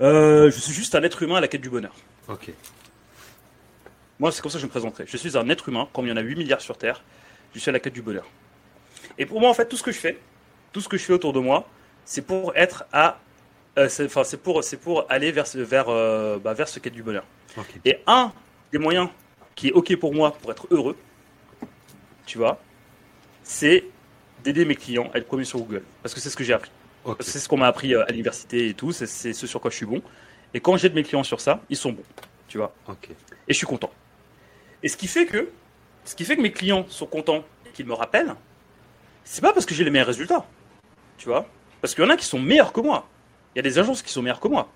euh, 0.00 0.50
je 0.50 0.58
suis 0.58 0.72
juste 0.72 0.94
un 0.94 1.02
être 1.02 1.22
humain 1.22 1.36
à 1.36 1.40
la 1.40 1.48
quête 1.48 1.60
du 1.60 1.70
bonheur. 1.70 1.92
Ok. 2.28 2.50
Moi, 4.18 4.30
c'est 4.32 4.40
comme 4.42 4.50
ça 4.50 4.56
que 4.58 4.62
je 4.62 4.66
me 4.66 4.70
présenterai. 4.70 5.04
Je 5.08 5.16
suis 5.16 5.36
un 5.36 5.48
être 5.48 5.68
humain, 5.68 5.88
comme 5.92 6.06
il 6.06 6.10
y 6.10 6.12
en 6.12 6.16
a 6.16 6.20
8 6.20 6.36
milliards 6.36 6.60
sur 6.60 6.78
Terre, 6.78 7.02
je 7.54 7.58
suis 7.58 7.68
à 7.68 7.72
la 7.72 7.80
quête 7.80 7.92
du 7.92 8.02
bonheur. 8.02 8.26
Et 9.18 9.26
pour 9.26 9.40
moi, 9.40 9.50
en 9.50 9.54
fait, 9.54 9.66
tout 9.68 9.76
ce 9.76 9.82
que 9.82 9.92
je 9.92 9.98
fais, 9.98 10.18
tout 10.72 10.80
ce 10.80 10.88
que 10.88 10.96
je 10.96 11.04
fais 11.04 11.12
autour 11.12 11.32
de 11.32 11.40
moi, 11.40 11.68
c'est 12.04 12.22
pour 12.22 12.54
être 12.56 12.84
à. 12.92 13.18
euh, 13.78 13.88
c'est- 13.88 14.04
Enfin, 14.06 14.24
c'est 14.24 14.36
pour, 14.36 14.62
c'est 14.62 14.76
pour 14.76 15.04
aller 15.08 15.32
vers, 15.32 15.46
ce- 15.46 15.58
vers, 15.58 15.86
bah, 16.40 16.54
vers 16.54 16.68
ce 16.68 16.78
quête 16.78 16.92
du 16.92 17.02
bonheur. 17.02 17.24
Et 17.84 17.98
un 18.06 18.32
des 18.72 18.78
moyens 18.78 19.08
qui 19.54 19.68
est 19.68 19.72
OK 19.72 19.94
pour 19.96 20.14
moi 20.14 20.32
pour 20.32 20.50
être 20.52 20.66
heureux, 20.70 20.96
tu 22.26 22.38
vois, 22.38 22.58
c'est 23.44 23.84
d'aider 24.42 24.64
mes 24.64 24.74
clients 24.74 25.10
à 25.14 25.18
être 25.18 25.26
premiers 25.26 25.44
sur 25.44 25.60
Google. 25.60 25.82
Parce 26.02 26.14
que 26.14 26.20
c'est 26.20 26.30
ce 26.30 26.36
que 26.36 26.42
j'ai 26.42 26.52
appris. 26.52 26.70
C'est 27.20 27.38
ce 27.38 27.48
qu'on 27.48 27.58
m'a 27.58 27.66
appris 27.66 27.94
euh, 27.94 28.04
à 28.04 28.10
l'université 28.10 28.68
et 28.68 28.74
tout. 28.74 28.90
C'est 28.90 29.06
ce 29.06 29.46
sur 29.46 29.60
quoi 29.60 29.70
je 29.70 29.76
suis 29.76 29.86
bon. 29.86 30.02
Et 30.52 30.60
quand 30.60 30.76
j'aide 30.76 30.94
mes 30.94 31.02
clients 31.02 31.22
sur 31.22 31.40
ça, 31.40 31.60
ils 31.68 31.76
sont 31.76 31.92
bons. 31.92 32.02
Tu 32.48 32.58
vois. 32.58 32.74
Et 33.46 33.52
je 33.52 33.56
suis 33.56 33.66
content. 33.66 33.90
Et 34.82 34.88
ce 34.88 34.96
qui 34.96 35.06
fait 35.06 35.26
que, 35.26 35.50
ce 36.04 36.14
qui 36.14 36.24
fait 36.24 36.36
que 36.36 36.42
mes 36.42 36.52
clients 36.52 36.86
sont 36.88 37.06
contents 37.06 37.44
et 37.66 37.70
qu'ils 37.70 37.86
me 37.86 37.94
rappellent, 37.94 38.34
c'est 39.24 39.40
pas 39.40 39.52
parce 39.52 39.66
que 39.66 39.74
j'ai 39.74 39.84
les 39.84 39.90
meilleurs 39.90 40.06
résultats. 40.08 40.46
Tu 41.18 41.28
vois. 41.28 41.46
Parce 41.80 41.94
qu'il 41.94 42.04
y 42.04 42.06
en 42.06 42.10
a 42.10 42.16
qui 42.16 42.26
sont 42.26 42.38
meilleurs 42.38 42.72
que 42.72 42.80
moi. 42.80 43.06
Il 43.54 43.58
y 43.58 43.60
a 43.60 43.62
des 43.62 43.78
agences 43.78 44.02
qui 44.02 44.12
sont 44.12 44.22
meilleures 44.22 44.40
que 44.40 44.48
moi. 44.48 44.68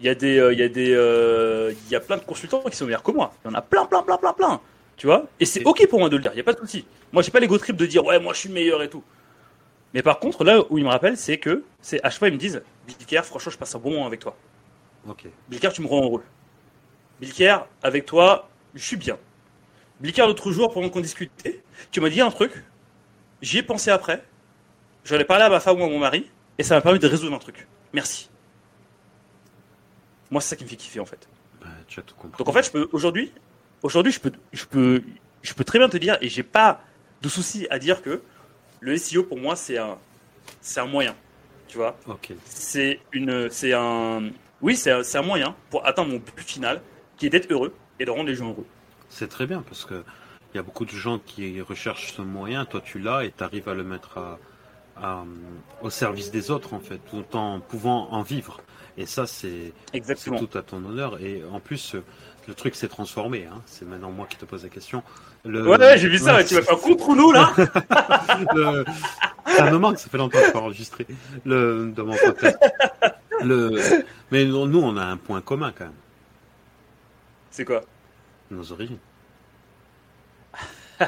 Il 0.00 0.06
y 0.06 0.08
a 0.08 0.14
des, 0.14 0.38
euh, 0.38 0.52
il 0.52 0.58
y 0.58 0.62
a 0.62 0.68
des, 0.68 0.92
euh, 0.92 1.72
il 1.86 1.92
y 1.92 1.96
a 1.96 2.00
plein 2.00 2.16
de 2.16 2.22
consultants 2.22 2.62
qui 2.68 2.76
sont 2.76 2.84
meilleurs 2.86 3.02
que 3.02 3.12
moi. 3.12 3.32
Il 3.44 3.48
y 3.48 3.50
en 3.50 3.54
a 3.54 3.62
plein, 3.62 3.86
plein, 3.86 4.02
plein, 4.02 4.16
plein, 4.16 4.32
plein. 4.32 4.60
Tu 4.96 5.06
vois? 5.06 5.26
Et 5.40 5.46
c'est 5.46 5.64
ok 5.64 5.86
pour 5.88 5.98
moi 5.98 6.08
de 6.08 6.16
le 6.16 6.22
dire. 6.22 6.32
Il 6.34 6.38
y 6.38 6.40
a 6.40 6.44
pas 6.44 6.52
de 6.52 6.60
souci. 6.60 6.86
Moi, 7.12 7.22
j'ai 7.22 7.30
pas 7.30 7.40
l'ego 7.40 7.58
trip 7.58 7.76
de 7.76 7.86
dire 7.86 8.04
ouais, 8.04 8.18
moi, 8.18 8.32
je 8.32 8.40
suis 8.40 8.48
le 8.48 8.54
meilleur 8.54 8.82
et 8.82 8.88
tout. 8.88 9.02
Mais 9.92 10.02
par 10.02 10.18
contre, 10.18 10.44
là 10.44 10.60
où 10.70 10.78
ils 10.78 10.84
me 10.84 10.90
rappellent, 10.90 11.16
c'est 11.16 11.38
que, 11.38 11.64
c'est 11.80 12.04
à 12.04 12.10
chaque 12.10 12.18
fois 12.18 12.28
ils 12.28 12.34
me 12.34 12.38
disent, 12.38 12.62
Bilker, 12.86 13.22
franchement, 13.22 13.52
je 13.52 13.58
passe 13.58 13.74
un 13.74 13.78
bon 13.78 13.92
moment 13.92 14.06
avec 14.06 14.20
toi. 14.20 14.36
Ok. 15.08 15.26
Bilker, 15.48 15.70
tu 15.72 15.82
me 15.82 15.86
rends 15.86 16.02
heureux. 16.04 16.24
Bilker, 17.20 17.58
avec 17.82 18.04
toi, 18.04 18.48
je 18.74 18.84
suis 18.84 18.96
bien. 18.96 19.18
Bilker, 20.00 20.26
l'autre 20.26 20.50
jour, 20.50 20.72
pendant 20.72 20.90
qu'on 20.90 21.00
discutait, 21.00 21.62
tu 21.92 22.00
m'as 22.00 22.08
dit 22.08 22.20
un 22.20 22.30
truc. 22.30 22.64
J'y 23.40 23.58
ai 23.58 23.62
pensé 23.62 23.90
après. 23.90 24.24
J'en 25.04 25.18
ai 25.18 25.24
parlé 25.24 25.44
à 25.44 25.48
ma 25.48 25.60
femme 25.60 25.80
ou 25.80 25.84
à 25.84 25.88
mon 25.88 25.98
mari. 25.98 26.30
Et 26.58 26.62
ça 26.62 26.74
m'a 26.74 26.80
permis 26.80 26.98
de 26.98 27.06
résoudre 27.06 27.34
un 27.34 27.38
truc. 27.38 27.68
Merci. 27.92 28.30
Moi, 30.30 30.40
c'est 30.40 30.50
ça 30.50 30.56
qui 30.56 30.64
me 30.64 30.68
fait 30.68 30.76
kiffer, 30.76 31.00
en 31.00 31.04
fait. 31.04 31.28
Bah, 31.60 31.68
tu 31.86 32.00
as 32.00 32.02
tout 32.02 32.14
compris. 32.16 32.38
Donc, 32.38 32.48
en 32.48 32.52
fait, 32.52 32.64
je 32.64 32.70
peux, 32.70 32.88
aujourd'hui, 32.92 33.32
aujourd'hui, 33.84 34.10
je 34.10 34.18
peux, 34.18 34.32
je 34.52 34.64
peux, 34.64 35.02
je 35.42 35.54
peux 35.54 35.62
très 35.62 35.78
bien 35.78 35.88
te 35.88 35.96
dire, 35.96 36.18
et 36.20 36.28
j'ai 36.28 36.42
pas 36.42 36.80
de 37.22 37.28
souci 37.28 37.68
à 37.70 37.78
dire 37.78 38.02
que 38.02 38.22
le 38.80 38.96
SEO, 38.96 39.22
pour 39.22 39.38
moi, 39.38 39.54
c'est 39.54 39.78
un, 39.78 39.98
c'est 40.60 40.80
un 40.80 40.86
moyen. 40.86 41.14
Tu 41.68 41.76
vois? 41.76 41.96
Ok. 42.06 42.32
c'est 42.44 43.00
une, 43.12 43.48
c'est 43.50 43.72
un, 43.72 44.30
oui, 44.60 44.76
c'est 44.76 44.90
un, 44.90 45.02
un 45.14 45.22
moyen 45.22 45.54
pour 45.70 45.86
atteindre 45.86 46.10
mon 46.10 46.18
but 46.18 46.40
final, 46.40 46.82
qui 47.16 47.26
est 47.26 47.30
d'être 47.30 47.50
heureux 47.50 47.74
et 48.00 48.04
de 48.04 48.10
rendre 48.10 48.26
les 48.26 48.34
gens 48.34 48.48
heureux. 48.48 48.66
C'est 49.08 49.28
très 49.28 49.46
bien 49.46 49.62
parce 49.62 49.84
que 49.84 50.02
il 50.52 50.56
y 50.56 50.60
a 50.60 50.62
beaucoup 50.62 50.84
de 50.84 50.92
gens 50.92 51.18
qui 51.18 51.60
recherchent 51.60 52.14
ce 52.14 52.22
moyen. 52.22 52.64
Toi, 52.64 52.80
tu 52.80 53.00
l'as 53.00 53.24
et 53.24 53.32
tu 53.36 53.42
arrives 53.42 53.68
à 53.68 53.74
le 53.74 53.82
mettre 53.82 54.38
au 55.82 55.90
service 55.90 56.30
des 56.30 56.50
autres, 56.50 56.74
en 56.74 56.80
fait, 56.80 56.98
tout 57.10 57.36
en 57.36 57.60
pouvant 57.60 58.10
en 58.10 58.22
vivre. 58.22 58.60
Et 58.96 59.06
ça, 59.06 59.26
c'est 59.26 59.72
tout 60.24 60.58
à 60.58 60.62
ton 60.62 60.84
honneur. 60.84 61.20
Et 61.20 61.42
en 61.52 61.60
plus, 61.60 61.96
le 62.46 62.54
truc 62.54 62.74
s'est 62.74 62.88
transformé. 62.88 63.46
Hein. 63.46 63.62
C'est 63.66 63.86
maintenant 63.86 64.10
moi 64.10 64.26
qui 64.28 64.36
te 64.36 64.44
pose 64.44 64.62
la 64.62 64.68
question. 64.68 65.02
Le... 65.44 65.66
Ouais, 65.66 65.98
j'ai 65.98 66.08
vu 66.08 66.18
ça. 66.18 66.42
tu 66.44 66.54
vas 66.54 66.62
faire 66.62 66.78
contre 66.78 67.14
nous 67.14 67.32
là. 67.32 67.52
le... 68.54 68.84
Ça 69.46 69.70
me 69.70 69.78
manque. 69.78 69.98
Ça 69.98 70.08
fait 70.08 70.18
longtemps 70.18 70.40
que 70.40 70.46
je 70.52 70.56
enregistrer 70.56 71.06
le 71.44 71.92
dans 71.94 72.06
mon 72.06 72.16
podcast. 72.16 72.58
Le... 73.42 74.04
Mais 74.30 74.44
nous, 74.44 74.80
on 74.80 74.96
a 74.96 75.04
un 75.04 75.16
point 75.16 75.40
commun 75.40 75.72
quand 75.76 75.84
même. 75.84 75.94
C'est 77.50 77.64
quoi? 77.64 77.82
Nos 78.50 78.72
origines. 78.72 78.98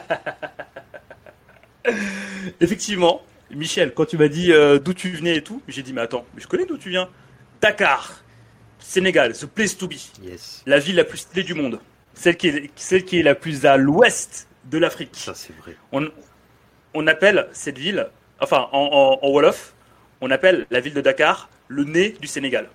Effectivement, 2.61 3.23
Michel, 3.51 3.95
quand 3.95 4.07
tu 4.07 4.19
m'as 4.19 4.29
dit 4.29 4.53
euh, 4.53 4.79
d'où 4.79 4.93
tu 4.95 5.11
venais 5.11 5.37
et 5.37 5.43
tout, 5.43 5.63
j'ai 5.69 5.83
dit 5.83 5.93
mais 5.93 6.01
attends, 6.01 6.27
mais 6.35 6.43
je 6.43 6.49
connais 6.49 6.67
d'où 6.67 6.79
tu 6.79 6.91
viens. 6.91 7.09
Dakar, 7.61 8.23
Sénégal, 8.79 9.33
the 9.35 9.47
place 9.47 9.77
to 9.77 9.87
be. 9.87 9.95
Yes. 10.23 10.63
La 10.67 10.79
ville 10.79 10.97
la 10.97 11.05
plus 11.05 11.19
stylée 11.19 11.43
du 11.43 11.55
monde. 11.55 11.81
Celle 12.15 12.37
qui 12.37 12.49
est, 12.49 12.71
celle 12.77 13.05
qui 13.05 13.19
est 13.19 13.23
la 13.23 13.35
plus 13.35 13.67
à 13.67 13.77
l'ouest 13.77 14.49
de 14.65 14.79
l'Afrique. 14.79 15.15
Ça, 15.15 15.35
c'est 15.35 15.55
vrai. 15.57 15.77
On, 15.93 16.09
on, 16.95 17.07
appelle 17.07 17.49
cette 17.53 17.79
ville, 17.79 18.09
enfin, 18.41 18.69
en, 18.73 19.19
en, 19.23 19.29
Wolof, 19.29 19.75
on 20.21 20.31
appelle 20.31 20.67
la 20.71 20.81
ville 20.81 20.95
de 20.95 21.01
Dakar 21.01 21.49
le 21.69 21.85
nez 21.85 22.17
du 22.21 22.27
Sénégal. 22.27 22.69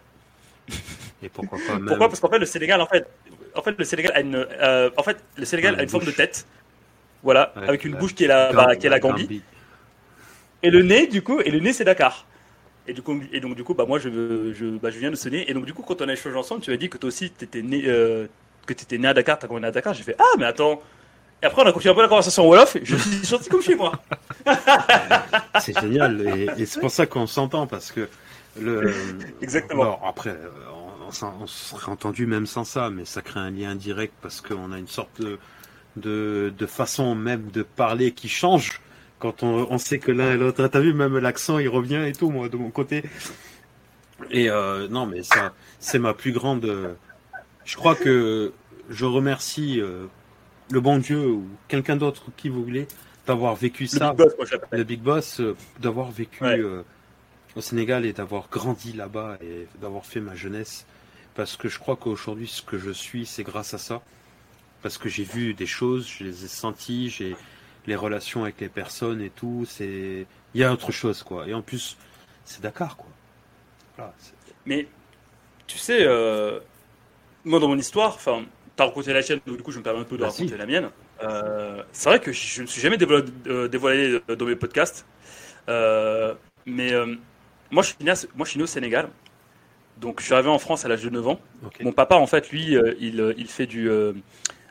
Et 1.24 1.30
pourquoi 1.30 1.60
pas 1.66 1.74
même... 1.74 1.86
Pourquoi? 1.86 2.08
Parce 2.08 2.20
qu'en 2.20 2.30
fait, 2.30 2.40
le 2.40 2.46
Sénégal, 2.46 2.82
en 2.82 2.88
fait, 2.88 3.08
en 3.56 3.62
fait, 3.62 3.76
le 3.78 3.84
Sénégal 3.84 4.12
a 4.16 4.22
une, 4.22 4.36
euh, 4.36 4.90
en 4.98 5.04
fait, 5.04 5.18
le 5.38 5.46
Sénégal 5.46 5.80
a 5.80 5.84
une 5.84 5.90
forme 5.90 6.06
de 6.06 6.12
tête. 6.12 6.46
Voilà, 7.24 7.54
avec 7.56 7.86
une 7.86 7.96
bouche 7.96 8.16
qui 8.16 8.24
est 8.24 8.28
la, 8.28 8.52
bah, 8.52 8.76
qui 8.76 8.88
est 8.88 8.90
la 8.90 9.00
Gambie. 9.00 9.42
Et 10.64 10.70
le 10.70 10.84
nez, 10.84 11.08
du 11.08 11.22
coup, 11.22 11.40
et 11.40 11.50
le 11.52 11.60
nez, 11.60 11.74
c'est 11.74 11.84
Dakar. 11.84 12.26
Et, 12.88 12.94
du 12.94 13.02
coup, 13.02 13.20
et 13.32 13.40
donc, 13.40 13.56
du 13.56 13.64
coup, 13.64 13.74
bah, 13.74 13.86
moi, 13.88 14.00
je, 14.00 14.10
je, 14.54 14.78
bah, 14.78 14.90
je 14.90 15.00
viens 15.00 15.12
de 15.12 15.16
ce 15.16 15.30
nez. 15.30 15.50
Et 15.50 15.54
donc, 15.54 15.66
du 15.66 15.74
coup, 15.74 15.84
quand 15.84 16.02
on 16.02 16.10
a 16.10 16.14
échangé 16.14 16.36
ensemble, 16.36 16.62
tu 16.62 16.72
as 16.72 16.78
dit 16.78 16.90
que 16.90 16.98
toi 16.98 17.08
aussi, 17.08 17.32
tu 17.32 17.46
étais 17.46 17.62
né, 17.62 17.84
euh, 17.86 18.28
que 18.66 18.96
né 18.96 19.08
à 19.08 19.14
Dakar, 19.14 19.40
tu 19.40 19.46
as 19.46 19.60
né 19.60 19.68
à 19.68 19.72
Dakar. 19.72 19.94
J'ai 19.94 20.04
fait 20.04 20.16
Ah, 20.20 20.38
mais 20.38 20.46
attends. 20.46 20.82
Et 21.42 21.46
après, 21.46 21.64
on 21.64 21.66
a 21.66 21.72
continué 21.72 21.92
un 21.92 21.96
peu 21.96 22.02
la 22.02 22.08
conversation 22.08 22.44
en 22.44 22.48
Wolof. 22.48 22.76
Et 22.76 22.82
je 22.84 22.96
suis 22.96 23.12
sorti 23.26 23.50
comme 23.50 23.62
chez 23.62 23.76
moi. 23.76 23.94
c'est 25.60 25.80
génial. 25.80 26.50
Et, 26.58 26.66
c'est 26.66 26.80
pour 26.80 26.92
ça 26.92 27.06
qu'on 27.06 27.28
s'entend, 27.28 27.68
parce 27.68 27.92
que. 27.92 28.08
Le... 28.60 28.94
Exactement. 29.42 30.00
après, 30.06 30.38
on, 31.08 31.48
serait 31.48 31.92
entendu 31.92 32.26
même 32.26 32.46
sans 32.46 32.64
ça, 32.64 32.90
mais 32.90 33.06
ça 33.06 33.22
crée 33.22 33.40
un 33.40 33.52
lien 33.52 33.76
direct 33.76 34.14
parce 34.22 34.42
qu'on 34.42 34.72
a 34.72 34.78
une 34.78 34.88
sorte 34.88 35.22
de, 35.22 35.40
de, 35.96 36.54
de 36.58 36.66
façon 36.66 37.16
même 37.16 37.50
de 37.52 37.64
parler 37.64 38.12
qui 38.12 38.28
change 38.28 38.82
quand 39.22 39.44
on, 39.44 39.78
sait 39.78 40.00
que 40.00 40.12
l'un 40.12 40.34
et 40.34 40.38
l'autre, 40.38 40.68
t'as 40.68 40.80
vu 40.80 40.94
même 40.94 41.18
l'accent 41.20 41.60
il 41.60 41.70
revient 41.70 42.04
et 42.08 42.12
tout 42.12 42.32
moi 42.32 42.50
de 42.50 42.58
mon 42.58 42.72
côté. 42.72 43.04
Et 44.32 44.50
euh, 44.50 44.88
non 44.88 45.06
mais 45.06 45.22
ça 45.22 45.54
c'est 45.80 46.00
ma 46.00 46.14
plus 46.14 46.32
grande. 46.32 46.98
Je 47.64 47.76
crois 47.76 47.96
que 47.96 48.52
je 48.90 49.06
remercie 49.06 49.80
euh, 49.80 50.08
le 50.72 50.82
bon 50.82 50.98
Dieu 50.98 51.24
ou 51.24 51.48
quelqu'un 51.68 51.96
d'autre 51.96 52.26
qui 52.36 52.50
vous 52.50 52.64
voulez 52.64 52.88
d'avoir 53.28 53.56
vécu 53.56 53.86
ça. 53.86 54.14
Big 54.14 54.18
Boss, 54.18 54.34
moi, 54.38 54.60
le 54.72 54.84
Big 54.84 55.00
Boss, 55.02 55.40
euh, 55.40 55.56
d'avoir 55.80 56.12
vécu 56.12 56.44
au 57.56 57.62
Sénégal 57.62 58.06
et 58.06 58.14
d'avoir 58.14 58.50
grandi 58.50 58.94
là-bas 58.94 59.38
et 59.42 59.68
d'avoir 59.82 60.06
fait 60.06 60.20
ma 60.20 60.36
jeunesse. 60.36 60.88
Parce 61.36 61.56
que 61.56 61.70
je 61.70 61.78
crois 61.78 61.96
qu'aujourd'hui 61.96 62.48
ce 62.48 62.64
que 62.64 62.80
je 62.80 62.92
suis 62.92 63.28
c'est 63.28 63.44
grâce 63.44 63.76
à 63.76 63.78
ça. 63.78 64.02
Parce 64.82 64.98
que 64.98 65.10
j'ai 65.10 65.24
vu 65.24 65.54
des 65.54 65.68
choses, 65.68 66.08
je 66.08 66.24
les 66.24 66.46
ai 66.46 66.48
senties, 66.48 67.10
j'ai 67.10 67.36
les 67.88 67.96
relations 67.96 68.44
avec 68.44 68.60
les 68.60 68.70
personnes 68.70 69.22
et 69.22 69.30
tout, 69.30 69.66
c'est 69.68 70.26
il 70.54 70.62
y 70.62 70.64
a 70.64 70.72
autre 70.72 70.92
chose 70.92 71.24
quoi. 71.24 71.48
Et 71.48 71.54
en 71.54 71.62
plus, 71.62 71.98
c'est 72.46 72.62
Dakar 72.62 72.98
quoi. 72.98 73.08
Mais 74.66 74.88
tu 75.68 75.78
sais, 75.78 76.00
euh, 76.02 76.60
moi 77.46 77.60
dans 77.60 77.68
mon 77.68 77.78
histoire, 77.78 78.16
enfin, 78.16 78.44
t'as 78.76 78.86
raconté 78.86 79.14
la 79.14 79.22
chaîne, 79.22 79.40
donc 79.46 79.58
du 79.58 79.64
coup 79.64 79.72
je 79.72 79.80
me 79.80 79.84
permets 79.84 80.02
un 80.02 80.06
peu 80.06 80.18
de 80.18 80.24
raconter 80.24 80.58
la 80.58 80.66
mienne. 80.66 80.90
Euh, 81.24 81.84
c'est 81.92 82.10
vrai 82.10 82.20
que 82.20 82.32
je 82.32 82.62
ne 82.64 82.68
suis 82.68 82.82
jamais 82.82 82.98
euh, 83.02 83.68
dévoilé, 83.68 84.20
dans 84.28 84.46
mes 84.46 84.56
podcasts, 84.56 85.06
mais 85.68 86.92
moi 87.72 87.84
je 87.84 87.90
suis 87.90 88.04
né, 88.04 88.14
moi 88.36 88.46
je 88.46 88.50
suis 88.52 88.58
né 88.58 88.64
au 88.64 88.68
Sénégal. 88.68 89.10
Donc 89.98 90.20
je 90.20 90.26
suis 90.26 90.34
arrivé 90.34 90.50
en 90.50 90.58
France 90.58 90.84
à 90.84 90.88
l'âge 90.88 91.04
de 91.04 91.10
9 91.10 91.28
ans. 91.28 91.40
Mon 91.82 91.92
papa 91.92 92.16
en 92.16 92.28
fait 92.28 92.50
lui 92.50 92.76
il, 93.00 93.34
il 93.38 93.48
fait 93.48 93.68
du 93.68 93.90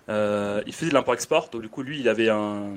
il 0.08 0.72
faisait 0.72 0.90
de 0.90 0.94
l'import-export. 0.94 1.50
Donc 1.50 1.62
du 1.62 1.68
coup 1.68 1.82
lui 1.82 2.00
il 2.00 2.08
avait 2.08 2.30
un 2.30 2.74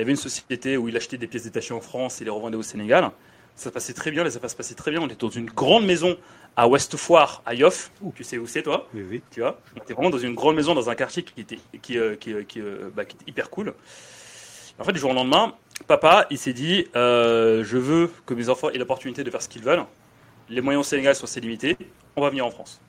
il 0.00 0.04
avait 0.04 0.12
une 0.12 0.16
société 0.16 0.78
où 0.78 0.88
il 0.88 0.96
achetait 0.96 1.18
des 1.18 1.26
pièces 1.26 1.44
détachées 1.44 1.74
en 1.74 1.82
France 1.82 2.22
et 2.22 2.24
les 2.24 2.30
revendait 2.30 2.56
au 2.56 2.62
Sénégal. 2.62 3.10
Ça 3.54 3.70
passait 3.70 3.92
très 3.92 4.10
bien, 4.10 4.24
les 4.24 4.34
affaires 4.34 4.48
se 4.48 4.56
passaient 4.56 4.74
très 4.74 4.90
bien. 4.90 5.02
On 5.02 5.06
était 5.06 5.16
dans 5.16 5.28
une 5.28 5.44
grande 5.44 5.84
maison 5.84 6.16
à 6.56 6.66
West 6.66 6.96
Foire, 6.96 7.42
à 7.44 7.52
Yoff. 7.52 7.92
Tu 8.14 8.24
sais 8.24 8.38
où 8.38 8.46
c'est, 8.46 8.62
toi 8.62 8.88
Oui, 8.94 9.04
oui. 9.06 9.22
Tu 9.30 9.40
vois 9.40 9.60
On 9.76 9.82
était 9.82 9.92
vraiment 9.92 10.08
dans 10.08 10.16
une 10.16 10.34
grande 10.34 10.56
maison, 10.56 10.74
dans 10.74 10.88
un 10.88 10.94
quartier 10.94 11.22
qui 11.22 11.38
était, 11.42 11.58
qui, 11.82 11.98
euh, 11.98 12.16
qui, 12.16 12.32
euh, 12.32 12.44
euh, 12.56 12.88
bah, 12.96 13.04
qui, 13.04 13.14
était 13.16 13.30
hyper 13.30 13.50
cool. 13.50 13.74
En 14.78 14.84
fait, 14.84 14.92
du 14.92 14.98
jour 14.98 15.10
au 15.10 15.14
lendemain, 15.14 15.54
papa, 15.86 16.26
il 16.30 16.38
s'est 16.38 16.54
dit 16.54 16.86
Je 16.94 17.76
veux 17.76 18.10
que 18.24 18.32
mes 18.32 18.48
enfants 18.48 18.70
aient 18.70 18.78
l'opportunité 18.78 19.22
de 19.22 19.30
faire 19.30 19.42
ce 19.42 19.50
qu'ils 19.50 19.64
veulent. 19.64 19.84
Les 20.48 20.62
moyens 20.62 20.86
au 20.86 20.88
Sénégal 20.88 21.14
sont 21.14 21.24
assez 21.24 21.42
limités. 21.42 21.76
On 22.16 22.22
va 22.22 22.30
venir 22.30 22.46
en 22.46 22.50
France. 22.50 22.80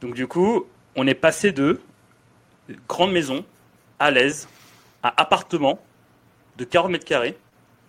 Donc, 0.00 0.14
du 0.14 0.26
coup, 0.26 0.64
on 0.96 1.06
est 1.06 1.14
passé 1.14 1.52
de 1.52 1.80
grande 2.88 3.12
maison, 3.12 3.44
à 3.98 4.10
l'aise, 4.10 4.48
un 5.02 5.12
appartement 5.16 5.80
de 6.56 6.64
40 6.64 6.90
mètres 6.90 7.04
carrés. 7.04 7.36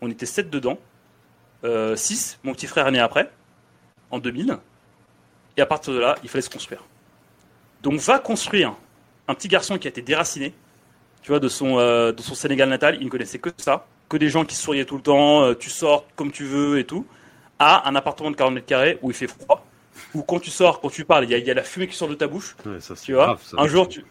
On 0.01 0.09
était 0.09 0.25
7 0.25 0.49
dedans. 0.49 0.77
6, 1.63 1.65
euh, 1.65 1.95
mon 2.43 2.53
petit 2.53 2.67
frère 2.67 2.87
est 2.87 2.91
né 2.91 2.99
après, 2.99 3.31
en 4.11 4.19
2000. 4.19 4.57
Et 5.55 5.61
à 5.61 5.65
partir 5.65 5.93
de 5.93 5.99
là, 5.99 6.15
il 6.23 6.29
fallait 6.29 6.41
se 6.41 6.49
construire. 6.49 6.83
Donc 7.81 7.99
va 7.99 8.19
construire 8.19 8.75
un 9.27 9.35
petit 9.35 9.47
garçon 9.47 9.77
qui 9.77 9.87
a 9.87 9.89
été 9.89 10.01
déraciné, 10.01 10.53
tu 11.21 11.29
vois, 11.29 11.39
de 11.39 11.47
son, 11.47 11.79
euh, 11.79 12.11
de 12.11 12.21
son 12.21 12.35
Sénégal 12.35 12.69
natal. 12.69 12.97
Il 12.99 13.05
ne 13.05 13.09
connaissait 13.09 13.39
que 13.39 13.49
ça, 13.57 13.85
que 14.09 14.17
des 14.17 14.29
gens 14.29 14.45
qui 14.45 14.55
souriaient 14.55 14.85
tout 14.85 14.97
le 14.97 15.03
temps, 15.03 15.43
euh, 15.43 15.53
tu 15.53 15.69
sors 15.69 16.05
comme 16.15 16.31
tu 16.31 16.45
veux 16.45 16.79
et 16.79 16.85
tout, 16.85 17.05
à 17.59 17.87
un 17.87 17.95
appartement 17.95 18.31
de 18.31 18.35
40 18.35 18.55
mètres 18.55 18.65
carrés 18.65 18.99
où 19.01 19.11
il 19.11 19.15
fait 19.15 19.27
froid, 19.27 19.65
où 20.13 20.23
quand 20.23 20.39
tu 20.39 20.49
sors, 20.49 20.81
quand 20.81 20.89
tu 20.89 21.05
parles, 21.05 21.25
il 21.25 21.37
y, 21.37 21.51
a 21.51 21.53
la 21.53 21.63
fumée 21.63 21.87
qui 21.87 21.95
sort 21.95 22.09
de 22.09 22.15
ta 22.15 22.27
bouche. 22.27 22.55
tu 23.03 23.13
vois, 23.13 23.37
un 23.57 23.67
jour, 23.67 23.87
tu, 23.87 24.03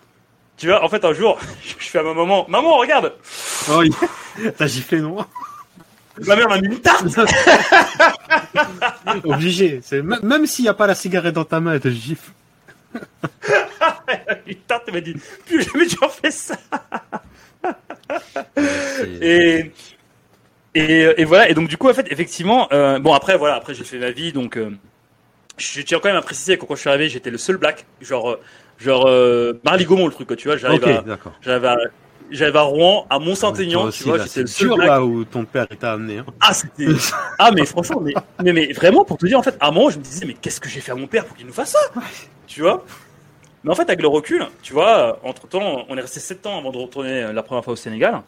tu 0.62 0.68
vois, 0.68 0.84
en 0.84 0.88
fait, 0.88 1.04
un 1.04 1.12
jour, 1.12 1.40
je 1.76 1.88
fais 1.88 1.98
à 1.98 2.04
ma 2.04 2.14
maman, 2.14 2.46
maman, 2.48 2.76
regarde 2.76 3.14
Oh, 3.68 3.82
t'as 4.56 4.66
giflé, 4.68 5.00
non 5.00 5.16
Ma 6.24 6.36
mère 6.36 6.48
m'a 6.48 6.60
mis 6.60 6.68
une 6.68 6.78
tarte 6.78 7.04
Obligé. 9.24 9.80
Même 10.22 10.46
s'il 10.46 10.64
n'y 10.64 10.68
a 10.68 10.74
pas 10.74 10.86
la 10.86 10.94
cigarette 10.94 11.34
dans 11.34 11.44
ta 11.44 11.58
main, 11.58 11.72
elle 11.72 11.80
te 11.80 11.88
gifle. 11.88 12.30
une 14.46 14.54
tarte, 14.68 14.84
elle 14.86 14.94
m'a 14.94 15.00
dit, 15.00 15.16
plus 15.46 15.62
jamais 15.62 15.86
tu 15.86 15.96
en 16.00 16.08
fais 16.08 16.30
ça 16.30 16.54
et, 19.20 19.72
et, 20.76 21.24
voilà, 21.24 21.50
et 21.50 21.54
donc 21.54 21.66
du 21.66 21.76
coup, 21.76 21.88
en 21.88 21.94
fait, 21.94 22.06
effectivement, 22.12 22.68
euh, 22.72 23.00
bon 23.00 23.14
après, 23.14 23.36
voilà, 23.36 23.56
après 23.56 23.74
j'ai 23.74 23.82
fait 23.82 23.98
ma 23.98 24.12
vie, 24.12 24.32
donc 24.32 24.56
euh, 24.56 24.70
je 25.56 25.82
tiens 25.82 25.98
quand 26.00 26.08
même 26.08 26.18
à 26.18 26.22
préciser 26.22 26.56
que 26.56 26.66
quand 26.66 26.76
je 26.76 26.82
suis 26.82 26.88
arrivé, 26.88 27.08
j'étais 27.08 27.30
le 27.30 27.38
seul 27.38 27.56
black, 27.56 27.84
genre 28.00 28.30
euh, 28.30 28.40
genre 28.82 29.06
euh, 29.06 29.54
Marly 29.64 29.84
Gaumont 29.84 30.06
le 30.06 30.12
truc 30.12 30.26
quoi, 30.28 30.36
tu 30.36 30.48
vois, 30.48 30.56
j'arrive 30.56 30.84
à 30.84 31.76
j'arrive 32.30 32.56
à, 32.56 32.62
Rouen, 32.62 33.06
à 33.10 33.18
Mont-Saint-Aignan, 33.18 33.90
tu 33.90 34.04
vois, 34.04 34.18
j'étais 34.18 34.40
le 34.40 34.46
seul 34.46 34.74
black. 34.74 34.88
là 34.88 35.04
où 35.04 35.24
ton 35.24 35.44
père 35.44 35.66
t'a 35.68 35.92
amené. 35.92 36.18
Hein. 36.18 36.26
Ah 36.40 36.54
c'était 36.54 36.86
ah 37.38 37.50
mais 37.52 37.66
franchement 37.66 38.00
mais, 38.00 38.14
mais, 38.42 38.52
mais 38.52 38.72
vraiment 38.72 39.04
pour 39.04 39.18
te 39.18 39.26
dire 39.26 39.38
en 39.38 39.42
fait 39.42 39.56
à 39.60 39.68
un 39.68 39.70
moment 39.70 39.90
je 39.90 39.98
me 39.98 40.04
disais 40.04 40.24
mais 40.26 40.34
qu'est-ce 40.34 40.60
que 40.60 40.68
j'ai 40.68 40.80
fait 40.80 40.92
à 40.92 40.96
mon 40.96 41.06
père 41.06 41.26
pour 41.26 41.36
qu'il 41.36 41.46
nous 41.46 41.52
fasse 41.52 41.72
ça, 41.72 42.00
tu 42.46 42.62
vois? 42.62 42.84
Mais 43.64 43.70
en 43.70 43.74
fait 43.74 43.82
avec 43.82 44.02
le 44.02 44.08
recul, 44.08 44.46
tu 44.62 44.72
vois, 44.72 45.20
entre 45.22 45.46
temps 45.46 45.84
on 45.88 45.96
est 45.96 46.00
resté 46.00 46.20
7 46.20 46.46
ans 46.46 46.58
avant 46.58 46.72
de 46.72 46.78
retourner 46.78 47.32
la 47.32 47.42
première 47.42 47.62
fois 47.62 47.74
au 47.74 47.76
Sénégal. 47.76 48.22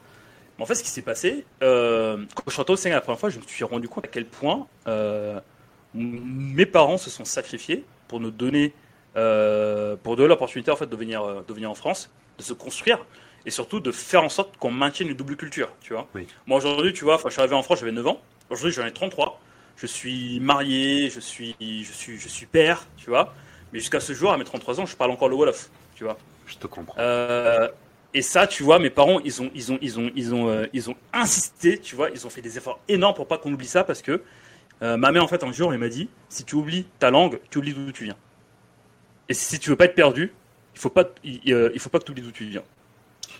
Mais 0.58 0.62
en 0.62 0.66
fait, 0.66 0.74
ce 0.74 0.82
qui 0.82 0.90
s'est 0.90 1.02
passé, 1.02 1.44
euh, 1.62 2.24
quand 2.34 2.44
je 2.46 2.52
suis 2.52 2.58
rentré 2.58 2.72
au 2.74 2.76
Sénégal 2.76 2.98
la 2.98 3.02
première 3.02 3.18
fois, 3.18 3.30
je 3.30 3.38
me 3.38 3.44
suis 3.44 3.64
rendu 3.64 3.88
compte 3.88 4.04
à 4.04 4.08
quel 4.08 4.26
point 4.26 4.66
euh, 4.86 5.40
mes 5.94 6.66
parents 6.66 6.98
se 6.98 7.10
sont 7.10 7.24
sacrifiés 7.24 7.84
pour 8.08 8.20
nous 8.20 8.30
donner, 8.30 8.72
euh, 9.16 9.96
pour 10.02 10.16
donner 10.16 10.28
l'opportunité 10.28 10.70
en 10.70 10.76
fait 10.76 10.86
de 10.86 10.96
venir, 10.96 11.22
euh, 11.22 11.44
de 11.46 11.54
venir 11.54 11.70
en 11.70 11.74
France, 11.74 12.10
de 12.38 12.42
se 12.42 12.52
construire 12.52 13.04
et 13.46 13.50
surtout 13.50 13.80
de 13.80 13.92
faire 13.92 14.24
en 14.24 14.28
sorte 14.28 14.56
qu'on 14.56 14.70
maintienne 14.70 15.08
une 15.08 15.16
double 15.16 15.36
culture, 15.36 15.70
tu 15.80 15.92
vois. 15.92 16.08
Moi 16.46 16.58
aujourd'hui, 16.58 16.92
tu 16.92 17.04
vois, 17.04 17.20
je 17.22 17.30
suis 17.30 17.40
arrivé 17.40 17.54
en 17.54 17.62
France, 17.62 17.80
j'avais 17.80 17.92
9 17.92 18.06
ans. 18.06 18.20
Aujourd'hui, 18.50 18.72
j'en 18.72 18.86
ai 18.86 18.92
33. 18.92 19.40
Je 19.76 19.86
suis 19.86 20.40
marié, 20.40 21.10
je 21.10 21.20
suis, 21.20 21.54
je 21.60 21.92
suis, 21.92 22.18
je 22.18 22.28
suis 22.28 22.46
père, 22.46 22.86
tu 22.96 23.10
vois. 23.10 23.34
Mais 23.72 23.80
jusqu'à 23.80 24.00
ce 24.00 24.12
jour, 24.12 24.32
à 24.32 24.38
mes 24.38 24.44
33 24.44 24.80
ans, 24.80 24.86
je 24.86 24.96
parle 24.96 25.10
encore 25.10 25.28
le 25.28 25.34
Wolof, 25.34 25.68
tu 25.94 26.04
vois. 26.04 26.16
Je 26.46 26.56
te 26.56 26.66
comprends. 26.66 26.94
Euh, 26.98 27.68
et 28.14 28.22
ça, 28.22 28.46
tu 28.46 28.62
vois, 28.62 28.78
mes 28.78 28.90
parents, 28.90 29.20
ils 29.20 29.42
ont, 29.42 29.50
ils 29.54 29.72
ont, 29.72 29.78
ils 29.82 29.98
ont, 29.98 30.10
ils 30.14 30.34
ont, 30.34 30.68
ils 30.72 30.90
ont 30.90 30.96
insisté, 31.12 31.78
tu 31.78 31.96
vois, 31.96 32.10
ils 32.10 32.26
ont 32.26 32.30
fait 32.30 32.42
des 32.42 32.56
efforts 32.56 32.80
énormes 32.88 33.14
pour 33.14 33.26
pas 33.26 33.38
qu'on 33.38 33.52
oublie 33.52 33.66
ça 33.66 33.84
parce 33.84 34.00
que 34.00 34.22
euh, 34.82 34.96
ma 34.96 35.12
mère, 35.12 35.24
en 35.24 35.28
fait, 35.28 35.42
un 35.42 35.52
jour, 35.52 35.72
elle 35.72 35.78
m'a 35.78 35.88
dit 35.88 36.08
si 36.28 36.44
tu 36.44 36.56
oublies 36.56 36.86
ta 36.98 37.10
langue, 37.10 37.40
tu 37.50 37.58
oublies 37.58 37.74
d'où 37.74 37.92
tu 37.92 38.04
viens. 38.04 38.16
Et 39.28 39.34
si 39.34 39.58
tu 39.58 39.70
veux 39.70 39.76
pas 39.76 39.86
être 39.86 39.94
perdu, 39.94 40.32
il 40.74 40.80
faut 40.80 40.90
pas, 40.90 41.04
il, 41.22 41.40
euh, 41.52 41.78
faut 41.78 41.88
pas 41.88 41.98
que 41.98 42.04
tu 42.04 42.10
oublies 42.12 42.22
d'où 42.22 42.32
tu 42.32 42.44
viens. 42.44 42.62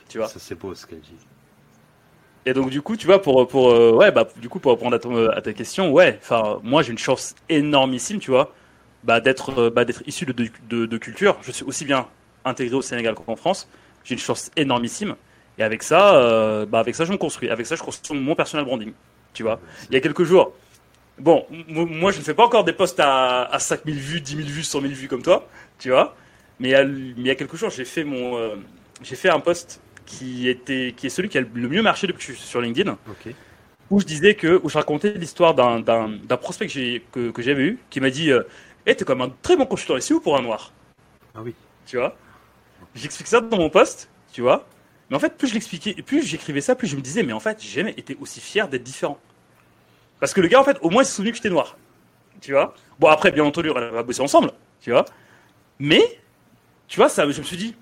Tu 0.08 0.18
vois. 0.18 0.28
Ça 0.28 0.38
c'est 0.38 0.54
beau 0.54 0.74
ce 0.74 0.86
qu'elle 0.86 1.00
dit. 1.00 1.16
Et 2.46 2.52
donc 2.52 2.70
du 2.70 2.82
coup, 2.82 2.96
tu 2.96 3.06
vois, 3.06 3.22
pour 3.22 3.46
pour 3.48 3.70
euh, 3.70 3.92
ouais, 3.92 4.10
bah 4.10 4.28
du 4.36 4.48
coup 4.48 4.60
pour 4.60 4.72
répondre 4.72 4.94
à, 4.94 4.98
ton, 4.98 5.30
à 5.30 5.40
ta 5.40 5.52
question, 5.52 5.90
ouais, 5.92 6.18
enfin 6.20 6.60
moi 6.62 6.82
j'ai 6.82 6.92
une 6.92 6.98
chance 6.98 7.34
énormissime, 7.48 8.18
tu 8.18 8.30
vois, 8.30 8.52
bah 9.02 9.20
d'être 9.20 9.58
euh, 9.58 9.70
bah, 9.70 9.84
d'être 9.84 10.02
issu 10.06 10.26
de, 10.26 10.32
de, 10.68 10.86
de, 10.86 10.98
culture. 10.98 11.38
Je 11.42 11.52
suis 11.52 11.64
aussi 11.64 11.84
bien 11.86 12.06
intégré 12.44 12.76
au 12.76 12.82
Sénégal 12.82 13.14
qu'en 13.14 13.36
France. 13.36 13.68
J'ai 14.04 14.14
une 14.14 14.20
chance 14.20 14.50
énormissime. 14.56 15.16
Et 15.56 15.62
avec 15.62 15.82
ça, 15.82 16.16
euh, 16.16 16.66
bah 16.66 16.80
avec 16.80 16.94
ça 16.94 17.04
je 17.06 17.12
me 17.12 17.16
construis. 17.16 17.48
Avec 17.48 17.64
ça 17.66 17.76
je 17.76 17.82
construis 17.82 18.18
mon 18.18 18.34
personal 18.34 18.66
branding. 18.66 18.92
Tu 19.32 19.42
vois. 19.42 19.60
Il 19.88 19.94
y 19.94 19.96
a 19.96 20.00
quelques 20.00 20.24
jours. 20.24 20.52
Bon, 21.18 21.46
moi 21.68 22.10
je 22.10 22.18
ne 22.18 22.24
fais 22.24 22.34
pas 22.34 22.44
encore 22.44 22.64
des 22.64 22.72
posts 22.72 22.98
à, 23.00 23.44
à 23.44 23.58
5000 23.60 23.94
vues, 23.94 24.20
10 24.20 24.36
000 24.36 24.48
vues, 24.48 24.64
100 24.64 24.80
000 24.80 24.92
vues 24.92 25.08
comme 25.08 25.22
toi, 25.22 25.46
tu 25.84 25.90
vois. 25.90 26.16
Mais 26.60 26.68
il 26.68 26.72
y 26.72 26.74
a, 26.74 26.82
il 26.82 27.26
y 27.26 27.30
a 27.30 27.34
quelques 27.34 27.56
jours, 27.56 27.68
j'ai 27.68 27.84
fait 27.84 28.04
mon, 28.04 28.56
j'ai 29.02 29.16
fait 29.16 29.28
un 29.28 29.40
post 29.40 29.82
qui 30.06 30.48
était 30.48 30.94
qui 30.96 31.06
est 31.06 31.10
celui 31.10 31.28
qui 31.28 31.36
a 31.36 31.42
le 31.42 31.68
mieux 31.68 31.82
marché 31.82 32.06
depuis 32.06 32.26
que 32.26 32.32
je 32.32 32.38
suis 32.38 32.48
sur 32.48 32.62
LinkedIn. 32.62 32.96
Où 33.90 34.00
je 34.00 34.06
disais 34.06 34.34
que 34.34 34.58
où 34.62 34.70
je 34.70 34.78
racontais 34.78 35.12
l'histoire 35.12 35.54
d'un 35.54 35.80
d'un 35.80 36.36
prospect 36.38 36.66
que 36.68 36.72
j'ai 36.72 37.04
que, 37.12 37.30
que 37.30 37.42
j'avais 37.42 37.64
eu 37.64 37.78
qui 37.90 38.00
m'a 38.00 38.08
dit 38.08 38.30
euh, 38.32 38.44
"Eh, 38.86 38.94
t'es 38.94 39.04
comme 39.04 39.20
un 39.20 39.30
très 39.42 39.56
bon 39.58 39.66
consultant 39.66 39.98
ici 39.98 40.14
ou 40.14 40.20
pour 40.20 40.38
un 40.38 40.42
noir." 40.42 40.72
Ah 41.34 41.42
oui. 41.44 41.54
Tu 41.84 41.98
vois 41.98 42.16
J'explique 42.94 43.28
ça 43.28 43.42
dans 43.42 43.58
mon 43.58 43.68
post, 43.68 44.08
tu 44.32 44.40
vois 44.40 44.66
Mais 45.10 45.16
en 45.16 45.20
fait, 45.20 45.36
plus 45.36 45.48
je 45.48 45.54
l'expliquais, 45.54 46.00
plus 46.00 46.22
j'écrivais 46.26 46.62
ça, 46.62 46.74
plus 46.74 46.88
je 46.88 46.96
me 46.96 47.02
disais 47.02 47.22
"Mais 47.22 47.34
en 47.34 47.40
fait, 47.40 47.58
j'ai 47.60 47.68
jamais 47.80 47.94
été 47.98 48.16
aussi 48.22 48.40
fier 48.40 48.68
d'être 48.68 48.84
différent." 48.84 49.18
Parce 50.18 50.32
que 50.32 50.40
le 50.40 50.48
gars 50.48 50.60
en 50.60 50.64
fait, 50.64 50.78
au 50.80 50.88
moins 50.88 51.02
il 51.02 51.06
s'est 51.06 51.16
souvenu 51.16 51.32
que 51.32 51.36
j'étais 51.36 51.50
noir. 51.50 51.76
Tu 52.40 52.52
vois 52.52 52.74
Bon 52.98 53.08
après 53.08 53.32
bien 53.32 53.44
entendu, 53.44 53.68
on 53.70 53.74
va 53.74 54.02
bosser 54.02 54.22
ensemble, 54.22 54.50
tu 54.80 54.90
vois 54.92 55.04
Mais 55.78 56.20
tu 56.88 56.98
vois, 56.98 57.08
ça 57.08 57.28
je 57.30 57.38
me 57.38 57.44
suis 57.44 57.56
dit 57.56 57.74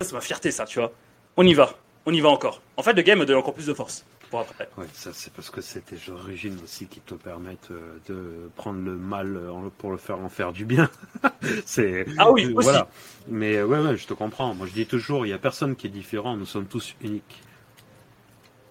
c'est 0.00 0.12
ma 0.12 0.20
fierté, 0.20 0.50
ça, 0.50 0.64
tu 0.66 0.78
vois. 0.78 0.92
On 1.36 1.46
y 1.46 1.54
va, 1.54 1.74
on 2.06 2.12
y 2.12 2.20
va 2.20 2.28
encore. 2.28 2.60
En 2.76 2.82
fait, 2.82 2.92
le 2.92 3.02
game 3.02 3.18
me 3.18 3.26
donne 3.26 3.38
encore 3.38 3.54
plus 3.54 3.66
de 3.66 3.74
force 3.74 4.04
pour 4.30 4.40
après. 4.40 4.68
Ouais, 4.76 4.86
ça 4.92 5.10
c'est 5.12 5.32
parce 5.32 5.50
que 5.50 5.60
c'est 5.60 5.80
tes 5.80 6.10
origines 6.10 6.58
aussi 6.62 6.86
qui 6.86 7.00
te 7.00 7.14
permettent 7.14 7.70
euh, 7.70 7.98
de 8.08 8.50
prendre 8.56 8.80
le 8.82 8.96
mal 8.96 9.40
pour 9.78 9.90
le 9.90 9.96
faire 9.96 10.18
en 10.18 10.28
faire 10.28 10.52
du 10.52 10.64
bien. 10.64 10.88
c'est 11.64 12.06
ah 12.18 12.30
oui, 12.30 12.44
aussi. 12.46 12.52
voilà. 12.52 12.88
Mais 13.28 13.62
ouais, 13.62 13.78
ouais, 13.78 13.96
je 13.96 14.06
te 14.06 14.14
comprends. 14.14 14.54
Moi, 14.54 14.66
je 14.66 14.72
dis 14.72 14.86
toujours, 14.86 15.26
il 15.26 15.30
y 15.30 15.32
a 15.32 15.38
personne 15.38 15.76
qui 15.76 15.86
est 15.86 15.90
différent. 15.90 16.36
Nous 16.36 16.46
sommes 16.46 16.66
tous 16.66 16.94
uniques. 17.02 17.42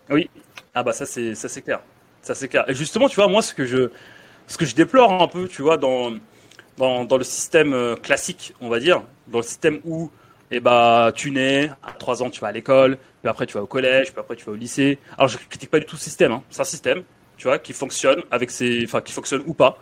Oui. 0.09 0.29
Ah 0.75 0.83
bah 0.83 0.91
ça 0.91 1.05
c'est 1.05 1.35
ça 1.35 1.47
c'est 1.49 1.61
clair. 1.61 1.81
Ça 2.21 2.35
c'est 2.35 2.47
clair. 2.47 2.69
Et 2.69 2.73
justement, 2.73 3.09
tu 3.09 3.15
vois, 3.15 3.27
moi, 3.27 3.41
ce 3.41 3.53
que 3.53 3.65
je 3.65 3.89
ce 4.47 4.57
que 4.57 4.65
je 4.65 4.75
déplore 4.75 5.21
un 5.21 5.27
peu, 5.27 5.47
tu 5.47 5.61
vois, 5.61 5.77
dans 5.77 6.13
dans, 6.77 7.05
dans 7.05 7.17
le 7.17 7.23
système 7.23 7.73
euh, 7.73 7.95
classique, 7.95 8.53
on 8.61 8.69
va 8.69 8.79
dire, 8.79 9.03
dans 9.27 9.39
le 9.39 9.43
système 9.43 9.79
où 9.85 10.11
et 10.53 10.59
bah 10.59 11.11
tu 11.15 11.31
nais, 11.31 11.71
à 11.81 11.93
3 11.93 12.21
ans 12.21 12.29
tu 12.29 12.39
vas 12.39 12.49
à 12.49 12.51
l'école, 12.51 12.97
puis 13.21 13.29
après 13.29 13.47
tu 13.47 13.55
vas 13.55 13.63
au 13.63 13.65
collège, 13.65 14.11
puis 14.11 14.19
après 14.19 14.35
tu 14.35 14.45
vas 14.45 14.51
au 14.51 14.55
lycée. 14.55 14.99
Alors 15.17 15.27
je 15.27 15.37
critique 15.37 15.71
pas 15.71 15.79
du 15.79 15.85
tout 15.85 15.95
le 15.95 16.01
système, 16.01 16.31
hein. 16.31 16.43
c'est 16.51 16.61
un 16.61 16.65
système, 16.65 17.03
tu 17.37 17.47
vois, 17.47 17.57
qui 17.57 17.73
fonctionne 17.73 18.21
avec 18.29 18.51
ses, 18.51 18.83
enfin 18.85 19.01
qui 19.01 19.13
fonctionne 19.13 19.41
ou 19.47 19.55
pas, 19.55 19.79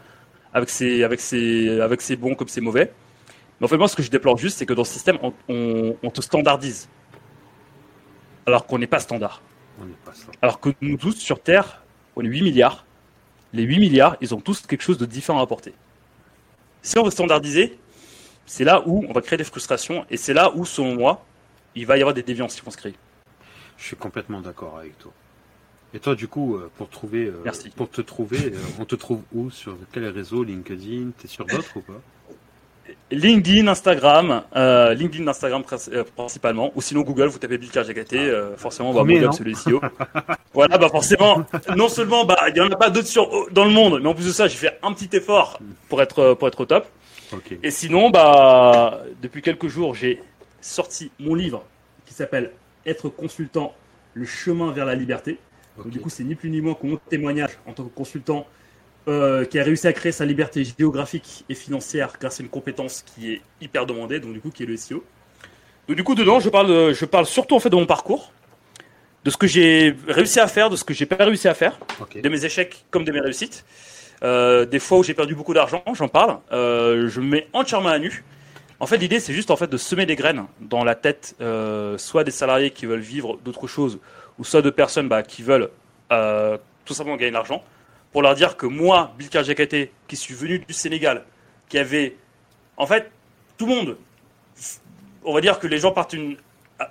avec 0.54 0.70
ses, 0.70 1.04
avec 1.04 1.20
ses, 1.20 1.82
avec 1.82 2.02
ses 2.02 2.16
bons 2.16 2.36
comme 2.36 2.48
ses 2.48 2.62
mauvais. 2.62 2.94
Mais 3.60 3.66
en 3.66 3.68
fait 3.68 3.78
moi 3.78 3.90
ce 3.90 3.98
que 3.98 4.04
je 4.04 4.10
déplore 4.10 4.38
juste, 4.38 4.60
c'est 4.60 4.66
que 4.66 4.74
dans 4.74 4.86
ce 4.86 4.94
système 4.94 5.18
on, 5.22 5.96
on, 6.02 6.10
te 6.10 6.22
standardise, 6.22 6.88
alors 8.46 8.66
qu'on 8.66 8.80
n'est 8.80 8.88
pas 8.88 9.00
standard. 9.00 9.42
On 9.82 9.86
n'est 9.86 9.92
pas 10.06 10.14
standard. 10.14 10.36
Alors 10.42 10.60
que 10.62 10.70
nous 10.80 10.96
tous 10.96 11.18
sur 11.18 11.42
Terre, 11.42 11.84
on 12.16 12.24
est 12.24 12.28
8 12.28 12.44
milliards. 12.44 12.86
Les 13.52 13.64
8 13.64 13.80
milliards, 13.80 14.16
ils 14.22 14.34
ont 14.34 14.40
tous 14.40 14.62
quelque 14.62 14.84
chose 14.84 14.98
de 14.98 15.06
différent 15.06 15.40
à 15.40 15.44
apporter. 15.44 15.74
Si 16.82 16.98
on 16.98 17.04
veut 17.04 17.12
standardiser, 17.12 17.78
c'est 18.46 18.64
là 18.64 18.82
où 18.88 19.06
on 19.08 19.14
va 19.14 19.22
créer 19.22 19.38
des 19.38 19.44
frustrations 19.44 20.06
et 20.10 20.18
c'est 20.18 20.34
là 20.34 20.52
où, 20.56 20.66
selon 20.66 20.96
moi, 20.96 21.24
il 21.76 21.86
va 21.86 21.98
y 21.98 22.02
avoir 22.02 22.14
des 22.14 22.24
déviances 22.24 22.56
qui 22.56 22.62
vont 22.62 22.72
se 22.72 22.78
créer. 22.78 22.96
Je 23.78 23.86
suis 23.86 23.96
complètement 23.96 24.42
d'accord 24.42 24.78
avec 24.78 24.98
toi. 24.98 25.12
Et 25.94 26.00
toi, 26.00 26.16
du 26.16 26.28
coup, 26.28 26.56
euh, 26.56 26.72
pour 26.78 26.90
trouver, 26.90 27.26
euh, 27.26 27.42
Merci. 27.44 27.70
pour 27.70 27.90
te 27.90 28.02
trouver, 28.02 28.54
euh, 28.54 28.58
on 28.80 28.86
te 28.86 28.96
trouve 28.96 29.22
où? 29.34 29.50
Sur 29.50 29.78
quel 29.92 30.06
réseau? 30.08 30.44
LinkedIn? 30.44 31.12
T'es 31.18 31.28
sur 31.28 31.46
d'autres 31.46 31.78
ou 31.78 31.82
pas? 31.82 32.02
LinkedIn, 33.12 33.68
Instagram, 33.68 34.44
LinkedIn, 34.56 35.28
Instagram 35.28 35.64
principalement, 36.16 36.72
ou 36.76 36.82
sinon 36.82 37.02
Google, 37.02 37.28
vous 37.28 37.40
tapez 37.40 37.58
Bill 37.58 37.70
euh, 38.14 38.56
forcément 38.58 38.92
on 38.92 38.94
va 38.94 39.04
Google 39.04 39.34
sur 39.34 39.44
les 39.44 39.56
SEO. 39.56 39.82
voilà, 40.54 40.78
bah 40.78 40.90
forcément, 40.90 41.46
non 41.76 41.90
seulement 41.90 42.26
bah 42.26 42.38
il 42.50 42.58
y 42.58 42.62
en 42.62 42.70
a 42.70 42.76
pas 42.76 42.90
d'autres 42.90 43.52
dans 43.52 43.66
le 43.66 43.72
monde, 43.72 44.00
mais 44.02 44.10
en 44.10 44.14
plus 44.14 44.28
de 44.28 44.32
ça, 44.32 44.48
j'ai 44.48 44.58
fait 44.58 44.80
un 44.84 44.94
petit 44.94 45.16
effort 45.16 45.60
pour 45.90 46.02
être 46.02 46.34
pour 46.36 46.48
être 46.48 46.62
au 46.62 46.66
top. 46.66 46.88
Et 47.64 47.72
sinon, 47.72 48.10
bah, 48.10 49.04
depuis 49.22 49.42
quelques 49.42 49.68
jours, 49.68 49.96
j'ai 49.96 50.22
sorti 50.60 51.12
mon 51.20 51.36
livre 51.36 51.64
qui 52.06 52.14
s'appelle 52.14 52.52
Être 52.86 53.10
consultant, 53.10 53.74
le 54.14 54.26
chemin 54.26 54.72
vers 54.72 54.86
la 54.86 54.96
liberté. 54.96 55.38
du 55.86 56.00
coup, 56.00 56.10
c'est 56.10 56.24
ni 56.24 56.36
plus 56.36 56.50
ni 56.50 56.62
moins 56.62 56.74
que 56.74 56.86
mon 56.86 56.98
témoignage 56.98 57.58
en 57.66 57.74
tant 57.74 57.84
que 57.84 57.94
consultant 57.96 58.46
euh, 59.08 59.46
qui 59.46 59.60
a 59.60 59.64
réussi 59.64 59.88
à 59.88 59.94
créer 59.94 60.12
sa 60.12 60.26
liberté 60.26 60.64
géographique 60.64 61.46
et 61.50 61.56
financière 61.56 62.14
grâce 62.20 62.40
à 62.40 62.44
une 62.44 62.50
compétence 62.50 63.04
qui 63.04 63.34
est 63.34 63.42
hyper 63.62 63.86
demandée, 63.86 64.20
donc 64.20 64.34
du 64.34 64.42
coup, 64.42 64.50
qui 64.50 64.64
est 64.64 64.68
le 64.68 64.78
SEO. 64.78 65.04
Donc 65.88 65.98
du 65.98 66.04
coup, 66.04 66.16
dedans, 66.16 66.40
je 66.40 66.50
parle, 66.50 66.94
je 66.94 67.06
parle 67.06 67.26
surtout 67.26 67.56
en 67.56 67.60
fait 67.60 67.70
de 67.70 67.76
mon 67.76 67.86
parcours, 67.86 68.32
de 69.24 69.30
ce 69.30 69.38
que 69.38 69.48
j'ai 69.48 69.96
réussi 70.08 70.40
à 70.40 70.48
faire, 70.48 70.70
de 70.70 70.76
ce 70.76 70.84
que 70.84 70.94
j'ai 70.94 71.06
pas 71.06 71.24
réussi 71.24 71.48
à 71.48 71.54
faire, 71.54 71.80
de 72.16 72.30
mes 72.30 72.46
échecs 72.46 72.86
comme 72.92 73.04
de 73.04 73.12
mes 73.12 73.20
réussites. 73.20 73.66
Euh, 74.24 74.66
des 74.66 74.80
fois 74.80 75.00
où 75.00 75.04
j'ai 75.04 75.14
perdu 75.14 75.34
beaucoup 75.34 75.54
d'argent, 75.54 75.84
j'en 75.94 76.08
parle. 76.08 76.38
Euh, 76.52 77.10
je 77.10 77.22
me 77.22 77.28
mets 77.28 77.48
entièrement 77.54 77.90
à 77.90 78.00
nu. 78.00 78.24
En 78.80 78.86
fait, 78.86 78.98
l'idée, 78.98 79.20
c'est 79.20 79.34
juste 79.34 79.52
en 79.52 79.56
fait 79.56 79.68
de 79.68 79.78
semer 79.78 80.06
des 80.06 80.16
graines 80.16 80.46
dans 80.60 80.84
la 80.84 80.96
tête, 80.96 81.36
euh, 81.42 81.98
soit 81.98 82.24
des 82.24 82.32
salariés 82.32 82.72
qui 82.72 82.86
veulent 82.86 83.00
vivre 83.00 83.38
d'autres 83.44 83.68
choses, 83.68 84.00
ou 84.40 84.44
soit 84.44 84.62
de 84.62 84.70
personnes 84.70 85.08
bah, 85.08 85.24
qui 85.24 85.44
veulent 85.44 85.70
tout 86.86 86.94
simplement 86.94 87.16
gagner 87.16 87.32
de 87.32 87.36
l'argent, 87.36 87.64
pour 88.12 88.22
leur 88.22 88.36
dire 88.36 88.58
que 88.58 88.66
moi, 88.66 89.14
Bill 89.18 89.30
Jakate, 89.32 89.90
qui 90.08 90.16
suis 90.16 90.34
venu 90.34 90.60
du 90.60 90.74
Sénégal, 90.74 91.24
qui 91.70 91.78
avait, 91.78 92.16
en 92.78 92.86
fait, 92.86 93.12
tout 93.58 93.66
le 93.66 93.76
monde, 93.76 93.98
on 95.24 95.34
va 95.34 95.42
dire 95.42 95.60
que 95.60 95.68
les 95.68 95.78
gens 95.78 95.92
partent 95.92 96.14
une, 96.14 96.36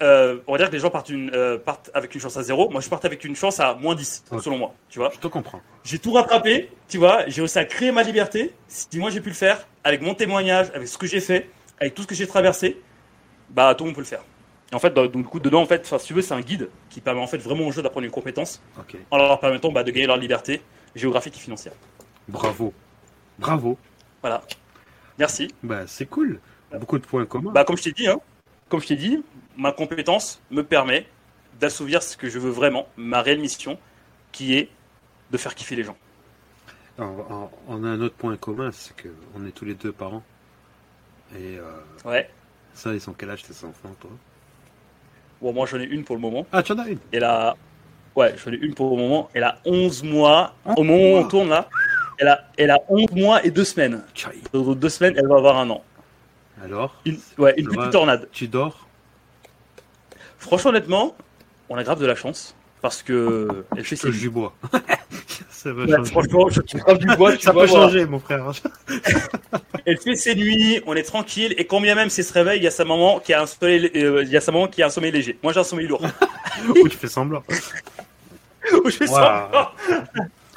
euh, 0.02 0.38
on 0.46 0.52
va 0.52 0.58
dire 0.58 0.68
que 0.68 0.74
les 0.74 0.80
gens 0.80 0.90
partent, 0.90 1.08
une, 1.08 1.30
euh, 1.34 1.58
partent, 1.58 1.90
avec 1.94 2.14
une 2.14 2.20
chance 2.20 2.36
à 2.36 2.42
zéro. 2.42 2.70
Moi, 2.70 2.80
je 2.80 2.88
partais 2.88 3.06
avec 3.06 3.24
une 3.24 3.36
chance 3.36 3.60
à 3.60 3.74
moins 3.74 3.94
10, 3.94 4.24
selon 4.42 4.58
moi. 4.58 4.74
Tu 4.88 4.98
vois 4.98 5.10
Je 5.12 5.18
te 5.18 5.26
comprends. 5.26 5.60
J'ai 5.84 5.98
tout 5.98 6.12
rattrapé, 6.12 6.70
tu 6.88 6.98
vois. 6.98 7.24
J'ai 7.28 7.40
réussi 7.40 7.58
à 7.58 7.64
créer 7.64 7.92
ma 7.92 8.02
liberté. 8.02 8.52
Si 8.68 8.98
moi 8.98 9.10
j'ai 9.10 9.20
pu 9.20 9.30
le 9.30 9.34
faire, 9.34 9.66
avec 9.84 10.00
mon 10.00 10.14
témoignage, 10.14 10.68
avec 10.74 10.88
ce 10.88 10.96
que 10.96 11.06
j'ai 11.06 11.20
fait, 11.20 11.50
avec 11.78 11.94
tout 11.94 12.02
ce 12.02 12.06
que 12.06 12.14
j'ai 12.14 12.26
traversé, 12.26 12.80
bah 13.50 13.74
tout 13.74 13.84
le 13.84 13.88
monde 13.88 13.94
peut 13.96 14.02
le 14.02 14.06
faire. 14.06 14.22
Et 14.72 14.74
en 14.74 14.78
fait, 14.78 14.94
donc, 14.94 15.10
du 15.10 15.24
coup, 15.24 15.40
dedans, 15.40 15.62
en 15.62 15.66
fait, 15.66 15.84
si 15.98 16.06
tu 16.06 16.14
veux, 16.14 16.22
c'est 16.22 16.34
un 16.34 16.40
guide 16.40 16.68
qui 16.90 17.00
permet 17.00 17.20
en 17.20 17.26
fait 17.26 17.38
vraiment 17.38 17.66
aux 17.66 17.72
jeux 17.72 17.82
d'apprendre 17.82 18.04
une 18.04 18.12
compétence 18.12 18.62
en 19.10 19.18
leur 19.18 19.40
permettant 19.40 19.72
bah, 19.72 19.82
de 19.82 19.90
gagner 19.90 20.06
leur 20.06 20.16
liberté 20.16 20.62
géographique 20.94 21.36
et 21.36 21.40
financière. 21.40 21.72
Bravo. 22.28 22.72
Bravo. 23.38 23.78
Voilà. 24.20 24.42
Merci. 25.18 25.48
Bah, 25.62 25.86
c'est 25.86 26.06
cool. 26.06 26.40
Beaucoup 26.72 26.98
de 26.98 27.06
points 27.06 27.26
communs. 27.26 27.52
Bah, 27.52 27.64
comme 27.64 27.76
je 27.76 27.82
t'ai 27.82 27.92
dit, 27.92 28.08
hein, 28.08 28.20
comme 28.68 28.80
je 28.80 28.86
t'ai 28.88 28.96
dit, 28.96 29.22
ma 29.56 29.72
compétence 29.72 30.40
me 30.50 30.62
permet 30.62 31.06
d'assouvir 31.58 32.02
ce 32.02 32.16
que 32.16 32.28
je 32.28 32.38
veux 32.38 32.50
vraiment, 32.50 32.88
ma 32.96 33.22
réelle 33.22 33.40
mission, 33.40 33.78
qui 34.32 34.54
est 34.56 34.68
de 35.30 35.36
faire 35.36 35.54
kiffer 35.54 35.76
les 35.76 35.84
gens. 35.84 35.96
on 36.98 37.84
a 37.84 37.88
un 37.88 38.00
autre 38.00 38.14
point 38.14 38.36
commun, 38.36 38.70
c'est 38.72 38.94
qu'on 38.96 39.46
est 39.46 39.52
tous 39.52 39.64
les 39.64 39.74
deux 39.74 39.92
parents. 39.92 40.22
Et 41.36 41.58
euh, 41.58 41.62
ouais. 42.04 42.30
Ça, 42.74 42.92
ils 42.94 43.00
sont 43.00 43.12
quel 43.12 43.30
âge 43.30 43.42
tes 43.42 43.64
enfants, 43.64 43.94
toi? 44.00 44.10
Bon, 45.40 45.52
moi 45.52 45.66
j'en 45.66 45.78
ai 45.78 45.84
une 45.84 46.04
pour 46.04 46.16
le 46.16 46.22
moment. 46.22 46.46
Ah, 46.52 46.62
tu 46.62 46.72
en 46.72 46.78
as 46.78 46.88
une? 46.88 46.98
Elle 47.12 47.24
a. 47.24 47.56
Ouais, 48.20 48.34
j'en 48.36 48.52
ai 48.52 48.56
une 48.56 48.74
pour 48.74 48.94
le 48.94 49.02
moment. 49.02 49.30
Elle 49.32 49.44
a 49.44 49.58
11 49.64 50.02
mois. 50.02 50.52
Au 50.76 50.82
moment 50.82 51.02
où 51.02 51.16
on 51.16 51.26
tourne 51.26 51.48
là, 51.48 51.70
elle 52.18 52.28
a, 52.28 52.44
elle 52.58 52.70
a 52.70 52.78
11 52.90 53.12
mois 53.12 53.42
et 53.42 53.50
2 53.50 53.64
semaines. 53.64 54.02
Dans 54.52 54.74
deux 54.74 54.90
semaines, 54.90 55.14
elle 55.16 55.26
va 55.26 55.36
avoir 55.36 55.56
un 55.56 55.70
an. 55.70 55.82
Alors 56.62 57.00
une, 57.06 57.18
Ouais, 57.38 57.54
une 57.56 57.66
petite 57.66 57.92
tornade. 57.92 58.28
Tu 58.30 58.46
dors? 58.46 58.86
Franchement, 60.38 60.68
honnêtement, 60.68 61.16
on 61.70 61.78
a 61.78 61.82
grave 61.82 61.98
de 61.98 62.04
la 62.04 62.14
chance. 62.14 62.54
Parce 62.82 63.02
que 63.02 63.64
elle 63.76 63.84
fait 63.84 63.96
ses 63.96 64.10
du 64.10 64.28
bois. 64.28 64.54
ça 65.48 65.72
va 65.72 65.86
changer. 65.86 66.10
Franchement, 66.10 66.48
je 66.50 66.76
grave 66.76 66.98
du 66.98 67.06
bois. 67.16 67.38
ça 67.38 67.54
peut 67.54 67.66
changer, 67.66 68.04
mon 68.04 68.18
frère. 68.18 68.52
elle 69.86 69.98
fait 69.98 70.14
ses 70.14 70.34
nuits, 70.34 70.82
on 70.86 70.94
est 70.94 71.04
tranquille, 71.04 71.54
et 71.56 71.64
quand 71.64 71.80
bien 71.80 71.94
même 71.94 72.10
si 72.10 72.22
se 72.22 72.34
réveille, 72.34 72.60
il 72.60 72.64
y 72.64 72.66
a 72.66 72.70
sa 72.70 72.84
maman 72.84 73.18
qui 73.18 73.32
a 73.32 73.40
un 73.42 73.46
sommeil, 73.46 73.90
euh, 73.96 74.22
il 74.24 74.28
y 74.28 74.36
a 74.36 74.42
sa 74.42 74.52
maman 74.52 74.68
qui 74.68 74.82
a 74.82 74.86
un 74.86 74.90
sommeil 74.90 75.10
léger. 75.10 75.38
Moi, 75.42 75.54
j'ai 75.54 75.60
un 75.60 75.64
sommeil 75.64 75.86
lourd. 75.86 76.02
Ou 76.68 76.88
tu 76.88 76.96
fais 76.96 77.08
semblant. 77.08 77.42
Je 78.84 78.90
fais 78.90 79.06
semblant. 79.06 79.70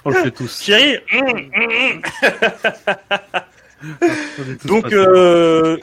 On 0.06 0.10
le 0.10 0.16
fait 0.16 0.32
tous. 0.32 0.62
Chérie. 0.62 1.00
Donc, 4.66 4.92
euh, 4.92 5.78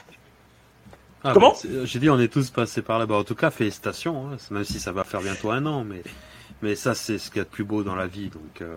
ah, 1.23 1.31
Comment 1.33 1.55
J'ai 1.83 1.99
dit 1.99 2.09
on 2.09 2.19
est 2.19 2.31
tous 2.31 2.49
passés 2.49 2.81
par 2.81 2.99
là-bas. 2.99 3.15
En 3.15 3.23
tout 3.23 3.35
cas, 3.35 3.51
félicitations, 3.51 4.27
hein. 4.27 4.37
même 4.49 4.63
si 4.63 4.79
ça 4.79 4.91
va 4.91 5.03
faire 5.03 5.21
bientôt 5.21 5.51
un 5.51 5.65
an, 5.65 5.83
mais 5.83 6.01
mais 6.61 6.75
ça 6.75 6.93
c'est 6.93 7.17
ce 7.17 7.29
qu'il 7.29 7.37
y 7.37 7.41
a 7.41 7.43
de 7.43 7.49
plus 7.49 7.63
beau 7.63 7.83
dans 7.83 7.95
la 7.95 8.07
vie. 8.07 8.29
Donc 8.29 8.61
euh, 8.61 8.75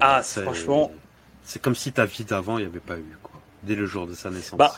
ah, 0.00 0.22
franchement, 0.22 0.92
c'est 1.44 1.60
comme 1.62 1.74
si 1.74 1.92
ta 1.92 2.04
vie 2.04 2.24
d'avant 2.24 2.58
il 2.58 2.62
n'y 2.62 2.70
avait 2.70 2.80
pas 2.80 2.96
eu 2.96 3.16
quoi. 3.22 3.40
Dès 3.62 3.74
le 3.74 3.86
jour 3.86 4.06
de 4.06 4.14
sa 4.14 4.30
naissance. 4.30 4.58
Bah, 4.58 4.74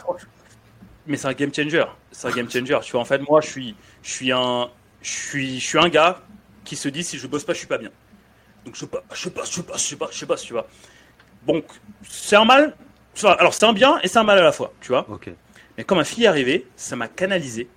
mais 1.06 1.16
c'est 1.16 1.28
un 1.28 1.32
game 1.32 1.52
changer. 1.52 1.84
C'est 2.10 2.28
un 2.28 2.32
game 2.32 2.50
changer. 2.50 2.78
Tu 2.82 2.92
vois, 2.92 3.00
en 3.00 3.04
fait, 3.04 3.18
moi, 3.18 3.40
je 3.40 3.48
suis, 3.48 3.74
je 4.02 4.10
suis 4.10 4.32
un, 4.32 4.68
je 5.00 5.10
suis, 5.10 5.60
je 5.60 5.66
suis 5.66 5.78
un 5.78 5.88
gars 5.88 6.20
qui 6.64 6.76
se 6.76 6.88
dit 6.88 7.04
si 7.04 7.18
je 7.18 7.26
bosse 7.26 7.44
pas, 7.44 7.52
je 7.52 7.58
suis 7.58 7.66
pas 7.66 7.78
bien. 7.78 7.90
Donc 8.64 8.76
je 8.76 8.84
passe, 8.84 9.02
je 9.14 9.28
passe, 9.28 9.52
je 9.52 9.62
passe, 9.62 9.88
je 9.88 9.96
passe, 9.96 10.16
je 10.16 10.24
passe, 10.24 10.42
tu 10.42 10.52
vois. 10.52 10.66
Donc 11.46 11.64
c'est 12.08 12.36
un 12.36 12.44
mal. 12.44 12.76
Alors 13.24 13.52
c'est 13.52 13.64
un 13.64 13.72
bien 13.72 13.98
et 14.02 14.08
c'est 14.08 14.18
un 14.18 14.24
mal 14.24 14.38
à 14.38 14.42
la 14.42 14.52
fois, 14.52 14.72
tu 14.80 14.88
vois. 14.88 15.06
Mais 15.76 15.84
quand 15.84 15.96
ma 15.96 16.04
fille 16.04 16.24
est 16.24 16.28
arrivée, 16.28 16.66
ça 16.76 16.96
m'a 16.96 17.08
canalisé. 17.08 17.68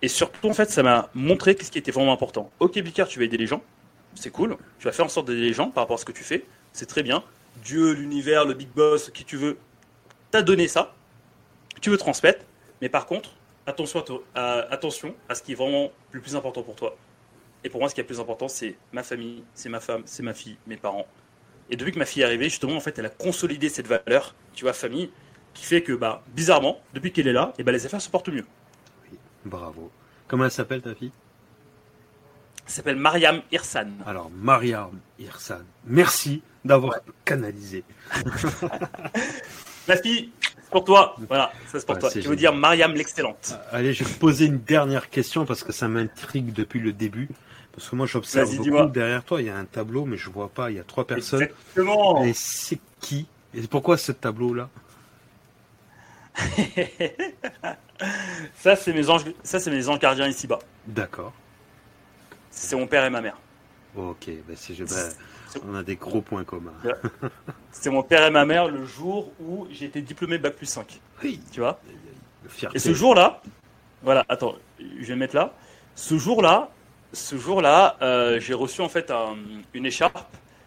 Et 0.00 0.08
surtout, 0.08 0.48
en 0.48 0.54
fait, 0.54 0.70
ça 0.70 0.82
m'a 0.82 1.10
montré 1.14 1.56
ce 1.60 1.70
qui 1.70 1.78
était 1.78 1.90
vraiment 1.90 2.12
important. 2.12 2.50
Ok, 2.60 2.78
Bicard, 2.78 3.08
tu 3.08 3.18
vas 3.18 3.24
aider 3.24 3.36
les 3.36 3.46
gens. 3.46 3.62
C'est 4.14 4.30
cool. 4.30 4.56
Tu 4.78 4.84
vas 4.84 4.92
faire 4.92 5.04
en 5.04 5.08
sorte 5.08 5.26
d'aider 5.26 5.40
les 5.40 5.52
gens 5.52 5.70
par 5.70 5.84
rapport 5.84 5.96
à 5.96 5.98
ce 5.98 6.04
que 6.04 6.12
tu 6.12 6.24
fais. 6.24 6.44
C'est 6.72 6.86
très 6.86 7.02
bien. 7.02 7.24
Dieu, 7.64 7.92
l'univers, 7.92 8.44
le 8.44 8.54
big 8.54 8.68
boss, 8.68 9.10
qui 9.10 9.24
tu 9.24 9.36
veux, 9.36 9.58
t'as 10.30 10.42
donné 10.42 10.68
ça. 10.68 10.94
Tu 11.80 11.90
veux 11.90 11.98
transmettre. 11.98 12.44
Mais 12.80 12.88
par 12.88 13.06
contre, 13.06 13.30
attention 13.66 14.04
à, 14.34 14.66
attention 14.70 15.14
à 15.28 15.34
ce 15.34 15.42
qui 15.42 15.52
est 15.52 15.56
vraiment 15.56 15.90
le 16.12 16.20
plus 16.20 16.36
important 16.36 16.62
pour 16.62 16.76
toi. 16.76 16.96
Et 17.64 17.70
pour 17.70 17.80
moi, 17.80 17.88
ce 17.88 17.94
qui 17.94 18.00
est 18.00 18.04
le 18.04 18.08
plus 18.08 18.20
important, 18.20 18.48
c'est 18.48 18.76
ma 18.92 19.02
famille, 19.02 19.42
c'est 19.54 19.68
ma 19.68 19.80
femme, 19.80 20.02
c'est 20.04 20.22
ma 20.22 20.34
fille, 20.34 20.56
mes 20.66 20.76
parents. 20.76 21.06
Et 21.70 21.76
depuis 21.76 21.92
que 21.92 21.98
ma 21.98 22.06
fille 22.06 22.22
est 22.22 22.24
arrivée, 22.24 22.44
justement, 22.44 22.76
en 22.76 22.80
fait, 22.80 22.98
elle 22.98 23.06
a 23.06 23.10
consolidé 23.10 23.68
cette 23.68 23.86
valeur, 23.86 24.34
tu 24.54 24.64
vois, 24.64 24.72
famille, 24.72 25.10
qui 25.54 25.64
fait 25.64 25.82
que, 25.82 25.92
bah, 25.92 26.22
bizarrement, 26.34 26.80
depuis 26.94 27.12
qu'elle 27.12 27.28
est 27.28 27.32
là, 27.32 27.52
et 27.58 27.62
bah, 27.62 27.72
les 27.72 27.84
affaires 27.84 28.00
se 28.00 28.08
portent 28.08 28.28
mieux. 28.28 28.46
Oui, 29.10 29.18
bravo. 29.44 29.90
Comment 30.28 30.44
elle 30.44 30.50
s'appelle 30.50 30.82
ta 30.82 30.94
fille? 30.94 31.12
Elle 32.66 32.72
s'appelle 32.72 32.96
Mariam 32.96 33.42
Irsan. 33.50 33.88
Alors, 34.06 34.30
Mariam 34.30 35.00
Irsan, 35.18 35.62
merci 35.86 36.42
d'avoir 36.64 36.96
canalisé. 37.24 37.82
Ma 39.88 39.96
fille, 39.96 40.30
c'est 40.40 40.70
pour 40.70 40.84
toi. 40.84 41.16
Voilà, 41.28 41.50
ça 41.66 41.80
c'est 41.80 41.86
pour 41.86 41.98
toi. 41.98 42.10
Je 42.14 42.28
veux 42.28 42.36
dire 42.36 42.52
Mariam 42.52 42.92
l'excellente. 42.92 43.52
Euh, 43.52 43.76
allez, 43.76 43.94
je 43.94 44.04
vais 44.04 44.14
poser 44.14 44.44
une 44.44 44.58
dernière 44.58 45.08
question 45.08 45.46
parce 45.46 45.64
que 45.64 45.72
ça 45.72 45.88
m'intrigue 45.88 46.52
depuis 46.52 46.78
le 46.78 46.92
début. 46.92 47.30
Parce 47.78 47.90
que 47.90 47.96
moi, 47.96 48.06
j'observe 48.06 48.56
beaucoup 48.56 48.90
derrière 48.90 49.22
toi. 49.22 49.40
Il 49.40 49.46
y 49.46 49.50
a 49.50 49.56
un 49.56 49.64
tableau, 49.64 50.04
mais 50.04 50.16
je 50.16 50.28
vois 50.30 50.48
pas. 50.48 50.72
Il 50.72 50.78
y 50.78 50.80
a 50.80 50.84
trois 50.84 51.06
personnes. 51.06 51.42
Exactement. 51.42 52.24
Et 52.24 52.32
c'est 52.32 52.80
qui? 53.00 53.28
Et 53.54 53.62
pourquoi 53.68 53.96
ce 53.96 54.10
tableau-là? 54.10 54.68
Ça, 58.56 58.74
c'est 58.74 58.92
mes 58.92 59.08
anges. 59.08 59.26
Ça, 59.44 59.60
c'est 59.60 59.70
mes 59.70 59.88
anges 59.88 60.00
gardiens 60.00 60.26
ici-bas. 60.26 60.58
D'accord. 60.88 61.32
C'est 62.50 62.74
mon 62.74 62.88
père 62.88 63.04
et 63.04 63.10
ma 63.10 63.20
mère. 63.20 63.36
Ok, 63.96 64.28
ben 64.46 64.56
si 64.56 64.74
je, 64.74 64.82
ben, 64.84 65.12
on 65.68 65.76
a 65.76 65.84
des 65.84 65.94
gros 65.94 66.20
points 66.20 66.42
communs. 66.42 66.74
C'est 67.70 67.90
mon 67.90 68.02
père 68.02 68.26
et 68.26 68.30
ma 68.30 68.44
mère 68.44 68.66
le 68.66 68.84
jour 68.84 69.32
où 69.40 69.68
j'ai 69.70 69.86
été 69.86 70.02
diplômé 70.02 70.38
Bac 70.38 70.56
plus 70.56 70.66
5. 70.66 71.00
Oui. 71.22 71.40
Tu 71.52 71.60
vois? 71.60 71.80
Et 72.74 72.80
ce 72.80 72.92
jour-là, 72.92 73.40
voilà, 74.02 74.26
attends, 74.28 74.56
je 74.80 75.06
vais 75.06 75.16
mettre 75.16 75.36
là. 75.36 75.54
Ce 75.94 76.18
jour-là, 76.18 76.70
ce 77.12 77.36
jour-là, 77.36 77.96
euh, 78.02 78.40
j'ai 78.40 78.54
reçu 78.54 78.80
en 78.80 78.88
fait 78.88 79.12
une 79.74 79.86
écharpe. 79.86 80.18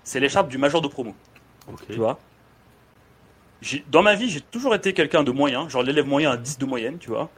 C'est 0.03 0.19
l'écharpe 0.19 0.49
du 0.49 0.57
major 0.57 0.81
de 0.81 0.87
promo. 0.87 1.15
Tu 1.87 1.95
vois? 1.95 2.19
Dans 3.89 4.01
ma 4.01 4.15
vie, 4.15 4.29
j'ai 4.29 4.41
toujours 4.41 4.73
été 4.73 4.93
quelqu'un 4.93 5.23
de 5.23 5.31
moyen, 5.31 5.69
genre 5.69 5.83
l'élève 5.83 6.07
moyen 6.07 6.31
à 6.31 6.37
10 6.37 6.57
de 6.57 6.65
moyenne, 6.65 6.97
tu 6.97 7.09
vois. 7.09 7.29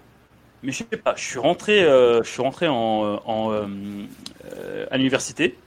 Mais 0.63 0.71
je 0.71 0.77
sais 0.77 0.97
pas, 0.97 1.13
je 1.17 1.23
suis 1.23 1.39
rentré, 1.39 1.83
euh, 1.83 2.23
je 2.23 2.29
suis 2.29 2.41
rentré 2.41 2.69
en, 2.69 3.19
euh, 3.51 4.85
à 4.89 4.97
l'université. 4.97 5.57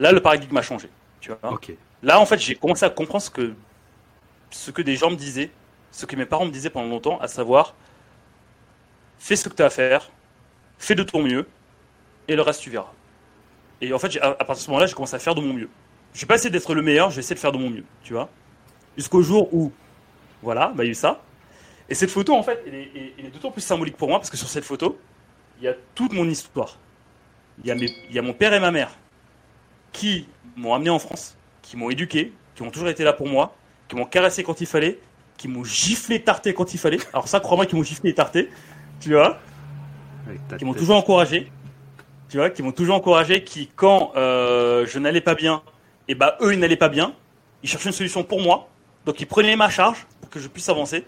Là, 0.00 0.12
le 0.12 0.20
paradigme 0.20 0.56
a 0.56 0.62
changé. 0.62 0.88
Tu 1.20 1.30
vois 1.30 1.38
Là, 2.02 2.18
en 2.18 2.26
fait, 2.26 2.38
j'ai 2.38 2.54
commencé 2.54 2.84
à 2.84 2.90
comprendre 2.90 3.22
ce 3.22 3.30
que, 3.30 3.52
ce 4.50 4.70
que 4.70 4.80
des 4.80 4.96
gens 4.96 5.10
me 5.10 5.16
disaient, 5.16 5.50
ce 5.90 6.06
que 6.06 6.16
mes 6.16 6.24
parents 6.24 6.46
me 6.46 6.50
disaient 6.50 6.70
pendant 6.70 6.88
longtemps, 6.88 7.20
à 7.20 7.28
savoir 7.28 7.74
fais 9.18 9.36
ce 9.36 9.48
que 9.48 9.54
tu 9.54 9.62
as 9.62 9.66
à 9.66 9.70
faire, 9.70 10.10
fais 10.78 10.96
de 10.96 11.04
ton 11.04 11.22
mieux, 11.22 11.46
et 12.28 12.36
le 12.36 12.42
reste, 12.42 12.60
tu 12.60 12.70
verras. 12.70 12.92
Et 13.80 13.92
en 13.92 13.98
fait, 13.98 14.16
à, 14.20 14.32
partir 14.34 14.54
de 14.54 14.60
ce 14.60 14.70
moment-là, 14.70 14.86
j'ai 14.86 14.94
commencé 14.94 15.16
à 15.16 15.18
faire 15.18 15.34
de 15.34 15.40
mon 15.40 15.52
mieux. 15.52 15.68
Je 16.14 16.20
vais 16.20 16.26
pas 16.26 16.36
essayer 16.36 16.50
d'être 16.50 16.74
le 16.74 16.82
meilleur, 16.82 17.10
je 17.10 17.16
vais 17.16 17.20
essayer 17.20 17.34
de 17.34 17.40
faire 17.40 17.52
de 17.52 17.58
mon 17.58 17.70
mieux, 17.70 17.84
tu 18.02 18.12
vois. 18.12 18.28
Jusqu'au 18.96 19.22
jour 19.22 19.52
où, 19.52 19.72
voilà, 20.42 20.72
bah, 20.74 20.84
il 20.84 20.86
y 20.86 20.90
a 20.90 20.92
eu 20.92 20.94
ça. 20.94 21.20
Et 21.88 21.94
cette 21.94 22.10
photo, 22.10 22.34
en 22.34 22.42
fait, 22.42 22.62
elle 22.66 22.74
est, 22.74 23.30
d'autant 23.32 23.50
plus 23.50 23.60
symbolique 23.60 23.96
pour 23.96 24.08
moi 24.08 24.18
parce 24.18 24.30
que 24.30 24.36
sur 24.36 24.48
cette 24.48 24.64
photo, 24.64 24.98
il 25.58 25.64
y 25.64 25.68
a 25.68 25.74
toute 25.94 26.12
mon 26.12 26.28
histoire. 26.28 26.78
Il 27.62 27.66
y 27.66 27.70
a, 27.70 27.74
mes, 27.74 27.88
il 28.08 28.14
y 28.14 28.18
a 28.18 28.22
mon 28.22 28.32
père 28.32 28.54
et 28.54 28.60
ma 28.60 28.70
mère 28.70 28.96
qui 29.92 30.26
m'ont 30.56 30.74
amené 30.74 30.90
en 30.90 30.98
France, 30.98 31.36
qui 31.60 31.76
m'ont 31.76 31.90
éduqué, 31.90 32.32
qui 32.54 32.62
ont 32.62 32.70
toujours 32.70 32.88
été 32.88 33.04
là 33.04 33.12
pour 33.12 33.28
moi, 33.28 33.54
qui 33.88 33.96
m'ont 33.96 34.06
caressé 34.06 34.42
quand 34.42 34.60
il 34.60 34.66
fallait, 34.66 34.98
qui 35.36 35.48
m'ont 35.48 35.64
giflé 35.64 36.22
tarté 36.22 36.54
quand 36.54 36.72
il 36.72 36.78
fallait. 36.78 36.98
Alors 37.12 37.28
ça, 37.28 37.40
crois-moi, 37.40 37.66
qui 37.66 37.74
m'ont 37.74 37.82
giflé 37.82 38.10
et 38.10 38.14
tarté, 38.14 38.48
tu 39.00 39.10
vois, 39.12 39.38
qui 40.58 40.64
m'ont 40.64 40.74
toujours 40.74 40.96
encouragé, 40.96 41.50
tu 42.32 42.38
vois, 42.38 42.48
qui 42.48 42.62
m'ont 42.62 42.72
toujours 42.72 42.96
encouragé, 42.96 43.44
qui 43.44 43.68
quand 43.76 44.12
euh, 44.16 44.86
je 44.86 44.98
n'allais 44.98 45.20
pas 45.20 45.34
bien, 45.34 45.62
et 46.08 46.12
eh 46.12 46.14
bah 46.14 46.38
ben, 46.40 46.46
eux 46.46 46.54
ils 46.54 46.58
n'allaient 46.58 46.76
pas 46.76 46.88
bien, 46.88 47.14
ils 47.62 47.68
cherchaient 47.68 47.90
une 47.90 47.94
solution 47.94 48.24
pour 48.24 48.40
moi, 48.40 48.70
donc 49.04 49.20
ils 49.20 49.26
prenaient 49.26 49.54
ma 49.54 49.68
charge 49.68 50.06
pour 50.22 50.30
que 50.30 50.40
je 50.40 50.48
puisse 50.48 50.70
avancer. 50.70 51.04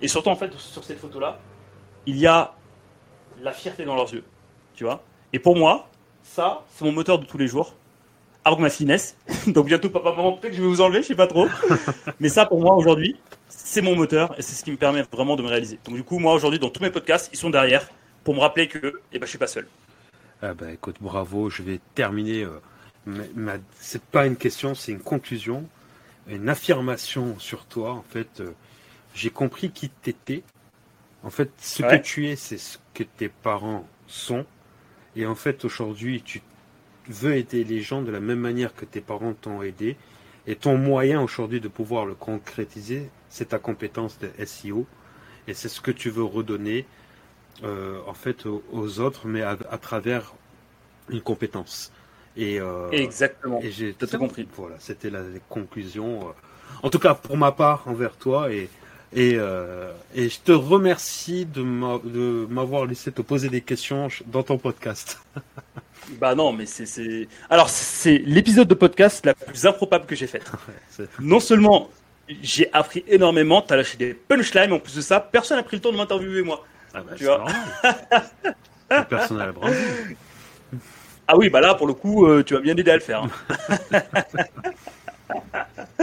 Et 0.00 0.08
surtout 0.08 0.30
en 0.30 0.34
fait 0.34 0.50
sur 0.54 0.82
cette 0.82 0.98
photo 0.98 1.20
là, 1.20 1.38
il 2.06 2.16
y 2.16 2.26
a 2.26 2.54
la 3.42 3.52
fierté 3.52 3.84
dans 3.84 3.94
leurs 3.94 4.14
yeux, 4.14 4.24
tu 4.74 4.84
vois. 4.84 5.02
Et 5.34 5.38
pour 5.38 5.56
moi, 5.56 5.90
ça, 6.22 6.64
c'est 6.74 6.86
mon 6.86 6.92
moteur 6.92 7.18
de 7.18 7.26
tous 7.26 7.36
les 7.36 7.48
jours 7.48 7.74
que 8.42 8.62
ma 8.62 8.70
finesse. 8.70 9.14
Donc 9.48 9.66
bientôt 9.66 9.90
papa 9.90 10.12
maman 10.12 10.32
peut-être 10.32 10.52
que 10.52 10.56
je 10.56 10.62
vais 10.62 10.68
vous 10.68 10.80
enlever, 10.80 11.02
je 11.02 11.08
sais 11.08 11.14
pas 11.14 11.26
trop. 11.26 11.48
Mais 12.18 12.30
ça 12.30 12.46
pour 12.46 12.62
moi 12.62 12.74
aujourd'hui, 12.76 13.18
c'est 13.46 13.82
mon 13.82 13.94
moteur 13.94 14.34
et 14.38 14.42
c'est 14.42 14.54
ce 14.54 14.64
qui 14.64 14.70
me 14.70 14.78
permet 14.78 15.04
vraiment 15.12 15.36
de 15.36 15.42
me 15.42 15.48
réaliser. 15.48 15.78
Donc 15.84 15.96
du 15.96 16.02
coup 16.02 16.18
moi 16.18 16.32
aujourd'hui 16.32 16.58
dans 16.58 16.70
tous 16.70 16.82
mes 16.82 16.90
podcasts, 16.90 17.28
ils 17.30 17.38
sont 17.38 17.50
derrière 17.50 17.86
pour 18.24 18.34
me 18.34 18.40
rappeler 18.40 18.68
que 18.68 19.02
eh 19.12 19.18
ben 19.18 19.26
je 19.26 19.28
suis 19.30 19.38
pas 19.38 19.46
seul. 19.46 19.68
Ah 20.42 20.54
bah 20.54 20.72
écoute, 20.72 20.96
bravo, 21.00 21.50
je 21.50 21.62
vais 21.62 21.78
terminer 21.94 22.42
euh, 22.42 23.58
c'est 23.78 24.02
pas 24.02 24.26
une 24.26 24.36
question, 24.36 24.74
c'est 24.74 24.90
une 24.90 25.00
conclusion, 25.00 25.68
une 26.26 26.48
affirmation 26.48 27.38
sur 27.38 27.64
toi 27.64 27.92
en 27.92 28.02
fait, 28.02 28.40
euh, 28.40 28.52
j'ai 29.14 29.30
compris 29.30 29.70
qui 29.70 29.88
t'étais. 29.88 30.42
En 31.22 31.30
fait, 31.30 31.50
ce 31.58 31.82
que 31.82 31.96
tu 31.96 32.28
es, 32.28 32.34
c'est 32.34 32.58
ce 32.58 32.78
que 32.94 33.04
tes 33.04 33.28
parents 33.28 33.86
sont. 34.08 34.44
Et 35.14 35.26
en 35.26 35.36
fait, 35.36 35.64
aujourd'hui, 35.64 36.22
tu 36.22 36.42
veux 37.06 37.36
aider 37.36 37.62
les 37.62 37.80
gens 37.80 38.02
de 38.02 38.10
la 38.10 38.18
même 38.18 38.40
manière 38.40 38.74
que 38.74 38.84
tes 38.84 39.00
parents 39.00 39.34
t'ont 39.34 39.62
aidé. 39.62 39.96
Et 40.48 40.56
ton 40.56 40.76
moyen 40.76 41.22
aujourd'hui 41.22 41.60
de 41.60 41.68
pouvoir 41.68 42.04
le 42.06 42.14
concrétiser, 42.14 43.08
c'est 43.28 43.50
ta 43.50 43.60
compétence 43.60 44.18
de 44.18 44.30
SEO. 44.44 44.86
Et 45.46 45.54
c'est 45.54 45.68
ce 45.68 45.80
que 45.80 45.92
tu 45.92 46.10
veux 46.10 46.24
redonner 46.24 46.86
euh, 47.64 47.98
en 48.06 48.14
fait 48.14 48.46
aux, 48.46 49.00
autres, 49.00 49.26
mais 49.26 49.42
à, 49.42 49.56
travers 49.80 50.32
une 51.08 51.20
compétence. 51.20 51.92
Et, 52.36 52.60
euh, 52.60 52.90
Exactement. 52.90 53.60
Et 53.62 53.70
j'ai 53.70 53.92
tout 53.92 54.06
compris. 54.18 54.48
Voilà, 54.56 54.76
c'était 54.78 55.10
la, 55.10 55.20
conclusion. 55.48 56.20
Euh. 56.20 56.32
En 56.82 56.90
tout 56.90 56.98
cas, 56.98 57.14
pour 57.14 57.36
ma 57.36 57.52
part, 57.52 57.84
envers 57.86 58.16
toi 58.16 58.52
et 58.52 58.68
et, 59.14 59.32
et 60.14 60.28
je 60.30 60.40
te 60.42 60.52
remercie 60.52 61.44
de 61.44 61.60
m'avoir 62.48 62.86
laissé 62.86 63.12
te 63.12 63.20
poser 63.20 63.50
des 63.50 63.60
questions 63.60 64.08
dans 64.26 64.42
ton 64.42 64.56
podcast. 64.56 65.20
Bah 66.18 66.34
non, 66.34 66.52
mais 66.52 66.66
c'est. 66.66 67.28
Alors, 67.48 67.68
c'est 67.68 68.18
l'épisode 68.18 68.68
de 68.68 68.74
podcast 68.74 69.24
la 69.24 69.34
plus 69.34 69.66
improbable 69.66 70.06
que 70.06 70.14
j'ai 70.14 70.26
faite. 70.26 70.50
non 71.20 71.40
seulement 71.40 71.90
j'ai 72.42 72.72
appris 72.72 73.04
énormément, 73.08 73.62
t'as 73.62 73.76
lâché 73.76 73.96
des 73.96 74.14
punchlines, 74.14 74.70
mais 74.70 74.76
en 74.76 74.80
plus 74.80 74.96
de 74.96 75.00
ça, 75.00 75.20
personne 75.20 75.56
n'a 75.56 75.62
pris 75.62 75.76
le 75.76 75.82
temps 75.82 75.92
de 75.92 75.96
m'interviewer 75.96 76.42
moi. 76.42 76.64
Ah 76.94 77.00
bah, 77.00 77.12
tu 77.16 77.24
vois 77.24 77.44
personnel 79.08 79.52
Ah 81.26 81.36
oui, 81.36 81.48
bah 81.48 81.60
là, 81.60 81.74
pour 81.74 81.86
le 81.86 81.94
coup, 81.94 82.26
euh, 82.26 82.42
tu 82.42 82.54
vas 82.54 82.60
bien 82.60 82.76
aider 82.76 82.90
à 82.90 82.94
le 82.94 83.00
faire. 83.00 83.24
Hein. 83.24 83.30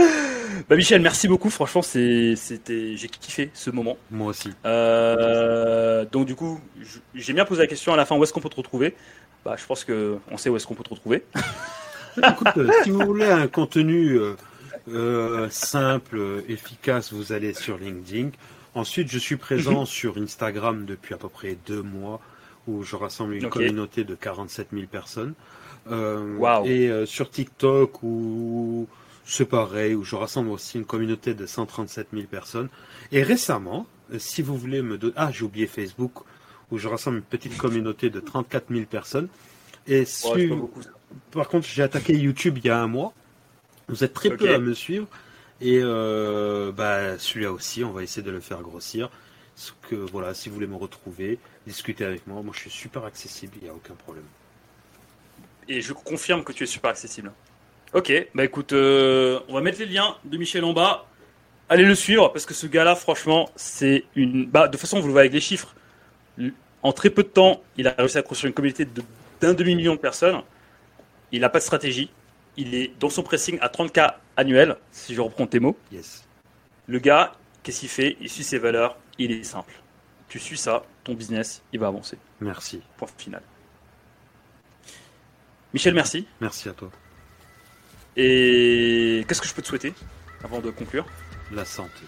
bah 0.69 0.75
Michel, 0.75 1.01
merci 1.01 1.27
beaucoup. 1.27 1.49
Franchement, 1.49 1.81
c'était, 1.81 2.35
j'ai 2.35 3.07
kiffé 3.07 3.51
ce 3.53 3.69
moment. 3.69 3.97
Moi 4.11 4.27
aussi. 4.27 4.51
Euh, 4.65 6.05
donc 6.11 6.25
du 6.25 6.35
coup, 6.35 6.59
j'ai 7.13 7.33
bien 7.33 7.45
posé 7.45 7.61
la 7.61 7.67
question 7.67 7.93
à 7.93 7.97
la 7.97 8.05
fin 8.05 8.15
où 8.17 8.23
est-ce 8.23 8.33
qu'on 8.33 8.41
peut 8.41 8.49
te 8.49 8.55
retrouver? 8.55 8.95
Bah, 9.45 9.55
je 9.57 9.65
pense 9.65 9.85
qu'on 9.85 10.37
sait 10.37 10.49
où 10.49 10.55
est-ce 10.55 10.67
qu'on 10.67 10.75
peut 10.75 10.83
te 10.83 10.89
retrouver. 10.89 11.23
Écoute, 12.17 12.57
euh, 12.57 12.71
si 12.83 12.89
vous 12.89 13.05
voulez 13.05 13.29
un 13.29 13.47
contenu 13.47 14.19
euh, 14.89 15.49
simple, 15.49 16.43
efficace, 16.49 17.13
vous 17.13 17.31
allez 17.33 17.53
sur 17.53 17.77
LinkedIn. 17.77 18.31
Ensuite, 18.75 19.09
je 19.09 19.17
suis 19.17 19.37
présent 19.37 19.81
mhm. 19.81 19.85
sur 19.85 20.17
Instagram 20.17 20.85
depuis 20.85 21.13
à 21.13 21.17
peu 21.17 21.29
près 21.29 21.57
deux 21.67 21.81
mois, 21.81 22.21
où 22.67 22.83
je 22.83 22.95
rassemble 22.95 23.35
une 23.35 23.49
communauté 23.49 24.03
de 24.03 24.15
47 24.15 24.69
000 24.73 24.85
personnes. 24.87 25.33
Et 26.65 26.91
sur 27.05 27.29
TikTok, 27.29 28.03
où 28.03 28.87
c'est 29.25 29.45
pareil, 29.45 29.95
où 29.95 30.03
je 30.03 30.15
rassemble 30.15 30.49
aussi 30.49 30.77
une 30.77 30.85
communauté 30.85 31.33
de 31.33 31.45
137 31.45 32.07
000 32.13 32.25
personnes. 32.25 32.69
Et 33.11 33.23
récemment, 33.23 33.85
si 34.17 34.41
vous 34.41 34.57
voulez 34.57 34.81
me 34.81 34.97
donner... 34.97 35.13
Ah, 35.15 35.31
j'ai 35.31 35.45
oublié 35.45 35.67
Facebook 35.67 36.23
où 36.71 36.77
je 36.77 36.87
rassemble 36.87 37.17
une 37.17 37.23
petite 37.23 37.57
communauté 37.57 38.09
de 38.09 38.19
34 38.19 38.65
000 38.71 38.85
personnes. 38.85 39.27
Et 39.87 40.05
par 41.31 41.47
contre, 41.47 41.67
j'ai 41.67 41.83
attaqué 41.83 42.15
YouTube 42.15 42.57
il 42.57 42.65
y 42.65 42.69
a 42.69 42.79
un 42.79 42.87
mois. 42.87 43.13
Vous 43.87 44.03
êtes 44.03 44.13
très 44.13 44.29
peu 44.35 44.53
à 44.53 44.59
me 44.59 44.73
suivre. 44.73 45.07
Et 45.61 45.79
euh, 45.81 46.71
bah, 46.71 47.17
celui-là 47.17 47.51
aussi, 47.51 47.83
on 47.83 47.91
va 47.91 48.03
essayer 48.03 48.23
de 48.23 48.31
le 48.31 48.39
faire 48.39 48.61
grossir. 48.61 49.09
voilà, 50.11 50.33
si 50.33 50.49
vous 50.49 50.55
voulez 50.55 50.67
me 50.67 50.75
retrouver, 50.75 51.39
discuter 51.67 52.05
avec 52.05 52.25
moi, 52.27 52.41
moi 52.41 52.53
je 52.55 52.61
suis 52.61 52.69
super 52.69 53.03
accessible, 53.03 53.53
il 53.61 53.63
n'y 53.65 53.69
a 53.69 53.73
aucun 53.73 53.95
problème. 53.95 54.25
Et 55.67 55.81
je 55.81 55.93
confirme 55.93 56.43
que 56.43 56.53
tu 56.53 56.63
es 56.63 56.67
super 56.67 56.91
accessible. 56.91 57.31
Ok, 57.93 58.11
bah 58.35 58.43
écoute, 58.43 58.73
euh, 58.73 59.39
on 59.47 59.53
va 59.53 59.61
mettre 59.61 59.79
les 59.79 59.85
liens 59.85 60.15
de 60.23 60.37
Michel 60.37 60.63
en 60.63 60.73
bas. 60.73 61.07
Allez 61.69 61.85
le 61.85 61.95
suivre 61.95 62.31
parce 62.31 62.45
que 62.45 62.53
ce 62.53 62.67
gars-là, 62.67 62.95
franchement, 62.95 63.49
c'est 63.55 64.05
une. 64.15 64.45
Bah, 64.45 64.67
de 64.67 64.71
toute 64.71 64.81
façon, 64.81 64.99
vous 64.99 65.07
le 65.07 65.11
voyez 65.11 65.25
avec 65.25 65.33
les 65.33 65.41
chiffres. 65.41 65.75
En 66.81 66.93
très 66.93 67.09
peu 67.09 67.23
de 67.23 67.27
temps, 67.27 67.61
il 67.77 67.87
a 67.87 67.91
réussi 67.91 68.17
à 68.17 68.21
construire 68.21 68.49
une 68.49 68.53
communauté 68.53 68.87
d'un 69.41 69.53
demi-million 69.53 69.95
de 69.95 69.99
personnes. 69.99 70.41
Il 71.31 71.41
n'a 71.41 71.49
pas 71.49 71.59
de 71.59 71.63
stratégie. 71.63 72.09
Il 72.61 72.75
est 72.75 72.91
dans 72.99 73.09
son 73.09 73.23
pressing 73.23 73.57
à 73.61 73.69
30K 73.69 74.15
annuel, 74.35 74.75
si 74.91 75.15
je 75.15 75.21
reprends 75.21 75.47
tes 75.47 75.61
mots. 75.61 75.77
Yes. 75.93 76.27
Le 76.87 76.99
gars, 76.99 77.31
qu'est-ce 77.63 77.79
qu'il 77.79 77.87
fait? 77.87 78.17
Il 78.19 78.29
suit 78.29 78.43
ses 78.43 78.57
valeurs. 78.57 78.97
Il 79.17 79.31
est 79.31 79.43
simple. 79.43 79.73
Tu 80.27 80.39
suis 80.39 80.57
ça, 80.57 80.83
ton 81.05 81.13
business, 81.13 81.61
il 81.71 81.79
va 81.79 81.87
avancer. 81.87 82.17
Merci. 82.41 82.81
Point 82.97 83.07
final. 83.17 83.41
Michel, 85.73 85.93
merci. 85.93 86.27
Merci 86.41 86.67
à 86.67 86.73
toi. 86.73 86.91
Et 88.17 89.23
qu'est-ce 89.25 89.41
que 89.41 89.47
je 89.47 89.53
peux 89.53 89.61
te 89.61 89.67
souhaiter 89.67 89.93
avant 90.43 90.59
de 90.59 90.69
conclure? 90.69 91.05
La 91.53 91.63
santé. 91.63 92.03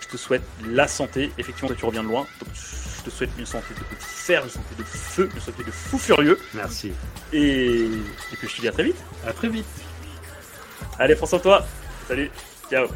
Je 0.00 0.08
te 0.08 0.16
souhaite 0.16 0.42
la 0.66 0.88
santé. 0.88 1.32
Effectivement, 1.38 1.74
tu 1.74 1.84
reviens 1.84 2.02
de 2.02 2.08
loin. 2.08 2.26
Donc, 2.40 2.54
je 2.54 3.02
te 3.04 3.10
souhaite 3.10 3.30
une 3.38 3.46
santé 3.46 3.74
de 3.74 3.80
petit 3.80 4.06
fer, 4.08 4.44
une 4.44 4.50
santé 4.50 4.74
de 4.76 4.82
feu, 4.84 5.28
une 5.34 5.40
santé 5.40 5.64
de 5.64 5.70
fou 5.70 5.98
furieux. 5.98 6.38
Merci. 6.54 6.92
Et, 7.32 7.84
et 7.84 8.36
puis 8.38 8.48
je 8.48 8.56
te 8.56 8.60
dis 8.60 8.68
à 8.68 8.72
très 8.72 8.84
vite. 8.84 8.96
À 9.26 9.32
très 9.32 9.48
vite. 9.48 9.66
Allez, 10.98 11.14
prends 11.14 11.26
soin 11.26 11.38
de 11.38 11.42
toi. 11.44 11.66
Salut. 12.08 12.30
Ciao. 12.70 12.88